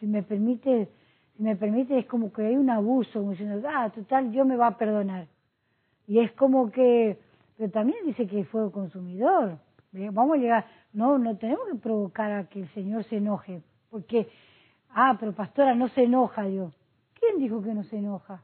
si 0.00 0.06
me 0.06 0.24
permite, 0.24 0.88
si 1.36 1.42
me 1.42 1.54
permite, 1.54 1.98
es 1.98 2.06
como 2.06 2.32
que 2.32 2.42
hay 2.42 2.56
un 2.56 2.70
abuso, 2.70 3.20
como 3.20 3.30
diciendo, 3.30 3.62
ah, 3.68 3.90
total, 3.90 4.32
Dios 4.32 4.44
me 4.46 4.56
va 4.56 4.68
a 4.68 4.78
perdonar. 4.78 5.28
Y 6.08 6.18
es 6.18 6.32
como 6.32 6.72
que, 6.72 7.18
pero 7.56 7.70
también 7.70 7.98
dice 8.04 8.26
que 8.26 8.44
fuego 8.44 8.72
consumidor. 8.72 9.58
Vamos 9.92 10.36
a 10.36 10.40
llegar, 10.40 10.66
no, 10.92 11.18
no 11.18 11.36
tenemos 11.36 11.66
que 11.70 11.78
provocar 11.78 12.32
a 12.32 12.48
que 12.48 12.60
el 12.60 12.68
Señor 12.74 13.04
se 13.04 13.16
enoje, 13.16 13.62
porque, 13.90 14.28
ah, 14.90 15.16
pero 15.18 15.32
pastora, 15.32 15.74
no 15.74 15.88
se 15.88 16.04
enoja 16.04 16.44
Dios. 16.44 16.74
¿Quién 17.18 17.38
dijo 17.38 17.62
que 17.62 17.72
no 17.74 17.84
se 17.84 17.98
enoja? 17.98 18.42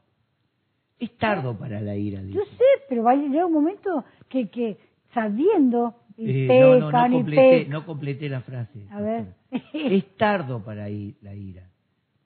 Es 0.99 1.15
tardo 1.17 1.57
para 1.57 1.79
la 1.81 1.95
ira, 1.95 2.21
dice. 2.21 2.37
Yo 2.37 2.43
sé, 2.57 2.63
pero 2.89 3.03
va 3.03 3.11
a 3.11 3.15
llegar 3.15 3.45
un 3.45 3.53
momento 3.53 4.03
que, 4.27 4.49
que 4.49 4.77
sabiendo, 5.13 5.95
y 6.17 6.47
Eh, 6.49 6.79
no, 6.79 6.91
no, 6.91 6.91
no 6.91 7.09
completé, 7.17 7.65
no 7.69 7.85
completé 7.85 8.27
la 8.29 8.41
frase. 8.41 8.85
A 8.91 8.99
ver. 9.01 9.25
Es 9.73 10.17
tardo 10.17 10.63
para 10.63 10.89
ir 10.89 11.15
la 11.21 11.33
ira. 11.33 11.63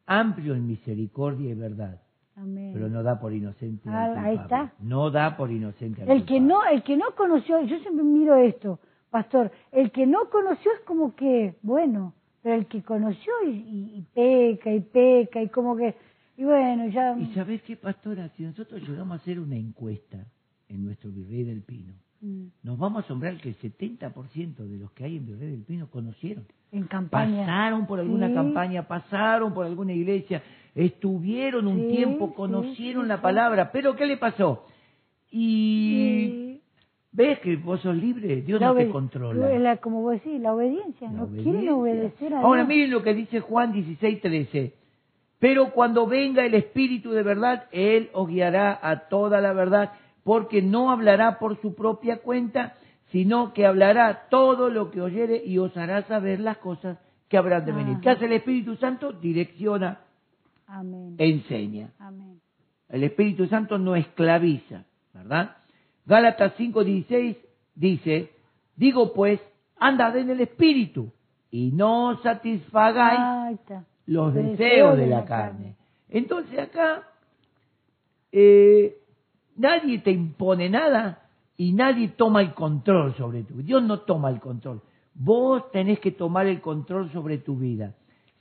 Amplio 0.08 0.56
en 0.56 0.66
misericordia 0.68 1.52
y 1.52 1.54
verdad, 1.54 2.02
Amén. 2.36 2.72
pero 2.74 2.90
no 2.90 3.04
da 3.04 3.20
por 3.20 3.32
inocente. 3.34 3.88
al 3.90 3.96
Ah, 4.18 4.24
ahí 4.24 4.36
está. 4.36 4.74
No 4.80 5.12
da 5.12 5.38
por 5.38 5.52
inocente. 5.52 6.02
al 6.02 6.10
El 6.10 6.26
que 6.26 6.40
no, 6.40 6.66
el 6.66 6.82
que 6.84 6.98
no 6.98 7.06
conoció, 7.16 7.62
yo 7.62 7.78
siempre 7.80 8.04
miro 8.04 8.36
esto, 8.36 8.80
pastor, 9.14 9.52
el 9.72 9.92
que 9.92 10.06
no 10.08 10.30
conoció 10.32 10.72
es 10.74 10.80
como 10.82 11.16
que, 11.16 11.56
bueno, 11.62 12.14
pero 12.42 12.56
el 12.56 12.66
que 12.66 12.82
conoció 12.82 13.32
y, 13.46 13.50
y- 13.52 13.98
y 14.00 14.02
peca 14.14 14.74
y 14.74 14.80
peca 14.82 15.42
y 15.42 15.50
como 15.50 15.78
que, 15.78 15.96
y 16.36 16.44
bueno, 16.44 16.88
ya... 16.88 17.16
Y 17.18 17.28
sabes 17.36 17.62
qué, 17.62 17.78
pastora, 17.78 18.28
si 18.36 18.44
nosotros 18.44 18.82
llegamos 18.82 19.20
a 19.20 19.22
hacer 19.22 19.40
una 19.40 19.56
encuesta 19.56 20.18
en 20.68 20.84
nuestro 20.84 21.12
Virrey 21.12 21.44
del 21.44 21.62
Pino, 21.62 21.94
Mm, 22.26 22.46
nos 22.64 22.78
vamos 22.80 23.04
a 23.04 23.06
asombrar 23.06 23.36
que 23.42 23.50
el 23.50 23.58
70% 23.58 24.56
de 24.66 24.78
los 24.78 24.90
que 24.94 25.04
hay 25.04 25.18
en 25.18 25.26
Virrey 25.26 25.52
del 25.52 25.64
Pino 25.64 25.88
conocieron. 25.90 26.46
En 26.72 26.84
campaña. 26.88 27.46
Pasaron 27.46 27.86
por 27.86 28.00
alguna 28.00 28.30
Sí. 28.30 28.34
campaña, 28.34 28.88
pasaron 28.88 29.54
por 29.54 29.66
alguna 29.66 29.92
iglesia, 29.92 30.42
estuvieron 30.74 31.68
un 31.68 31.82
Sí, 31.82 31.88
tiempo, 31.90 32.34
conocieron 32.34 33.04
sí, 33.04 33.10
la 33.10 33.22
palabra, 33.22 33.72
pero 33.74 33.98
¿qué 33.98 34.06
le 34.06 34.16
pasó? 34.16 34.66
Y 35.36 36.43
ves 37.14 37.40
que 37.40 37.56
vos 37.56 37.80
sos 37.82 37.96
libre, 37.96 38.42
Dios 38.42 38.60
la 38.60 38.68
no 38.68 38.76
te 38.76 38.90
controla. 38.90 39.58
la- 39.60 39.78
como 39.78 40.02
vos 40.02 40.14
decís, 40.14 40.40
la 40.42 40.54
obediencia, 40.54 41.08
La 41.10 41.14
no 41.18 41.24
obediencia. 41.24 41.52
quieren 41.54 41.70
obedecer 41.74 42.34
a 42.34 42.42
Ahora 42.42 42.62
Dios. 42.64 42.68
miren 42.70 42.92
lo 42.92 43.04
que 43.04 43.14
dice 43.14 43.40
Juan 43.40 43.72
16, 43.72 44.20
13. 44.22 44.74
Pero 45.40 45.72
cuando 45.72 46.08
venga 46.08 46.46
el 46.46 46.54
Espíritu 46.54 47.12
de 47.12 47.22
verdad, 47.24 47.66
Él 47.72 48.10
os 48.14 48.28
guiará 48.28 48.80
a 48.82 49.08
toda 49.10 49.42
la 49.42 49.54
verdad, 49.54 49.92
porque 50.24 50.62
no 50.62 50.90
hablará 50.90 51.38
por 51.40 51.60
su 51.62 51.76
propia 51.76 52.18
cuenta, 52.20 52.76
sino 53.12 53.54
que 53.54 53.66
hablará 53.66 54.28
todo 54.30 54.70
lo 54.70 54.90
que 54.90 55.02
oyere 55.02 55.42
y 55.46 55.58
os 55.60 55.76
hará 55.78 56.02
saber 56.04 56.40
las 56.40 56.58
cosas 56.58 56.98
que 57.28 57.38
habrán 57.38 57.66
de 57.66 57.74
venir. 57.74 57.92
Ajá. 57.94 58.02
¿Qué 58.02 58.10
hace 58.10 58.26
el 58.26 58.34
Espíritu 58.34 58.76
Santo? 58.78 59.12
Direcciona, 59.12 60.00
Amén. 60.66 61.16
enseña. 61.18 61.90
Amén. 62.00 62.40
El 62.90 63.04
Espíritu 63.04 63.46
Santo 63.48 63.78
no 63.78 63.96
esclaviza, 63.96 64.86
¿verdad? 65.14 65.58
Gálatas 66.06 66.54
5:16 66.58 67.38
dice, 67.76 68.32
digo 68.76 69.14
pues, 69.14 69.40
andad 69.78 70.18
en 70.18 70.30
el 70.30 70.42
Espíritu 70.42 71.12
y 71.50 71.72
no 71.72 72.20
satisfagáis 72.22 73.60
los 74.06 74.34
Deseos 74.34 74.58
deseos 74.58 74.98
de 74.98 75.08
la 75.08 75.26
carne. 75.26 75.76
Entonces 76.10 76.60
acá 76.60 77.04
eh, 78.32 78.98
nadie 79.56 80.00
te 80.00 80.12
impone 80.12 80.70
nada 80.70 81.30
y 81.56 81.74
nadie 81.74 82.10
toma 82.10 82.42
el 82.42 82.54
control 82.54 83.16
sobre 83.16 83.44
tu 83.44 83.62
Dios 83.62 83.84
no 83.84 84.02
toma 84.02 84.30
el 84.30 84.40
control. 84.40 84.82
Vos 85.14 85.72
tenés 85.72 86.00
que 86.00 86.12
tomar 86.12 86.48
el 86.48 86.60
control 86.60 87.12
sobre 87.12 87.38
tu 87.38 87.58
vida. 87.58 87.96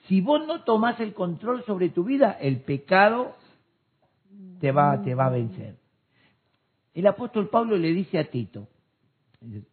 Si 0.09 0.21
vos 0.21 0.47
no 0.47 0.65
tomás 0.65 0.99
el 1.01 1.13
control 1.13 1.63
sobre 1.65 1.91
tu 1.91 2.05
vida, 2.05 2.33
el 2.41 2.61
pecado 2.61 3.35
te 4.59 4.73
va, 4.73 5.01
te 5.03 5.15
va 5.15 5.27
a 5.27 5.31
vencer. 5.31 5.82
El 6.95 7.07
apóstol 7.07 7.49
Pablo 7.49 7.77
le 7.77 7.93
dice 7.93 8.19
a 8.19 8.31
Tito, 8.31 8.69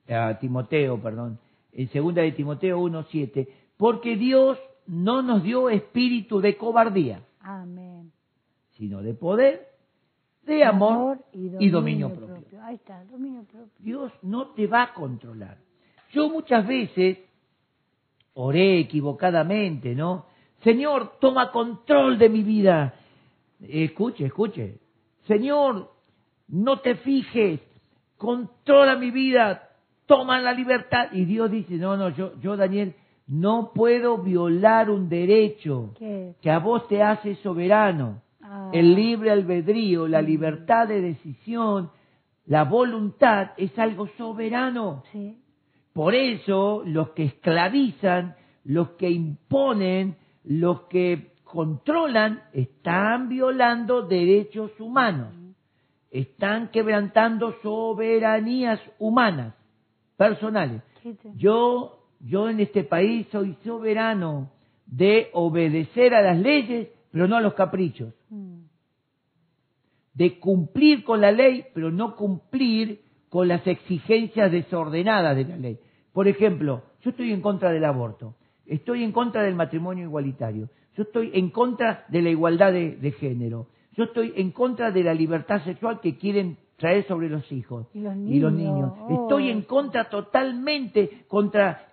a 0.08 0.38
Timoteo, 0.40 1.02
perdón, 1.02 1.40
en 1.72 1.90
segunda 1.90 2.22
de 2.22 2.32
Timoteo 2.32 2.80
1.7, 2.80 3.48
porque 3.78 4.16
Dios 4.16 4.58
no 4.88 5.22
nos 5.22 5.44
dio 5.44 5.70
espíritu 5.70 6.42
de 6.42 6.58
cobardía, 6.58 7.22
Amén. 7.42 8.12
sino 8.78 9.02
de 9.02 9.14
poder, 9.14 9.68
de 10.44 10.64
amor, 10.64 11.20
y 11.34 11.70
dominio, 11.70 12.14
propio. 12.14 12.64
Ahí 12.64 12.76
está, 12.76 13.04
dominio 13.06 13.44
propio. 13.44 13.72
Dios 13.80 14.12
no 14.24 14.48
te 14.48 14.66
va 14.66 14.84
a 14.84 14.94
controlar. 14.94 15.58
Yo 16.12 16.30
muchas 16.30 16.66
veces 16.66 17.20
oré 18.34 18.80
equivocadamente, 18.80 19.94
¿no? 19.94 20.26
Señor, 20.64 21.20
toma 21.20 21.52
control 21.52 22.18
de 22.18 22.30
mi 22.30 22.42
vida. 22.42 22.96
Escuche, 23.62 24.26
escuche. 24.26 24.80
Señor, 25.28 25.92
no 26.50 26.80
te 26.80 26.96
fijes, 26.96 27.62
controla 28.18 28.96
mi 28.96 29.12
vida, 29.12 29.70
toma 30.06 30.40
la 30.40 30.54
libertad. 30.54 31.10
Y 31.12 31.26
Dios 31.26 31.52
dice, 31.52 31.76
no, 31.76 31.96
no, 31.96 32.10
yo, 32.10 32.40
yo 32.42 32.58
Daniel, 32.58 32.96
no 33.28 33.72
puedo 33.74 34.18
violar 34.18 34.90
un 34.90 35.08
derecho 35.08 35.92
¿Qué? 35.98 36.36
que 36.42 36.50
a 36.50 36.60
vos 36.60 36.88
te 36.88 37.04
hace 37.04 37.36
soberano. 37.36 38.22
Ah. 38.42 38.72
El 38.74 38.96
libre 38.96 39.32
albedrío, 39.32 40.08
la 40.08 40.22
libertad 40.22 40.88
de 40.88 41.02
decisión, 41.02 41.92
la 42.46 42.64
voluntad 42.64 43.52
es 43.58 43.78
algo 43.78 44.08
soberano. 44.18 45.04
Sí. 45.12 45.38
Por 45.94 46.16
eso 46.16 46.82
los 46.86 47.12
que 47.12 47.26
esclavizan, 47.26 48.36
los 48.64 48.92
que 48.92 49.10
imponen, 49.10 50.18
los 50.44 50.82
que 50.84 51.34
controlan, 51.44 52.44
están 52.54 53.30
violando 53.30 54.04
derechos 54.04 54.72
humanos, 54.80 55.34
están 56.12 56.70
quebrantando 56.70 57.56
soberanías 57.62 58.80
humanas, 58.98 59.54
personales. 60.18 60.82
¿Qué 61.04 61.14
te- 61.14 61.32
Yo, 61.36 62.08
yo 62.20 62.50
en 62.50 62.60
este 62.60 62.84
país 62.84 63.28
soy 63.32 63.56
soberano 63.64 64.52
de 64.86 65.30
obedecer 65.34 66.14
a 66.16 66.22
las 66.22 66.38
leyes, 66.40 66.88
pero 67.12 67.28
no 67.28 67.36
a 67.38 67.42
los 67.42 67.54
caprichos 67.54 68.14
Mm. 68.30 68.62
de 70.14 70.40
cumplir 70.40 71.04
con 71.04 71.22
la 71.22 71.32
ley, 71.32 71.66
pero 71.74 71.92
no 71.92 72.16
cumplir 72.16 73.02
con 73.30 73.48
las 73.48 73.66
exigencias 73.68 74.52
desordenadas 74.52 75.36
de 75.36 75.46
la 75.46 75.58
ley. 75.58 75.80
Por 76.14 76.28
ejemplo, 76.28 76.84
yo 77.02 77.12
estoy 77.12 77.32
en 77.32 77.42
contra 77.42 77.72
del 77.72 77.86
aborto, 77.86 78.36
estoy 78.66 79.04
en 79.04 79.12
contra 79.12 79.44
del 79.44 79.56
matrimonio 79.56 80.04
igualitario, 80.06 80.70
yo 80.98 81.04
estoy 81.04 81.32
en 81.34 81.50
contra 81.52 82.06
de 82.10 82.22
la 82.22 82.30
igualdad 82.30 82.74
de, 82.74 82.96
de 82.98 83.12
género, 83.14 83.68
yo 84.00 84.06
estoy 84.06 84.32
en 84.38 84.52
contra 84.52 84.92
de 84.92 85.04
la 85.04 85.14
libertad 85.14 85.62
sexual 85.66 86.00
que 86.00 86.18
quieren 86.18 86.56
traer 86.78 87.06
sobre 87.06 87.28
los 87.28 87.52
hijos 87.52 87.86
Y 87.94 88.00
los 88.00 88.16
niños. 88.16 88.54
niños, 88.54 88.94
oh. 88.98 89.24
Estoy 89.24 89.50
en 89.50 89.64
contra 89.64 90.10
totalmente 90.10 91.26
contra 91.28 91.86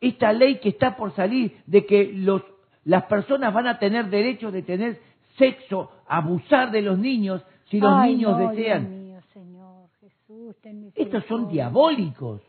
esta 0.00 0.32
ley 0.32 0.60
que 0.60 0.68
está 0.68 0.96
por 0.96 1.12
salir 1.16 1.60
de 1.66 1.84
que 1.84 2.12
los, 2.12 2.42
las 2.84 3.06
personas 3.06 3.52
van 3.52 3.66
a 3.66 3.80
tener 3.80 4.08
derecho 4.08 4.52
de 4.52 4.62
tener 4.62 5.00
sexo, 5.36 5.90
abusar 6.06 6.70
de 6.70 6.82
los 6.82 6.96
niños 6.96 7.44
Si 7.64 7.80
los 7.80 7.92
Ay, 7.92 8.14
niños 8.14 8.38
no, 8.38 8.48
desean, 8.48 8.88
Dios 8.88 9.00
mío, 9.00 9.20
Señor, 9.32 9.88
Jesús, 10.00 10.56
ten 10.62 10.92
estos 10.94 11.24
son 11.24 11.48
diabólicos. 11.48 12.40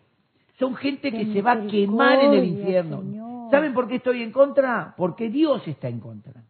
Son 0.59 0.75
gente 0.75 1.11
que 1.11 1.33
se 1.33 1.41
va 1.41 1.53
a 1.53 1.65
quemar 1.65 2.19
en 2.25 2.33
el 2.33 2.45
infierno. 2.45 3.01
Señor. 3.01 3.49
¿Saben 3.49 3.73
por 3.73 3.87
qué 3.87 3.95
estoy 3.95 4.21
en 4.21 4.31
contra? 4.31 4.93
Porque 4.95 5.29
Dios 5.29 5.67
está 5.67 5.87
en 5.87 5.99
contra. 5.99 6.42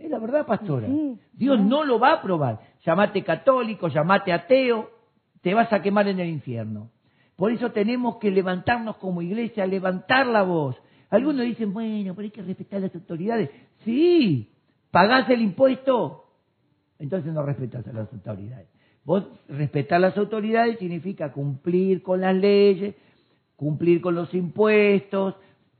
Es 0.00 0.10
la 0.10 0.18
verdad, 0.18 0.46
pastora. 0.46 0.88
Sí, 0.88 1.18
Dios 1.32 1.60
no 1.60 1.84
lo 1.84 1.98
va 1.98 2.10
a 2.10 2.14
aprobar. 2.14 2.60
Llamate 2.84 3.22
católico, 3.22 3.88
llamate 3.88 4.32
ateo, 4.32 4.90
te 5.42 5.52
vas 5.52 5.70
a 5.72 5.82
quemar 5.82 6.08
en 6.08 6.20
el 6.20 6.28
infierno. 6.28 6.90
Por 7.36 7.52
eso 7.52 7.70
tenemos 7.70 8.16
que 8.16 8.30
levantarnos 8.30 8.96
como 8.96 9.22
iglesia, 9.22 9.66
levantar 9.66 10.26
la 10.26 10.42
voz. 10.42 10.76
Algunos 11.10 11.44
dicen, 11.44 11.72
bueno, 11.72 12.14
pero 12.14 12.24
hay 12.24 12.30
que 12.30 12.42
respetar 12.42 12.80
las 12.80 12.94
autoridades. 12.94 13.50
Sí, 13.84 14.52
pagás 14.90 15.28
el 15.28 15.42
impuesto, 15.42 16.24
entonces 16.98 17.32
no 17.32 17.42
respetas 17.42 17.86
a 17.86 17.92
las 17.92 18.12
autoridades. 18.12 18.68
Vos 19.04 19.26
respetar 19.48 20.00
las 20.00 20.16
autoridades 20.16 20.78
significa 20.78 21.32
cumplir 21.32 22.02
con 22.02 22.20
las 22.20 22.34
leyes, 22.34 22.94
cumplir 23.56 24.00
con 24.00 24.14
los 24.14 24.32
impuestos, 24.34 25.34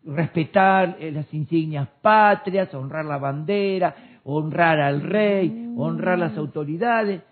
respetar 0.04 0.96
eh, 1.00 1.10
las 1.12 1.32
insignias 1.34 1.88
patrias, 2.00 2.72
honrar 2.74 3.04
la 3.04 3.18
bandera, 3.18 3.94
honrar 4.24 4.80
al 4.80 5.02
rey, 5.02 5.72
honrar 5.76 6.18
las 6.18 6.36
autoridades, 6.36 7.22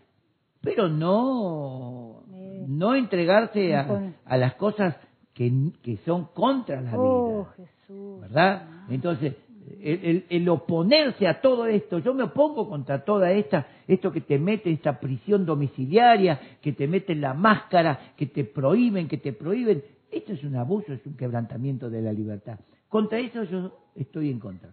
pero 0.60 0.88
no, 0.88 2.22
no 2.66 2.94
entregarse 2.94 3.74
a, 3.74 4.12
a 4.24 4.36
las 4.36 4.54
cosas 4.54 4.96
que, 5.34 5.52
que 5.82 5.98
son 5.98 6.26
contra 6.34 6.80
la 6.80 6.92
Oh, 6.96 7.44
vida. 7.46 7.54
Jesús. 7.56 8.20
¿verdad? 8.20 8.62
Entonces, 8.90 9.34
el, 9.80 10.00
el- 10.04 10.26
el 10.30 10.48
oponerse 10.48 11.26
a 11.28 11.40
todo 11.40 11.66
esto, 11.66 11.98
yo 11.98 12.14
me 12.14 12.22
opongo 12.24 12.68
contra 12.68 13.04
toda 13.04 13.30
esta, 13.32 13.66
esto 13.86 14.10
que 14.10 14.20
te 14.22 14.38
mete, 14.38 14.70
esta 14.70 14.98
prisión 14.98 15.44
domiciliaria, 15.46 16.40
que 16.60 16.72
te 16.72 16.88
meten 16.88 17.20
la 17.20 17.34
máscara, 17.34 18.12
que 18.16 18.26
te 18.26 18.44
prohíben, 18.44 19.08
que 19.08 19.18
te 19.18 19.32
prohíben, 19.32 19.82
esto 20.10 20.32
es 20.32 20.44
un 20.44 20.56
abuso, 20.56 20.92
es 20.92 21.04
un 21.06 21.16
quebrantamiento 21.16 21.90
de 21.90 22.02
la 22.02 22.12
libertad. 22.12 22.58
Contra 22.88 23.18
eso 23.18 23.44
yo 23.44 23.78
estoy 23.94 24.30
en 24.30 24.38
contra. 24.38 24.70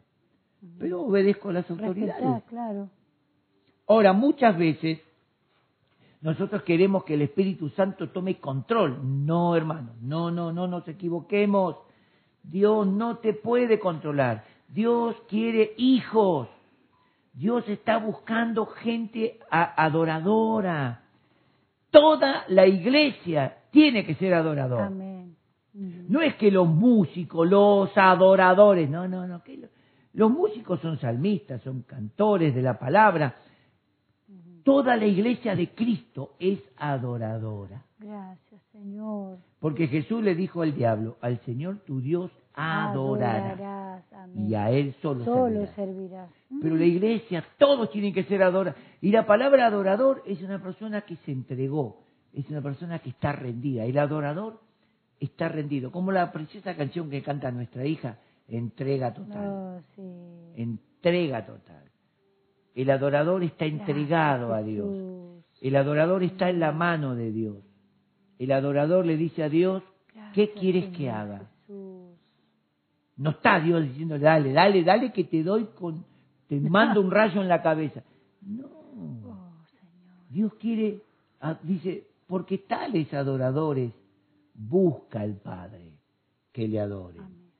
Pero 0.79 1.01
obedezco 1.01 1.49
a 1.49 1.53
las 1.53 1.69
autoridades. 1.69 2.23
Respetar, 2.23 2.43
claro. 2.49 2.89
Ahora, 3.87 4.13
muchas 4.13 4.57
veces 4.57 4.99
nosotros 6.21 6.63
queremos 6.63 7.03
que 7.03 7.13
el 7.13 7.21
Espíritu 7.21 7.69
Santo 7.69 8.09
tome 8.09 8.39
control. 8.39 9.25
No, 9.25 9.55
hermano, 9.55 9.91
no, 10.01 10.31
no, 10.31 10.51
no 10.51 10.67
nos 10.67 10.87
equivoquemos. 10.87 11.75
Dios 12.41 12.87
no 12.87 13.17
te 13.17 13.33
puede 13.33 13.79
controlar. 13.79 14.43
Dios 14.67 15.15
quiere 15.29 15.73
hijos. 15.77 16.47
Dios 17.33 17.67
está 17.67 17.97
buscando 17.97 18.65
gente 18.65 19.39
adoradora. 19.51 21.03
Toda 21.91 22.45
la 22.47 22.65
iglesia 22.65 23.57
tiene 23.71 24.05
que 24.05 24.15
ser 24.15 24.33
adoradora. 24.33 24.87
Amén. 24.87 25.04
No 25.75 26.21
es 26.21 26.35
que 26.35 26.51
los 26.51 26.67
músicos, 26.67 27.47
los 27.49 27.89
adoradores, 27.97 28.89
no, 28.89 29.07
no, 29.07 29.27
no. 29.27 29.43
que 29.43 29.69
los 30.13 30.31
músicos 30.31 30.79
son 30.79 30.97
salmistas, 30.97 31.61
son 31.63 31.81
cantores 31.81 32.55
de 32.55 32.61
la 32.61 32.79
palabra. 32.79 33.35
Toda 34.63 34.95
la 34.95 35.05
iglesia 35.05 35.55
de 35.55 35.69
Cristo 35.71 36.35
es 36.39 36.59
adoradora. 36.77 37.83
Gracias, 37.99 38.61
Señor. 38.71 39.37
Porque 39.59 39.87
Jesús 39.87 40.23
le 40.23 40.33
dijo 40.33 40.61
al 40.61 40.73
diablo, 40.73 41.17
al 41.21 41.39
Señor 41.41 41.79
tu 41.85 41.99
Dios 41.99 42.31
adorará. 42.53 43.51
Adorarás, 43.51 44.13
amén. 44.13 44.49
Y 44.49 44.55
a 44.55 44.71
Él 44.71 44.95
solo, 45.01 45.25
Solo 45.25 45.65
servirá. 45.67 45.75
servirás. 45.75 46.29
Pero 46.61 46.75
la 46.77 46.85
iglesia, 46.85 47.43
todos 47.57 47.91
tienen 47.91 48.13
que 48.13 48.23
ser 48.23 48.41
adoradores. 48.41 48.75
Y 49.01 49.11
la 49.11 49.25
palabra 49.25 49.67
adorador 49.67 50.23
es 50.25 50.41
una 50.41 50.61
persona 50.63 51.01
que 51.01 51.17
se 51.17 51.31
entregó, 51.31 52.01
es 52.33 52.49
una 52.49 52.61
persona 52.61 52.99
que 52.99 53.09
está 53.09 53.33
rendida. 53.33 53.83
El 53.83 53.97
adorador 53.97 54.61
está 55.19 55.49
rendido. 55.49 55.91
Como 55.91 56.11
la 56.11 56.31
preciosa 56.31 56.75
canción 56.75 57.09
que 57.09 57.21
canta 57.21 57.51
nuestra 57.51 57.85
hija, 57.85 58.17
entrega 58.47 59.13
total. 59.13 59.47
Oh, 59.47 59.81
sí. 59.95 60.61
Entrega 60.61 61.45
total. 61.45 61.83
El 62.73 62.89
adorador 62.89 63.43
está 63.43 63.65
entregado 63.65 64.53
a 64.53 64.61
Dios. 64.61 64.89
Jesús. 64.89 65.45
El 65.61 65.75
adorador 65.77 66.23
está 66.23 66.49
en 66.49 66.59
la 66.59 66.71
mano 66.71 67.15
de 67.15 67.31
Dios. 67.31 67.57
El 68.37 68.51
adorador 68.51 69.05
le 69.05 69.15
dice 69.15 69.43
a 69.43 69.49
Dios, 69.49 69.81
¿qué 70.33 70.51
quieres 70.51 70.95
que 70.95 71.09
haga? 71.09 71.49
Jesús. 71.61 72.17
No 73.17 73.29
está 73.29 73.59
Dios 73.61 73.83
diciendo, 73.83 74.19
dale, 74.19 74.51
dale, 74.51 74.83
dale 74.83 75.13
que 75.13 75.23
te 75.23 75.41
doy 75.41 75.69
con, 75.75 76.03
te 76.47 76.59
mando 76.59 76.99
un 76.99 77.11
rayo 77.11 77.41
en 77.41 77.47
la 77.47 77.61
cabeza. 77.61 78.03
No. 78.41 78.65
Oh, 78.67 79.63
Señor. 79.67 80.29
Dios 80.29 80.53
quiere, 80.55 81.01
ah, 81.39 81.57
dice, 81.63 82.07
porque 82.27 82.57
tales 82.57 83.13
adoradores 83.13 83.91
busca 84.55 85.23
el 85.23 85.35
Padre 85.35 85.93
que 86.51 86.67
le 86.67 86.79
adore. 86.79 87.19
Amén. 87.19 87.51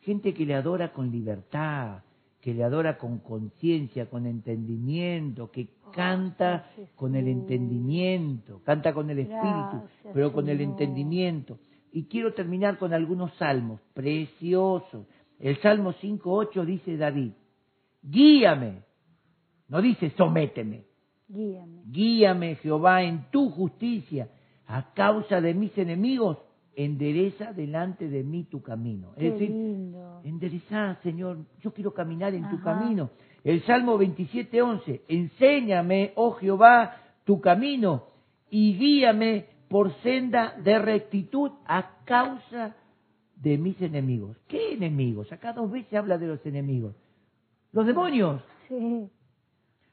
Gente 0.00 0.34
que 0.34 0.44
le 0.44 0.54
adora 0.54 0.92
con 0.92 1.10
libertad, 1.10 2.02
que 2.40 2.54
le 2.54 2.64
adora 2.64 2.96
con 2.98 3.18
conciencia, 3.18 4.08
con 4.08 4.26
entendimiento, 4.26 5.50
que 5.50 5.68
canta 5.92 6.70
Jesús. 6.74 6.90
con 6.96 7.14
el 7.14 7.28
entendimiento, 7.28 8.62
canta 8.64 8.94
con 8.94 9.10
el 9.10 9.20
espíritu, 9.20 9.42
Gracias, 9.44 10.14
pero 10.14 10.32
con 10.32 10.48
el 10.48 10.60
entendimiento. 10.60 11.58
Y 11.92 12.04
quiero 12.04 12.32
terminar 12.32 12.78
con 12.78 12.94
algunos 12.94 13.34
salmos 13.34 13.80
preciosos. 13.92 15.06
El 15.38 15.60
Salmo 15.60 15.92
5.8 15.92 16.64
dice 16.64 16.96
David, 16.96 17.32
guíame, 18.02 18.82
no 19.68 19.82
dice 19.82 20.10
sométeme, 20.16 20.84
Guíame. 21.32 21.82
Guíame, 21.86 22.56
Jehová, 22.56 23.04
en 23.04 23.30
tu 23.30 23.50
justicia. 23.50 24.28
A 24.72 24.92
causa 24.94 25.40
de 25.40 25.52
mis 25.54 25.76
enemigos, 25.76 26.38
endereza 26.76 27.52
delante 27.52 28.08
de 28.08 28.22
mí 28.22 28.44
tu 28.44 28.62
camino. 28.62 29.12
Qué 29.18 29.26
Es 29.26 29.32
decir, 29.34 29.50
lindo. 29.50 30.20
enderezá, 30.24 30.96
Señor, 31.02 31.38
yo 31.60 31.72
quiero 31.72 31.92
caminar 31.92 32.34
en 32.34 32.48
tu 32.48 32.60
camino. 32.60 33.10
El 33.42 33.62
Salmo 33.64 33.98
27.11, 33.98 35.00
enséñame, 35.08 36.12
oh 36.14 36.32
Jehová, 36.32 36.96
tu 37.24 37.40
camino 37.40 38.04
y 38.50 38.76
guíame 38.76 39.46
por 39.68 39.92
senda 40.02 40.54
de 40.62 40.78
rectitud 40.78 41.50
a 41.66 41.96
causa 42.04 42.76
de 43.36 43.56
mis 43.58 43.80
enemigos. 43.80 44.36
¿Qué 44.46 44.74
enemigos? 44.74 45.32
Acá 45.32 45.52
dos 45.52 45.70
veces 45.70 45.94
habla 45.94 46.18
de 46.18 46.26
los 46.26 46.44
enemigos. 46.46 46.94
Los 47.72 47.86
demonios. 47.86 48.42
Sí. 48.68 49.08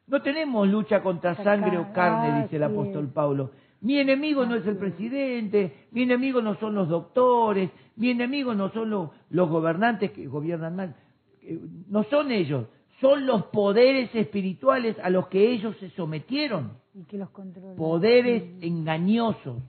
No 0.08 0.22
tenemos 0.22 0.68
lucha 0.68 1.02
contra 1.02 1.36
sangre 1.44 1.78
o 1.78 1.92
carne, 1.94 2.30
Ah, 2.32 2.42
dice 2.44 2.56
el 2.58 2.64
apóstol 2.64 3.08
Pablo. 3.10 3.52
Mi 3.82 4.00
enemigo 4.00 4.46
no 4.46 4.56
es 4.56 4.66
el 4.66 4.78
presidente, 4.78 5.88
mi 5.92 6.04
enemigo 6.04 6.42
no 6.42 6.56
son 6.60 6.76
los 6.76 6.90
doctores, 6.90 7.70
mi 7.96 8.10
enemigo 8.10 8.56
no 8.56 8.72
son 8.72 8.90
los, 8.90 9.10
los 9.30 9.50
gobernantes 9.50 10.12
que 10.12 10.28
gobiernan 10.28 10.76
mal. 10.76 10.96
Eh, 11.42 11.60
No 11.90 12.04
son 12.06 12.32
ellos, 12.32 12.66
son 13.00 13.26
los 13.26 13.46
poderes 13.46 14.14
espirituales 14.16 14.98
a 15.04 15.10
los 15.10 15.28
que 15.28 15.52
ellos 15.52 15.76
se 15.80 15.90
sometieron. 15.92 16.74
Y 16.94 17.04
que 17.04 17.18
los 17.18 17.30
controla. 17.30 17.76
Poderes 17.76 18.44
engañosos, 18.62 19.62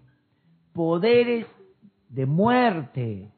poderes 0.73 1.47
de 2.09 2.27
muerte. 2.27 3.33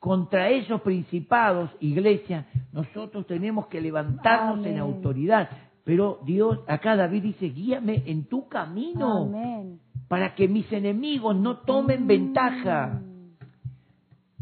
Contra 0.00 0.50
esos 0.50 0.80
principados, 0.82 1.70
iglesia, 1.80 2.46
nosotros 2.72 3.26
tenemos 3.26 3.66
que 3.66 3.80
levantarnos 3.80 4.64
en 4.64 4.78
autoridad. 4.78 5.50
Pero 5.82 6.20
Dios, 6.24 6.60
acá 6.68 6.94
David 6.94 7.22
dice, 7.22 7.46
guíame 7.46 8.04
en 8.06 8.26
tu 8.26 8.46
camino 8.48 9.24
Amén. 9.24 9.80
Para 10.08 10.34
que 10.34 10.48
mis 10.48 10.70
enemigos 10.72 11.36
no 11.36 11.58
tomen 11.58 12.06
ventaja. 12.06 13.02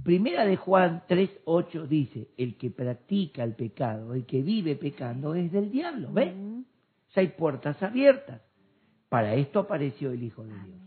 Primera 0.02 0.46
de 0.46 0.56
Juan 0.56 1.02
3.8 1.08 1.86
dice, 1.88 2.28
el 2.36 2.56
que 2.56 2.70
practica 2.70 3.42
el 3.42 3.54
pecado, 3.54 4.14
el 4.14 4.24
que 4.24 4.42
vive 4.42 4.76
pecando 4.76 5.34
es 5.34 5.50
del 5.50 5.72
diablo. 5.72 6.12
¿Ves? 6.12 6.32
Ya 7.14 7.20
hay 7.20 7.28
puertas 7.28 7.82
abiertas. 7.82 8.40
Para 9.08 9.34
esto 9.34 9.60
apareció 9.60 10.12
el 10.12 10.22
Hijo 10.22 10.44
de 10.44 10.52
Dios. 10.52 10.78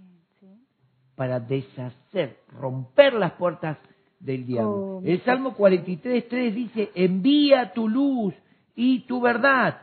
Para 1.16 1.42
deshacer, 1.42 2.38
romper 2.48 3.14
las 3.14 3.34
puertas 3.34 3.78
del 4.20 4.46
diablo. 4.46 4.72
Oh, 4.72 5.02
el 5.04 5.22
Salmo 5.24 5.56
43.3 5.56 6.54
dice, 6.54 6.92
envía 6.96 7.74
tu 7.74 7.90
luz 7.90 8.34
y 8.76 9.02
tu 9.02 9.20
verdad. 9.20 9.82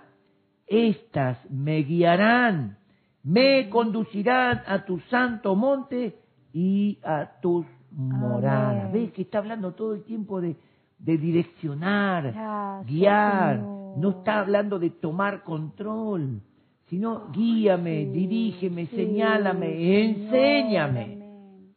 Estas 0.67 1.39
me 1.51 1.83
guiarán, 1.83 2.79
me 3.27 3.69
conducirán 3.71 4.63
a 4.67 4.85
tu 4.85 5.01
santo 5.11 5.57
monte 5.57 6.17
y 6.53 6.99
a 7.03 7.41
tus 7.43 7.67
moradas. 7.91 8.85
Amén. 8.89 8.93
¿Ves 8.93 9.13
que 9.13 9.23
está 9.23 9.39
hablando 9.39 9.73
todo 9.73 9.95
el 9.95 10.05
tiempo 10.05 10.41
de, 10.41 10.55
de 11.01 11.19
direccionar, 11.19 12.33
Gracias, 12.33 12.87
guiar? 12.87 13.57
Señor. 13.57 13.99
No 13.99 14.11
está 14.11 14.39
hablando 14.41 14.79
de 14.79 14.91
tomar 14.91 15.43
control, 15.43 16.41
sino 16.89 17.31
guíame, 17.33 18.05
Sí, 18.05 18.11
dirígeme, 18.13 18.87
sí, 18.87 18.95
señálame, 18.97 20.05
enséñame. 20.05 21.03
amén. 21.03 21.75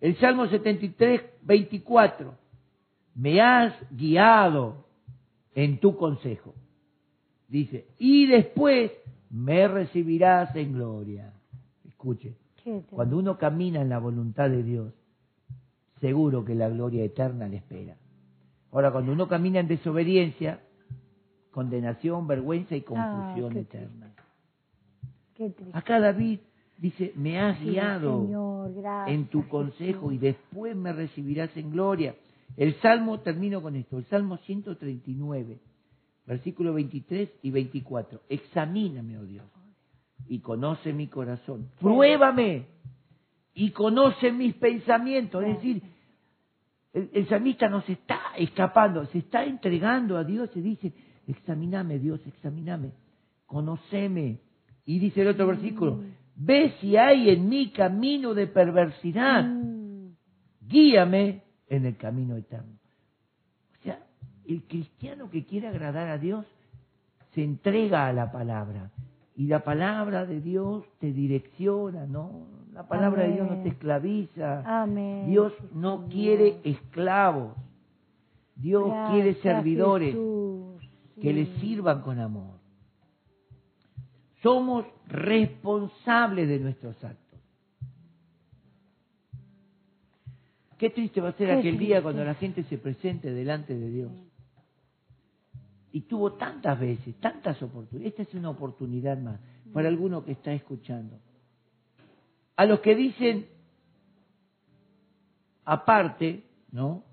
El 0.00 0.16
Salmo 0.18 0.46
73, 0.46 1.22
24. 1.42 2.34
Me 3.14 3.40
has 3.40 3.72
guiado 3.96 4.84
en 5.54 5.78
tu 5.78 5.96
consejo. 5.96 6.54
Dice, 7.48 7.86
y 7.98 8.26
después 8.26 8.92
me 9.30 9.68
recibirás 9.68 10.54
en 10.56 10.72
gloria. 10.74 11.32
Escuche, 11.88 12.34
cuando 12.90 13.18
uno 13.18 13.38
camina 13.38 13.80
en 13.80 13.88
la 13.88 13.98
voluntad 13.98 14.50
de 14.50 14.62
Dios, 14.62 14.92
seguro 16.00 16.44
que 16.44 16.54
la 16.54 16.68
gloria 16.68 17.04
eterna 17.04 17.46
le 17.48 17.56
espera. 17.58 17.96
Ahora, 18.72 18.90
cuando 18.92 19.12
uno 19.12 19.28
camina 19.28 19.60
en 19.60 19.68
desobediencia, 19.68 20.60
condenación, 21.50 22.26
vergüenza 22.26 22.76
y 22.76 22.82
confusión 22.82 23.50
Ah, 23.50 23.54
qué 23.54 23.60
eterna. 23.60 24.14
qué. 25.34 25.52
Acá 25.72 25.98
David 26.00 26.38
dice, 26.78 27.12
me 27.16 27.40
has 27.40 27.58
Sí, 27.58 27.64
guiado 27.70 28.22
Señor, 28.24 28.74
gracias, 28.74 29.14
en 29.16 29.26
tu 29.26 29.38
Jesús. 29.40 29.50
consejo 29.50 30.12
y 30.12 30.18
después 30.18 30.76
me 30.76 30.92
recibirás 30.92 31.54
en 31.56 31.70
gloria. 31.70 32.14
El 32.56 32.74
Salmo, 32.80 33.20
termino 33.20 33.62
con 33.62 33.76
esto, 33.76 33.98
el 33.98 34.04
Salmo 34.06 34.36
139, 34.38 35.58
versículo 36.30 36.72
23 36.74 37.28
y 37.42 37.50
24. 37.50 38.20
Examíname, 38.28 39.18
oh 39.18 39.24
Dios, 39.24 39.44
y 40.28 40.38
conoce 40.38 40.92
mi 40.92 41.08
corazón. 41.08 41.68
Pruébame 41.80 42.66
y 43.52 43.70
conoce 43.72 44.30
mis 44.30 44.54
pensamientos. 44.54 45.42
Es 45.44 45.56
decir, 45.56 45.82
el, 46.92 47.10
el 47.12 47.28
salmista 47.28 47.68
no 47.68 47.82
se 47.82 47.92
está 47.94 48.20
escapando, 48.38 49.04
se 49.06 49.18
está 49.18 49.44
entregando 49.44 50.16
a 50.16 50.22
Dios 50.22 50.50
y 50.54 50.60
dice, 50.60 50.92
examíname 51.26 51.98
Dios, 51.98 52.20
examíname, 52.24 52.92
conoceme. 53.46 54.38
Y 54.84 55.00
dice 55.00 55.22
el 55.22 55.28
otro 55.28 55.48
versículo, 55.48 56.00
ve 56.36 56.74
si 56.80 56.96
hay 56.96 57.30
en 57.30 57.48
mí 57.48 57.70
camino 57.70 58.34
de 58.34 58.46
perversidad, 58.46 59.44
Mm, 59.44 60.14
guíame 60.60 61.42
en 61.66 61.86
el 61.86 61.96
camino 61.96 62.36
eterno. 62.36 62.79
El 64.50 64.64
cristiano 64.64 65.30
que 65.30 65.44
quiere 65.44 65.68
agradar 65.68 66.08
a 66.08 66.18
Dios 66.18 66.44
se 67.34 67.44
entrega 67.44 68.08
a 68.08 68.12
la 68.12 68.32
palabra. 68.32 68.90
Y 69.36 69.46
la 69.46 69.62
palabra 69.62 70.26
de 70.26 70.40
Dios 70.40 70.84
te 70.98 71.12
direcciona, 71.12 72.04
¿no? 72.04 72.48
La 72.72 72.88
palabra 72.88 73.22
de 73.22 73.34
Dios 73.34 73.48
no 73.48 73.62
te 73.62 73.68
esclaviza. 73.68 74.82
Amén. 74.82 75.26
Dios 75.28 75.52
no 75.72 76.08
quiere 76.08 76.58
esclavos. 76.64 77.54
Dios 78.56 78.88
Gracias, 78.88 79.12
quiere 79.12 79.34
servidores 79.34 80.16
que 81.22 81.32
le 81.32 81.46
sirvan 81.60 82.02
con 82.02 82.18
amor. 82.18 82.58
Somos 84.42 84.84
responsables 85.06 86.48
de 86.48 86.58
nuestros 86.58 86.96
actos. 87.04 87.40
Qué 90.76 90.90
triste 90.90 91.20
va 91.20 91.28
a 91.28 91.32
ser 91.34 91.46
Qué 91.46 91.52
aquel 91.52 91.78
día 91.78 92.02
cuando 92.02 92.24
la 92.24 92.34
gente 92.34 92.64
se 92.64 92.78
presente 92.78 93.32
delante 93.32 93.78
de 93.78 93.90
Dios. 93.90 94.10
Y 95.92 96.02
tuvo 96.02 96.34
tantas 96.34 96.78
veces, 96.78 97.16
tantas 97.16 97.60
oportunidades. 97.62 98.12
Esta 98.12 98.22
es 98.22 98.34
una 98.34 98.50
oportunidad 98.50 99.18
más 99.18 99.40
para 99.72 99.88
alguno 99.88 100.24
que 100.24 100.32
está 100.32 100.52
escuchando. 100.52 101.18
A 102.56 102.64
los 102.64 102.80
que 102.80 102.94
dicen, 102.94 103.46
aparte, 105.64 106.44
¿no? 106.72 107.04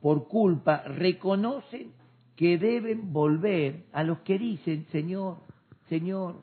Por 0.00 0.28
culpa, 0.28 0.82
reconocen 0.82 1.92
que 2.36 2.58
deben 2.58 3.12
volver 3.12 3.86
a 3.92 4.02
los 4.02 4.18
que 4.20 4.38
dicen, 4.38 4.86
Señor, 4.90 5.38
Señor, 5.88 6.42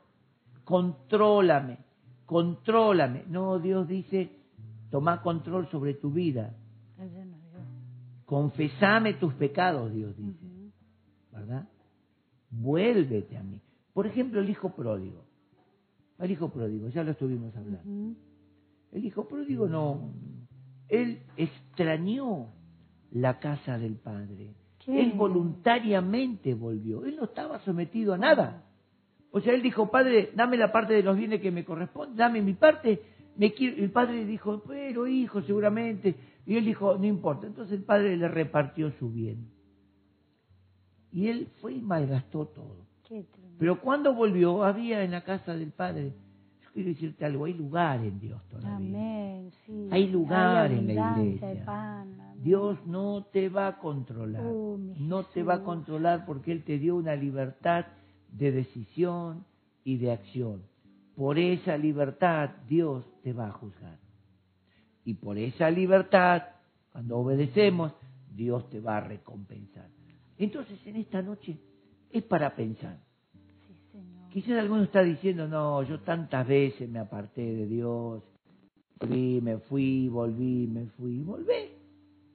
contrólame, 0.64 1.78
contrólame. 2.26 3.24
No, 3.28 3.58
Dios 3.58 3.86
dice, 3.88 4.30
toma 4.90 5.22
control 5.22 5.68
sobre 5.70 5.94
tu 5.94 6.10
vida. 6.10 6.54
Confesame 8.24 9.14
tus 9.14 9.34
pecados, 9.34 9.92
Dios 9.92 10.16
dice. 10.16 10.61
¿Verdad? 11.32 11.68
Vuélvete 12.50 13.36
a 13.36 13.42
mí. 13.42 13.60
Por 13.92 14.06
ejemplo, 14.06 14.40
el 14.40 14.48
hijo 14.48 14.74
pródigo. 14.74 15.24
El 16.18 16.30
hijo 16.30 16.50
pródigo, 16.50 16.88
ya 16.88 17.02
lo 17.02 17.12
estuvimos 17.12 17.56
hablando. 17.56 18.16
El 18.92 19.04
hijo 19.04 19.26
pródigo 19.26 19.66
no. 19.66 20.12
Él 20.88 21.20
extrañó 21.36 22.52
la 23.10 23.40
casa 23.40 23.78
del 23.78 23.96
padre. 23.96 24.54
Sí. 24.84 24.98
Él 24.98 25.12
voluntariamente 25.12 26.54
volvió. 26.54 27.04
Él 27.04 27.16
no 27.16 27.24
estaba 27.24 27.58
sometido 27.60 28.14
a 28.14 28.18
nada. 28.18 28.64
O 29.30 29.40
sea, 29.40 29.54
él 29.54 29.62
dijo, 29.62 29.90
padre, 29.90 30.30
dame 30.36 30.58
la 30.58 30.70
parte 30.70 30.92
de 30.92 31.02
los 31.02 31.16
bienes 31.16 31.40
que 31.40 31.50
me 31.50 31.64
corresponde, 31.64 32.16
dame 32.16 32.42
mi 32.42 32.52
parte. 32.52 33.00
Me 33.36 33.54
quiero... 33.54 33.82
El 33.82 33.90
padre 33.90 34.26
dijo, 34.26 34.62
pero 34.66 35.06
hijo, 35.06 35.40
seguramente. 35.42 36.14
Y 36.46 36.56
él 36.56 36.66
dijo, 36.66 36.98
no 36.98 37.06
importa. 37.06 37.46
Entonces 37.46 37.78
el 37.78 37.84
padre 37.84 38.16
le 38.16 38.28
repartió 38.28 38.92
su 38.98 39.10
bien. 39.10 39.48
Y 41.12 41.28
él 41.28 41.48
fue 41.60 41.74
y 41.74 41.80
malgastó 41.80 42.46
todo. 42.46 42.86
Pero 43.58 43.80
cuando 43.80 44.14
volvió, 44.14 44.64
había 44.64 45.04
en 45.04 45.10
la 45.10 45.22
casa 45.22 45.54
del 45.54 45.70
Padre. 45.70 46.14
Yo 46.62 46.70
quiero 46.72 46.88
decirte 46.88 47.24
algo, 47.24 47.44
hay 47.44 47.54
lugar 47.54 48.02
en 48.02 48.18
Dios 48.18 48.42
todavía. 48.48 48.76
Amén, 48.76 49.50
sí. 49.66 49.88
Hay 49.90 50.08
lugar 50.08 50.72
en 50.72 50.94
la 50.94 51.18
iglesia. 51.18 51.64
pan. 51.64 52.16
Dios 52.42 52.78
no 52.86 53.26
te 53.32 53.48
va 53.48 53.68
a 53.68 53.78
controlar. 53.78 54.42
Oh, 54.44 54.78
no 54.98 55.24
te 55.24 55.42
va 55.42 55.54
a 55.56 55.62
controlar 55.62 56.24
porque 56.26 56.50
Él 56.50 56.64
te 56.64 56.78
dio 56.78 56.96
una 56.96 57.14
libertad 57.14 57.86
de 58.32 58.50
decisión 58.50 59.44
y 59.84 59.98
de 59.98 60.12
acción. 60.12 60.62
Por 61.14 61.38
esa 61.38 61.76
libertad 61.76 62.50
Dios 62.68 63.04
te 63.22 63.32
va 63.32 63.48
a 63.48 63.52
juzgar. 63.52 63.98
Y 65.04 65.14
por 65.14 65.36
esa 65.36 65.70
libertad, 65.70 66.42
cuando 66.90 67.18
obedecemos, 67.18 67.92
Dios 68.34 68.68
te 68.70 68.80
va 68.80 68.96
a 68.96 69.00
recompensar. 69.00 69.88
Entonces 70.38 70.78
en 70.86 70.96
esta 70.96 71.22
noche 71.22 71.56
es 72.10 72.22
para 72.24 72.54
pensar. 72.54 72.98
Sí, 73.66 73.74
Señor. 73.90 74.28
Quizás 74.30 74.58
alguno 74.58 74.82
está 74.82 75.02
diciendo, 75.02 75.46
no, 75.48 75.82
yo 75.82 76.00
tantas 76.00 76.46
veces 76.46 76.88
me 76.88 76.98
aparté 76.98 77.42
de 77.42 77.66
Dios, 77.66 78.22
volví, 79.00 79.40
me 79.40 79.58
fui, 79.58 80.08
volví, 80.08 80.66
me 80.66 80.86
fui, 80.86 81.22
volví, 81.22 81.72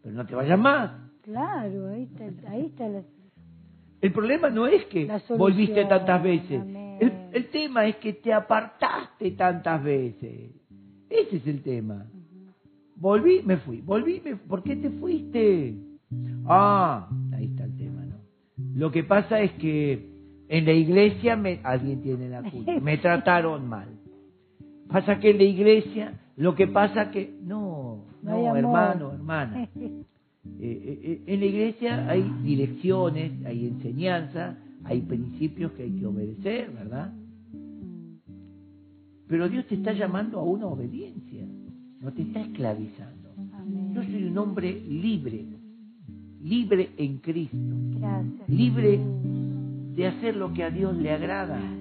pero 0.02 0.16
no 0.16 0.26
te 0.26 0.36
vayas 0.36 0.60
más. 0.60 0.91
Claro, 1.22 1.89
ahí 1.89 2.04
está, 2.04 2.50
ahí 2.50 2.66
está 2.68 2.88
la... 2.88 3.04
El 4.00 4.14
problema 4.14 4.50
no 4.50 4.68
es 4.68 4.86
que 4.86 5.08
solución, 5.08 5.38
volviste 5.39 5.86
tantas 5.86 6.22
veces, 6.22 6.64
el, 7.00 7.30
el 7.34 7.50
tema 7.50 7.88
es 7.88 7.95
que 7.98 8.14
te 8.14 8.32
apartaste 8.32 9.32
tantas 9.32 9.84
veces. 9.84 10.52
Ese 11.10 11.38
es 11.38 11.48
el 11.48 11.62
tema. 11.62 12.06
Volví, 12.95 13.41
me 13.43 13.58
fui, 13.58 13.82
volví, 13.82 14.22
me 14.24 14.36
¿por 14.36 14.64
qué 14.64 14.76
te 14.76 14.89
fuiste? 14.89 15.76
Ah, 16.45 17.10
ahí 17.34 17.45
está. 17.45 17.66
Lo 18.78 18.91
que 18.91 19.03
pasa 19.03 19.41
es 19.41 19.51
que 19.53 20.07
en 20.49 20.65
la 20.65 20.71
iglesia 20.71 21.36
me, 21.36 21.59
alguien 21.63 22.03
tiene 22.03 22.30
la 22.30 22.43
culpa, 22.43 22.80
me 22.80 22.97
trataron 22.99 23.67
mal. 23.67 23.88
Pasa 24.88 25.19
que 25.19 25.32
en 25.32 25.38
la 25.38 25.43
iglesia, 25.45 26.13
lo 26.36 26.53
que 26.53 26.67
pasa 26.67 27.09
que, 27.09 27.34
no, 27.41 28.05
No 28.21 28.55
hermano, 28.55 29.13
hermana. 29.13 29.67
Eh, 30.61 30.61
eh, 30.61 30.99
eh, 31.03 31.23
en 31.28 31.39
la 31.41 31.45
iglesia 31.45 32.09
hay 32.09 32.23
direcciones, 32.41 33.34
hay 33.45 33.67
enseñanza, 33.67 34.57
hay 34.86 35.01
principios 35.01 35.73
que 35.73 35.84
hay 35.84 35.91
que 35.91 36.05
obedecer, 36.05 36.71
¿verdad? 36.71 37.13
Pero 39.28 39.49
Dios 39.49 39.67
te 39.67 39.75
está 39.75 39.91
llamando 39.91 40.39
a 40.39 40.43
una 40.43 40.67
obediencia, 40.67 41.45
no 41.99 42.13
te 42.13 42.21
está 42.21 42.39
esclavizando. 42.39 43.30
Yo 43.93 44.01
soy 44.03 44.23
un 44.23 44.38
hombre 44.38 44.71
libre, 44.88 45.45
libre 46.42 46.90
en 46.98 47.18
Cristo, 47.18 47.58
Gracias. 48.00 48.50
libre 48.50 49.00
de 49.96 50.08
hacer 50.08 50.36
lo 50.36 50.54
que 50.54 50.64
a 50.64 50.70
Dios 50.70 50.96
le 50.96 51.12
agrada. 51.12 51.58
Gracias. 51.58 51.78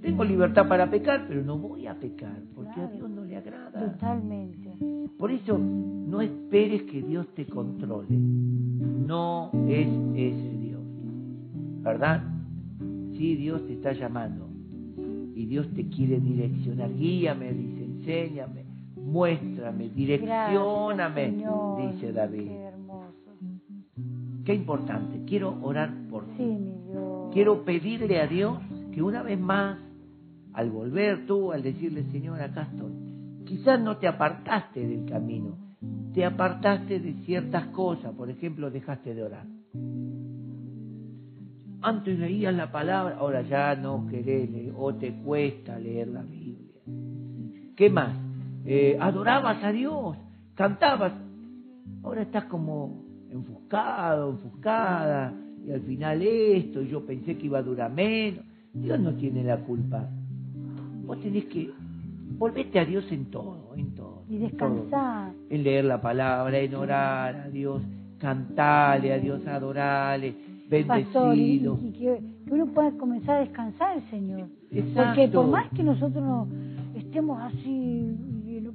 Tengo 0.00 0.24
libertad 0.24 0.68
para 0.68 0.88
pecar, 0.88 1.26
pero 1.28 1.42
no 1.42 1.58
voy 1.58 1.86
a 1.86 1.94
pecar, 1.94 2.40
porque 2.54 2.80
a. 2.80 2.86
Dios 2.86 3.10
no 3.10 3.24
le 3.24 3.36
agrada. 3.36 3.92
Totalmente. 3.92 4.70
Por 5.18 5.32
eso, 5.32 5.58
no 5.58 6.20
esperes 6.20 6.82
que 6.84 7.02
Dios 7.02 7.26
te 7.34 7.44
controle. 7.46 8.08
No 8.10 9.50
es 9.68 9.88
ese 10.14 10.58
Dios. 10.60 10.82
¿Verdad? 11.82 12.22
Sí, 13.16 13.34
Dios 13.34 13.66
te 13.66 13.72
está 13.72 13.92
llamando. 13.92 14.48
Y 15.34 15.46
Dios 15.46 15.68
te 15.74 15.88
quiere 15.88 16.20
direccionar. 16.20 16.94
Guíame, 16.94 17.52
dice, 17.52 17.84
enséñame, 17.84 18.64
muéstrame, 18.96 19.88
direccioname, 19.90 21.30
Gracias, 21.32 21.94
dice 21.94 22.12
David. 22.12 22.50
Qué 24.48 24.54
importante. 24.54 25.26
Quiero 25.26 25.58
orar 25.60 25.92
por 26.08 26.24
ti. 26.28 26.36
Sí, 26.38 26.44
mi 26.44 26.72
Dios. 26.90 27.34
Quiero 27.34 27.64
pedirle 27.66 28.18
a 28.18 28.26
Dios 28.26 28.58
que 28.94 29.02
una 29.02 29.22
vez 29.22 29.38
más, 29.38 29.78
al 30.54 30.70
volver 30.70 31.26
tú, 31.26 31.52
al 31.52 31.62
decirle, 31.62 32.04
Señor, 32.04 32.40
acá 32.40 32.62
estoy, 32.62 33.44
quizás 33.44 33.78
no 33.78 33.98
te 33.98 34.08
apartaste 34.08 34.86
del 34.88 35.04
camino, 35.04 35.54
te 36.14 36.24
apartaste 36.24 36.98
de 36.98 37.12
ciertas 37.26 37.66
cosas, 37.66 38.14
por 38.14 38.30
ejemplo, 38.30 38.70
dejaste 38.70 39.14
de 39.14 39.22
orar. 39.22 39.44
Antes 41.82 42.18
leías 42.18 42.54
la 42.54 42.72
palabra, 42.72 43.16
ahora 43.18 43.42
ya 43.42 43.74
no 43.74 44.06
querés 44.06 44.50
leer, 44.50 44.72
o 44.78 44.94
te 44.94 45.12
cuesta 45.12 45.78
leer 45.78 46.08
la 46.08 46.22
Biblia. 46.22 46.80
¿Qué 47.76 47.90
más? 47.90 48.16
Eh, 48.64 48.96
adorabas 48.98 49.62
a 49.62 49.72
Dios, 49.72 50.16
cantabas, 50.54 51.12
ahora 52.02 52.22
estás 52.22 52.44
como 52.44 53.07
enfuscado, 53.30 54.30
enfuscada, 54.30 55.34
y 55.66 55.72
al 55.72 55.80
final 55.82 56.22
esto, 56.22 56.82
y 56.82 56.88
yo 56.88 57.04
pensé 57.04 57.36
que 57.36 57.46
iba 57.46 57.58
a 57.58 57.62
durar 57.62 57.92
menos. 57.92 58.44
Dios 58.72 58.98
no 59.00 59.14
tiene 59.14 59.44
la 59.44 59.58
culpa. 59.58 60.08
Vos 61.04 61.20
tenés 61.20 61.46
que 61.46 61.70
volverte 62.38 62.78
a 62.78 62.84
Dios 62.84 63.10
en 63.10 63.26
todo, 63.26 63.74
en 63.76 63.94
todo. 63.94 64.22
Y 64.28 64.38
todo. 64.38 64.48
descansar. 64.48 65.32
En 65.50 65.62
leer 65.62 65.84
la 65.84 66.00
palabra, 66.00 66.58
en 66.58 66.74
orar 66.74 67.36
a 67.36 67.48
Dios, 67.48 67.82
cantarle 68.18 69.12
a 69.12 69.18
Dios, 69.18 69.46
adorarle, 69.46 70.34
Pastor, 70.86 71.34
y, 71.34 71.60
que, 71.92 72.20
que 72.46 72.52
uno 72.52 72.66
pueda 72.66 72.90
comenzar 72.92 73.36
a 73.36 73.40
descansar 73.40 73.96
el 73.96 74.10
Señor. 74.10 74.48
Exacto. 74.70 75.02
Porque 75.04 75.28
por 75.28 75.46
más 75.46 75.70
que 75.70 75.82
nosotros 75.82 76.22
no 76.22 76.46
estemos 76.94 77.40
así, 77.40 78.14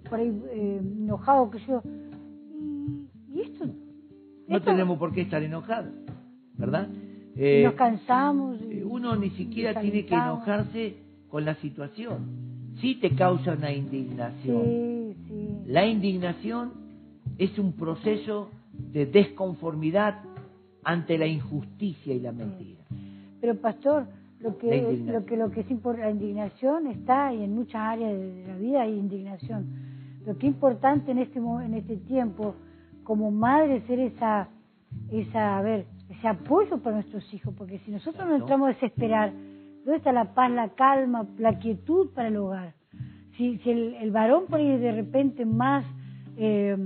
por 0.10 0.20
ahí 0.20 0.42
eh, 0.50 0.82
enojados, 0.82 1.52
que 1.52 1.60
yo. 1.68 1.84
Y, 2.60 3.08
y 3.32 3.42
esto. 3.42 3.66
No 4.54 4.62
tenemos 4.62 4.98
por 4.98 5.14
qué 5.14 5.22
estar 5.22 5.42
enojados, 5.44 5.92
¿verdad? 6.58 6.88
y 7.36 7.40
Eh, 7.42 7.64
nos 7.66 7.74
cansamos. 7.74 8.60
eh, 8.62 8.84
uno 8.86 9.16
ni 9.16 9.32
siquiera 9.32 9.82
tiene 9.82 10.06
que 10.06 10.14
enojarse 10.14 10.98
con 11.30 11.46
la 11.46 11.56
situación. 11.56 12.74
Sí 12.80 12.96
te 12.96 13.12
causa 13.16 13.54
una 13.54 13.72
indignación. 13.72 14.64
Sí, 14.64 15.16
sí. 15.28 15.58
La 15.68 15.86
indignación 15.86 16.72
es 17.38 17.58
un 17.58 17.74
proceso 17.74 18.50
de 18.92 19.06
desconformidad 19.06 20.22
ante 20.84 21.18
la 21.18 21.26
injusticia 21.26 22.14
y 22.14 22.20
la 22.20 22.32
mentira. 22.32 22.82
Pero 23.42 23.56
pastor, 23.56 24.06
lo 24.40 24.58
que 24.58 25.04
lo 25.06 25.26
que 25.26 25.38
lo 25.38 25.52
que 25.52 25.62
es 25.62 25.68
la 26.00 26.12
indignación 26.12 26.88
está 26.88 27.34
y 27.34 27.44
en 27.44 27.56
muchas 27.56 27.82
áreas 27.82 28.14
de 28.14 28.46
la 28.48 28.58
vida 28.58 28.82
hay 28.82 28.94
indignación. 28.94 29.66
Lo 30.26 30.38
que 30.38 30.48
es 30.48 30.54
importante 30.54 31.12
en 31.12 31.18
este 31.20 31.40
en 31.40 31.74
este 31.74 31.98
tiempo 31.98 32.56
como 33.04 33.32
madre 33.32 33.82
ser 33.88 34.00
esa 34.00 34.48
esa 35.12 35.58
a 35.58 35.62
ver 35.62 35.86
ese 36.10 36.28
apoyo 36.28 36.78
para 36.80 36.98
nuestros 36.98 37.34
hijos, 37.34 37.54
porque 37.58 37.80
si 37.80 37.92
nosotros 37.92 38.26
nos 38.28 38.40
entramos 38.42 38.68
a 38.70 38.74
desesperar, 38.74 39.32
¿dónde 39.84 39.98
está 39.98 40.12
la 40.12 40.34
paz, 40.34 40.52
la 40.52 40.70
calma, 40.70 41.26
la 41.40 41.58
quietud 41.60 42.10
para 42.14 42.28
el 42.28 42.38
hogar? 42.38 42.74
Si, 43.38 43.58
si 43.60 43.72
el, 43.72 43.96
el 43.96 44.12
varón 44.12 44.46
por 44.48 44.60
ahí 44.60 44.78
de 44.78 44.92
repente 44.92 45.44
más 45.46 45.84
eh, 46.38 46.78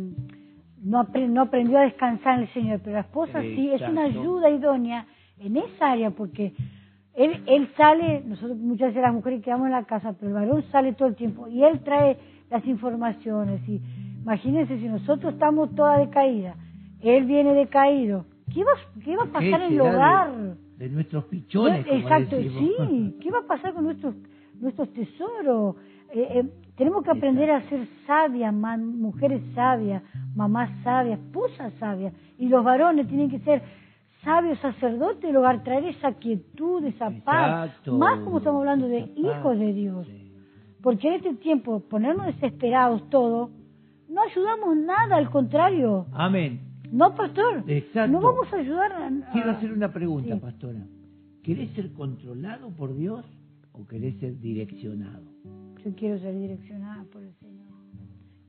no, 0.83 1.03
apre- 1.03 1.27
no 1.27 1.41
aprendió 1.41 1.77
a 1.77 1.81
descansar 1.81 2.35
en 2.37 2.41
el 2.43 2.53
Señor, 2.53 2.79
pero 2.83 2.93
la 2.95 3.01
esposa 3.01 3.41
sí 3.55 3.69
es 3.71 3.81
una 3.91 4.03
ayuda 4.21 4.49
idónea 4.49 5.05
en 5.39 5.57
esa 5.57 5.91
área 5.91 6.11
porque 6.11 6.53
él, 7.13 7.43
él 7.47 7.69
sale, 7.75 8.23
nosotros 8.25 8.57
muchas 8.57 8.89
veces 8.89 9.01
las 9.01 9.13
mujeres 9.13 9.43
quedamos 9.43 9.65
en 9.65 9.73
la 9.73 9.83
casa, 9.83 10.13
pero 10.13 10.27
el 10.29 10.33
varón 10.35 10.63
sale 10.71 10.93
todo 10.93 11.09
el 11.09 11.15
tiempo 11.15 11.47
y 11.47 11.63
él 11.63 11.81
trae 11.81 12.17
las 12.49 12.65
informaciones 12.65 13.67
y 13.67 13.81
imagínense 14.27 14.77
si 14.77 14.87
nosotros 14.89 15.33
estamos 15.33 15.73
toda 15.73 15.97
decaída, 15.99 16.55
él 17.01 17.23
viene 17.25 17.53
decaído, 17.53 18.25
¿qué 18.53 18.61
va, 18.63 18.71
qué 19.03 19.15
va 19.15 19.23
a 19.23 19.27
pasar 19.27 19.41
¿Qué 19.41 19.55
en 19.55 19.61
el 19.63 19.73
de- 19.75 19.81
hogar? 19.81 20.31
De, 20.77 20.89
nuestros 20.89 21.23
pichones, 21.25 21.87
No, 21.87 21.93
Exacto, 21.93 22.35
decimos. 22.35 22.87
sí. 22.89 23.17
¿Qué 23.21 23.31
va 23.31 23.39
a 23.39 23.47
pasar 23.47 23.73
con 23.73 23.85
nuestros 23.85 24.13
nuestros 24.59 24.91
tesoros? 24.93 25.75
Eh, 26.13 26.27
eh, 26.39 26.49
tenemos 26.75 27.03
que 27.03 27.11
aprender 27.11 27.49
a 27.51 27.61
ser 27.69 27.87
sabias, 28.05 28.53
ma- 28.53 28.77
mujeres 28.77 29.41
sabias, 29.55 30.03
mamás 30.35 30.69
sabias, 30.83 31.19
esposas 31.19 31.71
sabias. 31.79 32.13
Y 32.37 32.47
los 32.49 32.63
varones 32.63 33.07
tienen 33.07 33.29
que 33.29 33.39
ser 33.39 33.61
sabios 34.23 34.59
sacerdotes 34.59 35.21
del 35.21 35.37
hogar, 35.37 35.63
traer 35.63 35.85
esa 35.85 36.11
quietud, 36.13 36.83
esa 36.85 37.09
paz. 37.23 37.67
Exacto. 37.69 37.93
Más 37.97 38.19
como 38.19 38.37
estamos 38.39 38.59
hablando 38.59 38.87
de 38.87 39.09
hijos 39.15 39.57
de 39.57 39.73
Dios. 39.73 40.07
Porque 40.83 41.07
en 41.07 41.13
este 41.15 41.33
tiempo, 41.35 41.79
ponernos 41.89 42.25
desesperados 42.27 43.09
todos, 43.09 43.49
no 44.09 44.21
ayudamos 44.21 44.77
nada, 44.77 45.15
al 45.17 45.29
contrario. 45.29 46.05
Amén. 46.11 46.61
No, 46.91 47.13
pastor. 47.15 47.63
Exacto. 47.67 48.11
No 48.11 48.21
vamos 48.21 48.51
a 48.53 48.57
ayudar 48.57 48.91
a... 48.93 49.07
a- 49.07 49.31
Quiero 49.33 49.51
hacer 49.51 49.71
una 49.73 49.91
pregunta, 49.91 50.33
Sí. 50.35 50.39
pastora. 50.39 50.79
¿Querés 51.43 51.69
ser 51.71 51.91
controlado 51.93 52.69
por 52.71 52.95
Dios 52.95 53.25
o 53.73 53.85
querés 53.85 54.17
ser 54.19 54.39
direccionado? 54.39 55.23
Yo 55.83 55.93
quiero 55.95 56.19
ser 56.19 56.37
direccionada 56.37 57.03
por 57.11 57.23
el 57.23 57.33
Señor. 57.35 57.67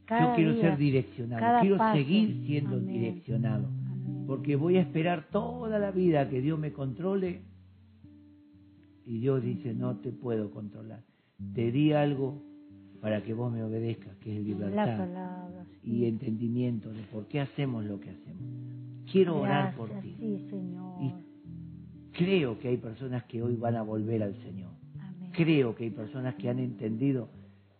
Yo 0.09 0.34
quiero 0.36 0.52
día, 0.54 0.62
ser 0.62 0.78
direccionado, 0.78 1.61
quiero 1.61 1.76
paso. 1.76 1.96
seguir 1.98 2.42
siendo 2.46 2.76
Amén. 2.76 2.88
direccionado, 2.88 3.66
Amén. 3.66 4.24
porque 4.26 4.56
voy 4.56 4.76
a 4.78 4.80
esperar 4.80 5.26
toda 5.30 5.78
la 5.78 5.90
vida 5.90 6.28
que 6.30 6.40
Dios 6.40 6.59
me 6.59 6.72
controle 6.72 7.42
y 9.04 9.18
Dios 9.20 9.42
dice, 9.42 9.74
no 9.74 9.96
te 9.98 10.11
puedo 10.12 10.50
controlar. 10.50 11.02
Te 11.54 11.70
di 11.70 11.92
algo 11.92 12.42
para 13.01 13.22
que 13.22 13.32
vos 13.34 13.53
me 13.53 13.62
obedezcas, 13.62 14.16
que 14.16 14.36
es 14.38 14.44
libertad 14.44 14.99
palabra. 14.99 15.64
sí. 15.82 15.90
y 15.90 16.05
entendimiento 16.07 16.90
de 16.92 17.03
por 17.05 17.26
qué 17.28 17.40
hacemos 17.40 17.84
lo 17.84 18.01
que 18.01 18.11
hacemos. 18.11 18.42
Quiero 19.11 19.40
orar 19.40 19.74
por 19.74 19.88
ti. 20.01 20.14
Sí, 20.18 20.46
Señor. 20.51 21.03
Y 21.03 21.12
creo 22.12 22.59
que 22.59 22.68
hay 22.68 22.76
personas 22.76 23.24
que 23.24 23.42
hoy 23.42 23.57
van 23.57 23.76
a 23.76 23.82
volver 23.82 24.22
al 24.22 24.34
Señor. 24.42 24.70
Amén. 25.01 25.30
Creo 25.32 25.74
que 25.74 25.84
hay 25.84 25.90
personas 25.90 26.34
que 26.34 26.49
han 26.49 26.59
entendido 26.59 27.28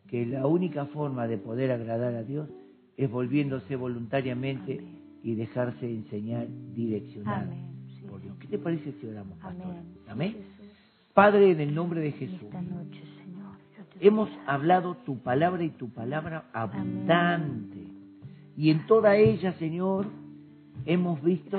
que 0.07 0.25
la 0.25 0.47
única 0.47 0.87
forma 0.87 1.27
de 1.27 1.37
poder 1.37 1.71
agradar 1.71 2.15
a 2.15 2.23
Dios 2.23 2.49
es 2.97 3.11
volviéndose 3.11 3.77
voluntariamente 3.77 4.79
Amén. 4.79 4.99
y 5.23 5.35
dejarse 5.35 5.89
enseñar, 5.91 6.47
direccionar 6.75 7.45
Amén. 7.45 7.67
Sí, 7.95 8.03
por 8.09 8.23
Dios. 8.23 8.37
¿Qué 8.39 8.47
te 8.47 8.59
parece 8.59 8.93
si 9.01 9.07
oramos, 9.07 9.37
pastora? 9.39 9.83
Amén. 10.09 10.37
Padre, 11.13 11.51
en 11.51 11.61
el 11.61 11.75
nombre 11.75 12.01
de 12.01 12.13
Jesús, 12.13 12.41
Esta 12.43 12.63
noche, 12.63 13.01
hemos 14.01 14.29
hablado 14.47 14.97
tu 15.05 15.19
palabra 15.19 15.65
y 15.65 15.71
tu 15.71 15.91
palabra 15.91 16.45
abundante. 16.53 17.87
Y 18.57 18.71
en 18.71 18.87
toda 18.87 19.17
ella, 19.17 19.53
Señor, 19.55 20.07
hemos 20.85 21.23
visto 21.23 21.59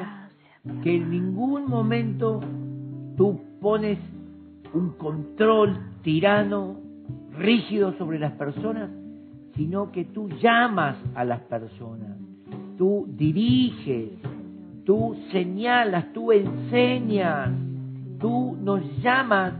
que 0.83 0.95
en 0.95 1.09
ningún 1.09 1.69
momento 1.69 2.41
tú 3.15 3.39
pones 3.61 3.97
un 4.73 4.91
control 4.97 5.77
tirano, 6.03 6.77
rígido 7.37 7.93
sobre 7.97 8.19
las 8.19 8.33
personas, 8.33 8.89
sino 9.55 9.91
que 9.91 10.05
tú 10.05 10.29
llamas 10.41 10.97
a 11.15 11.23
las 11.23 11.41
personas, 11.41 12.17
tú 12.77 13.07
diriges, 13.09 14.09
tú 14.85 15.15
señalas, 15.31 16.11
tú 16.13 16.31
enseñas, 16.31 17.51
tú 18.19 18.57
nos 18.61 18.81
llamas 19.01 19.53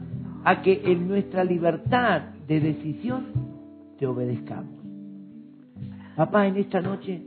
a 0.43 0.61
que 0.61 0.81
en 0.85 1.07
nuestra 1.07 1.43
libertad 1.43 2.23
de 2.49 2.59
decisión 2.59 3.27
te 3.99 4.07
obedezcamos. 4.07 4.73
Papá, 6.15 6.47
en 6.47 6.57
esta 6.57 6.81
noche 6.81 7.21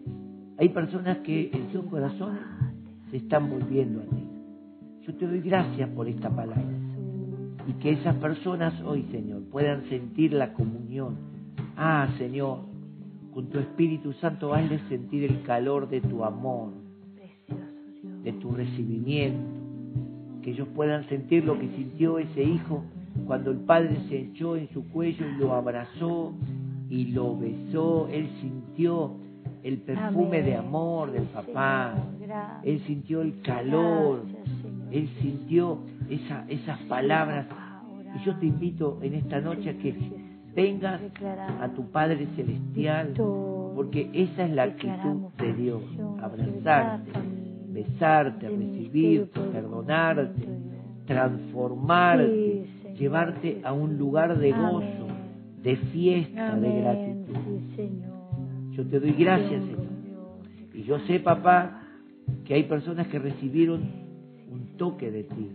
hay 0.59 0.69
personas 0.71 1.19
que 1.19 1.49
en 1.53 1.71
sus 1.71 1.85
corazones 1.85 2.43
se 3.11 3.19
están 3.19 3.49
volviendo 3.49 4.01
a 4.01 4.05
ti. 4.05 4.27
Yo 5.07 5.15
te 5.15 5.29
doy 5.29 5.41
gracias 5.41 5.89
por 5.91 6.09
esta 6.09 6.29
palabra 6.29 6.77
y 7.69 7.73
que 7.75 7.93
esas 7.93 8.17
personas 8.17 8.75
hoy, 8.83 9.05
Señor, 9.13 9.45
puedan 9.45 9.85
sentir 9.89 10.33
la 10.33 10.53
comunión. 10.55 11.17
Ah, 11.77 12.09
Señor, 12.19 12.59
con 13.33 13.47
tu 13.47 13.61
Espíritu 13.61 14.13
Santo 14.15 14.53
hazles 14.53 14.83
sentir 14.89 15.23
el 15.23 15.43
calor 15.43 15.89
de 15.89 16.01
tu 16.01 16.25
amor, 16.25 16.73
de 18.25 18.33
tu 18.33 18.51
recibimiento, 18.51 19.39
que 20.43 20.51
ellos 20.51 20.67
puedan 20.75 21.09
sentir 21.09 21.45
lo 21.45 21.57
que 21.61 21.69
sintió 21.77 22.19
ese 22.19 22.43
hijo 22.43 22.83
cuando 23.27 23.51
el 23.51 23.59
padre 23.59 23.97
se 24.09 24.19
echó 24.19 24.57
en 24.57 24.69
su 24.71 24.89
cuello 24.89 25.27
y 25.29 25.39
lo 25.39 25.53
abrazó 25.55 26.33
y 26.89 27.07
lo 27.07 27.39
besó, 27.39 28.09
él 28.09 28.29
sintió 28.41 29.17
el 29.63 29.79
perfume 29.79 30.39
Amén. 30.39 30.45
de 30.45 30.57
amor 30.57 31.13
del 31.13 31.25
papá, 31.25 31.95
Señor, 32.19 32.37
él 32.63 32.83
sintió 32.87 33.23
el 33.23 33.41
calor, 33.43 34.25
Gracias, 34.25 34.63
él 34.91 35.09
sintió 35.21 35.79
esa, 36.11 36.45
esas 36.49 36.79
palabras. 36.81 37.47
Y 38.15 38.25
yo 38.25 38.37
te 38.37 38.47
invito 38.47 38.99
en 39.03 39.15
esta 39.15 39.41
noche 39.41 39.71
a 39.71 39.79
que 39.79 39.97
vengas 40.55 41.01
a 41.61 41.69
tu 41.69 41.91
Padre 41.91 42.27
Celestial, 42.37 43.15
porque 43.75 44.11
esa 44.13 44.45
es 44.45 44.51
la 44.51 44.65
actitud 44.65 45.31
de 45.39 45.53
Dios, 45.55 45.83
abrazarte, 46.21 47.11
besarte, 47.69 48.49
recibirte, 48.49 49.41
perdonarte, 49.41 50.47
transformarte, 51.07 52.67
llevarte 52.99 53.61
a 53.65 53.73
un 53.73 53.99
lugar 53.99 54.39
de 54.39 54.53
gozo, 54.53 55.09
de 55.63 55.77
fiesta, 55.77 56.57
de 56.57 56.81
gratitud. 56.81 57.33
Yo 58.73 58.87
te 58.87 59.01
doy 59.01 59.13
gracias, 59.13 59.63
Señor. 59.65 59.93
Y 60.75 60.83
yo 60.85 60.99
sé, 61.01 61.21
papá, 61.21 61.83
que 62.45 62.55
hay 62.55 62.65
personas 62.65 63.07
que 63.09 63.19
recibieron 63.19 63.83
un 64.51 64.77
toque 64.77 65.11
de 65.11 65.25
ti. 65.25 65.51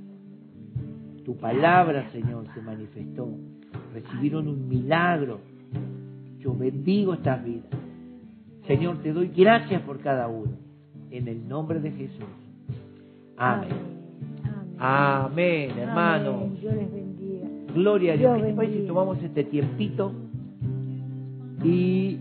Tu 1.25 1.35
palabra, 1.37 2.09
Señor, 2.11 2.45
se 2.53 2.61
manifestó. 2.61 3.27
Recibieron 3.93 4.47
un 4.47 4.69
milagro. 4.69 5.39
Yo 6.39 6.55
bendigo 6.55 7.13
estas 7.13 7.43
vidas. 7.43 7.69
Señor, 8.67 8.99
te 9.01 9.11
doy 9.11 9.29
gracias 9.35 9.81
por 9.81 9.99
cada 9.99 10.27
uno. 10.27 10.53
En 11.09 11.27
el 11.27 11.47
nombre 11.47 11.79
de 11.79 11.91
Jesús. 11.91 12.25
Amén. 13.37 13.69
Amén. 14.43 14.77
Amén, 14.79 15.79
hermano. 15.79 16.51
Amén. 16.69 17.06
Gloria 17.77 18.13
a 18.13 18.17
Dios. 18.17 18.41
Dios 18.41 18.55
parece 18.55 18.81
si 18.81 18.87
tomamos 18.87 19.21
este 19.21 19.43
tiempito 19.43 20.11
y 21.63 22.17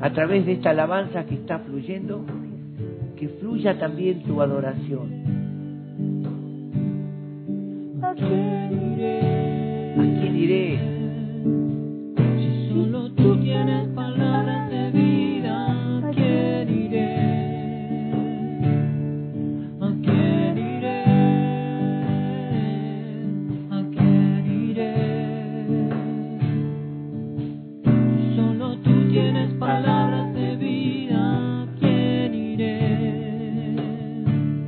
a 0.00 0.10
través 0.12 0.46
de 0.46 0.52
esta 0.52 0.70
alabanza 0.70 1.26
que 1.26 1.34
está 1.34 1.58
fluyendo, 1.58 2.24
que 3.18 3.28
fluya 3.40 3.78
también 3.78 4.22
tu 4.22 4.40
adoración? 4.40 5.08
¿A 8.02 8.14
quién 8.14 8.92
iré? 8.94 9.92
¿A 9.92 10.20
quién 10.20 10.36
iré? 10.36 10.78
Si 12.36 12.72
solo 12.72 13.10
tú 13.12 13.36
tienes 13.40 13.88
palabras. 13.88 14.27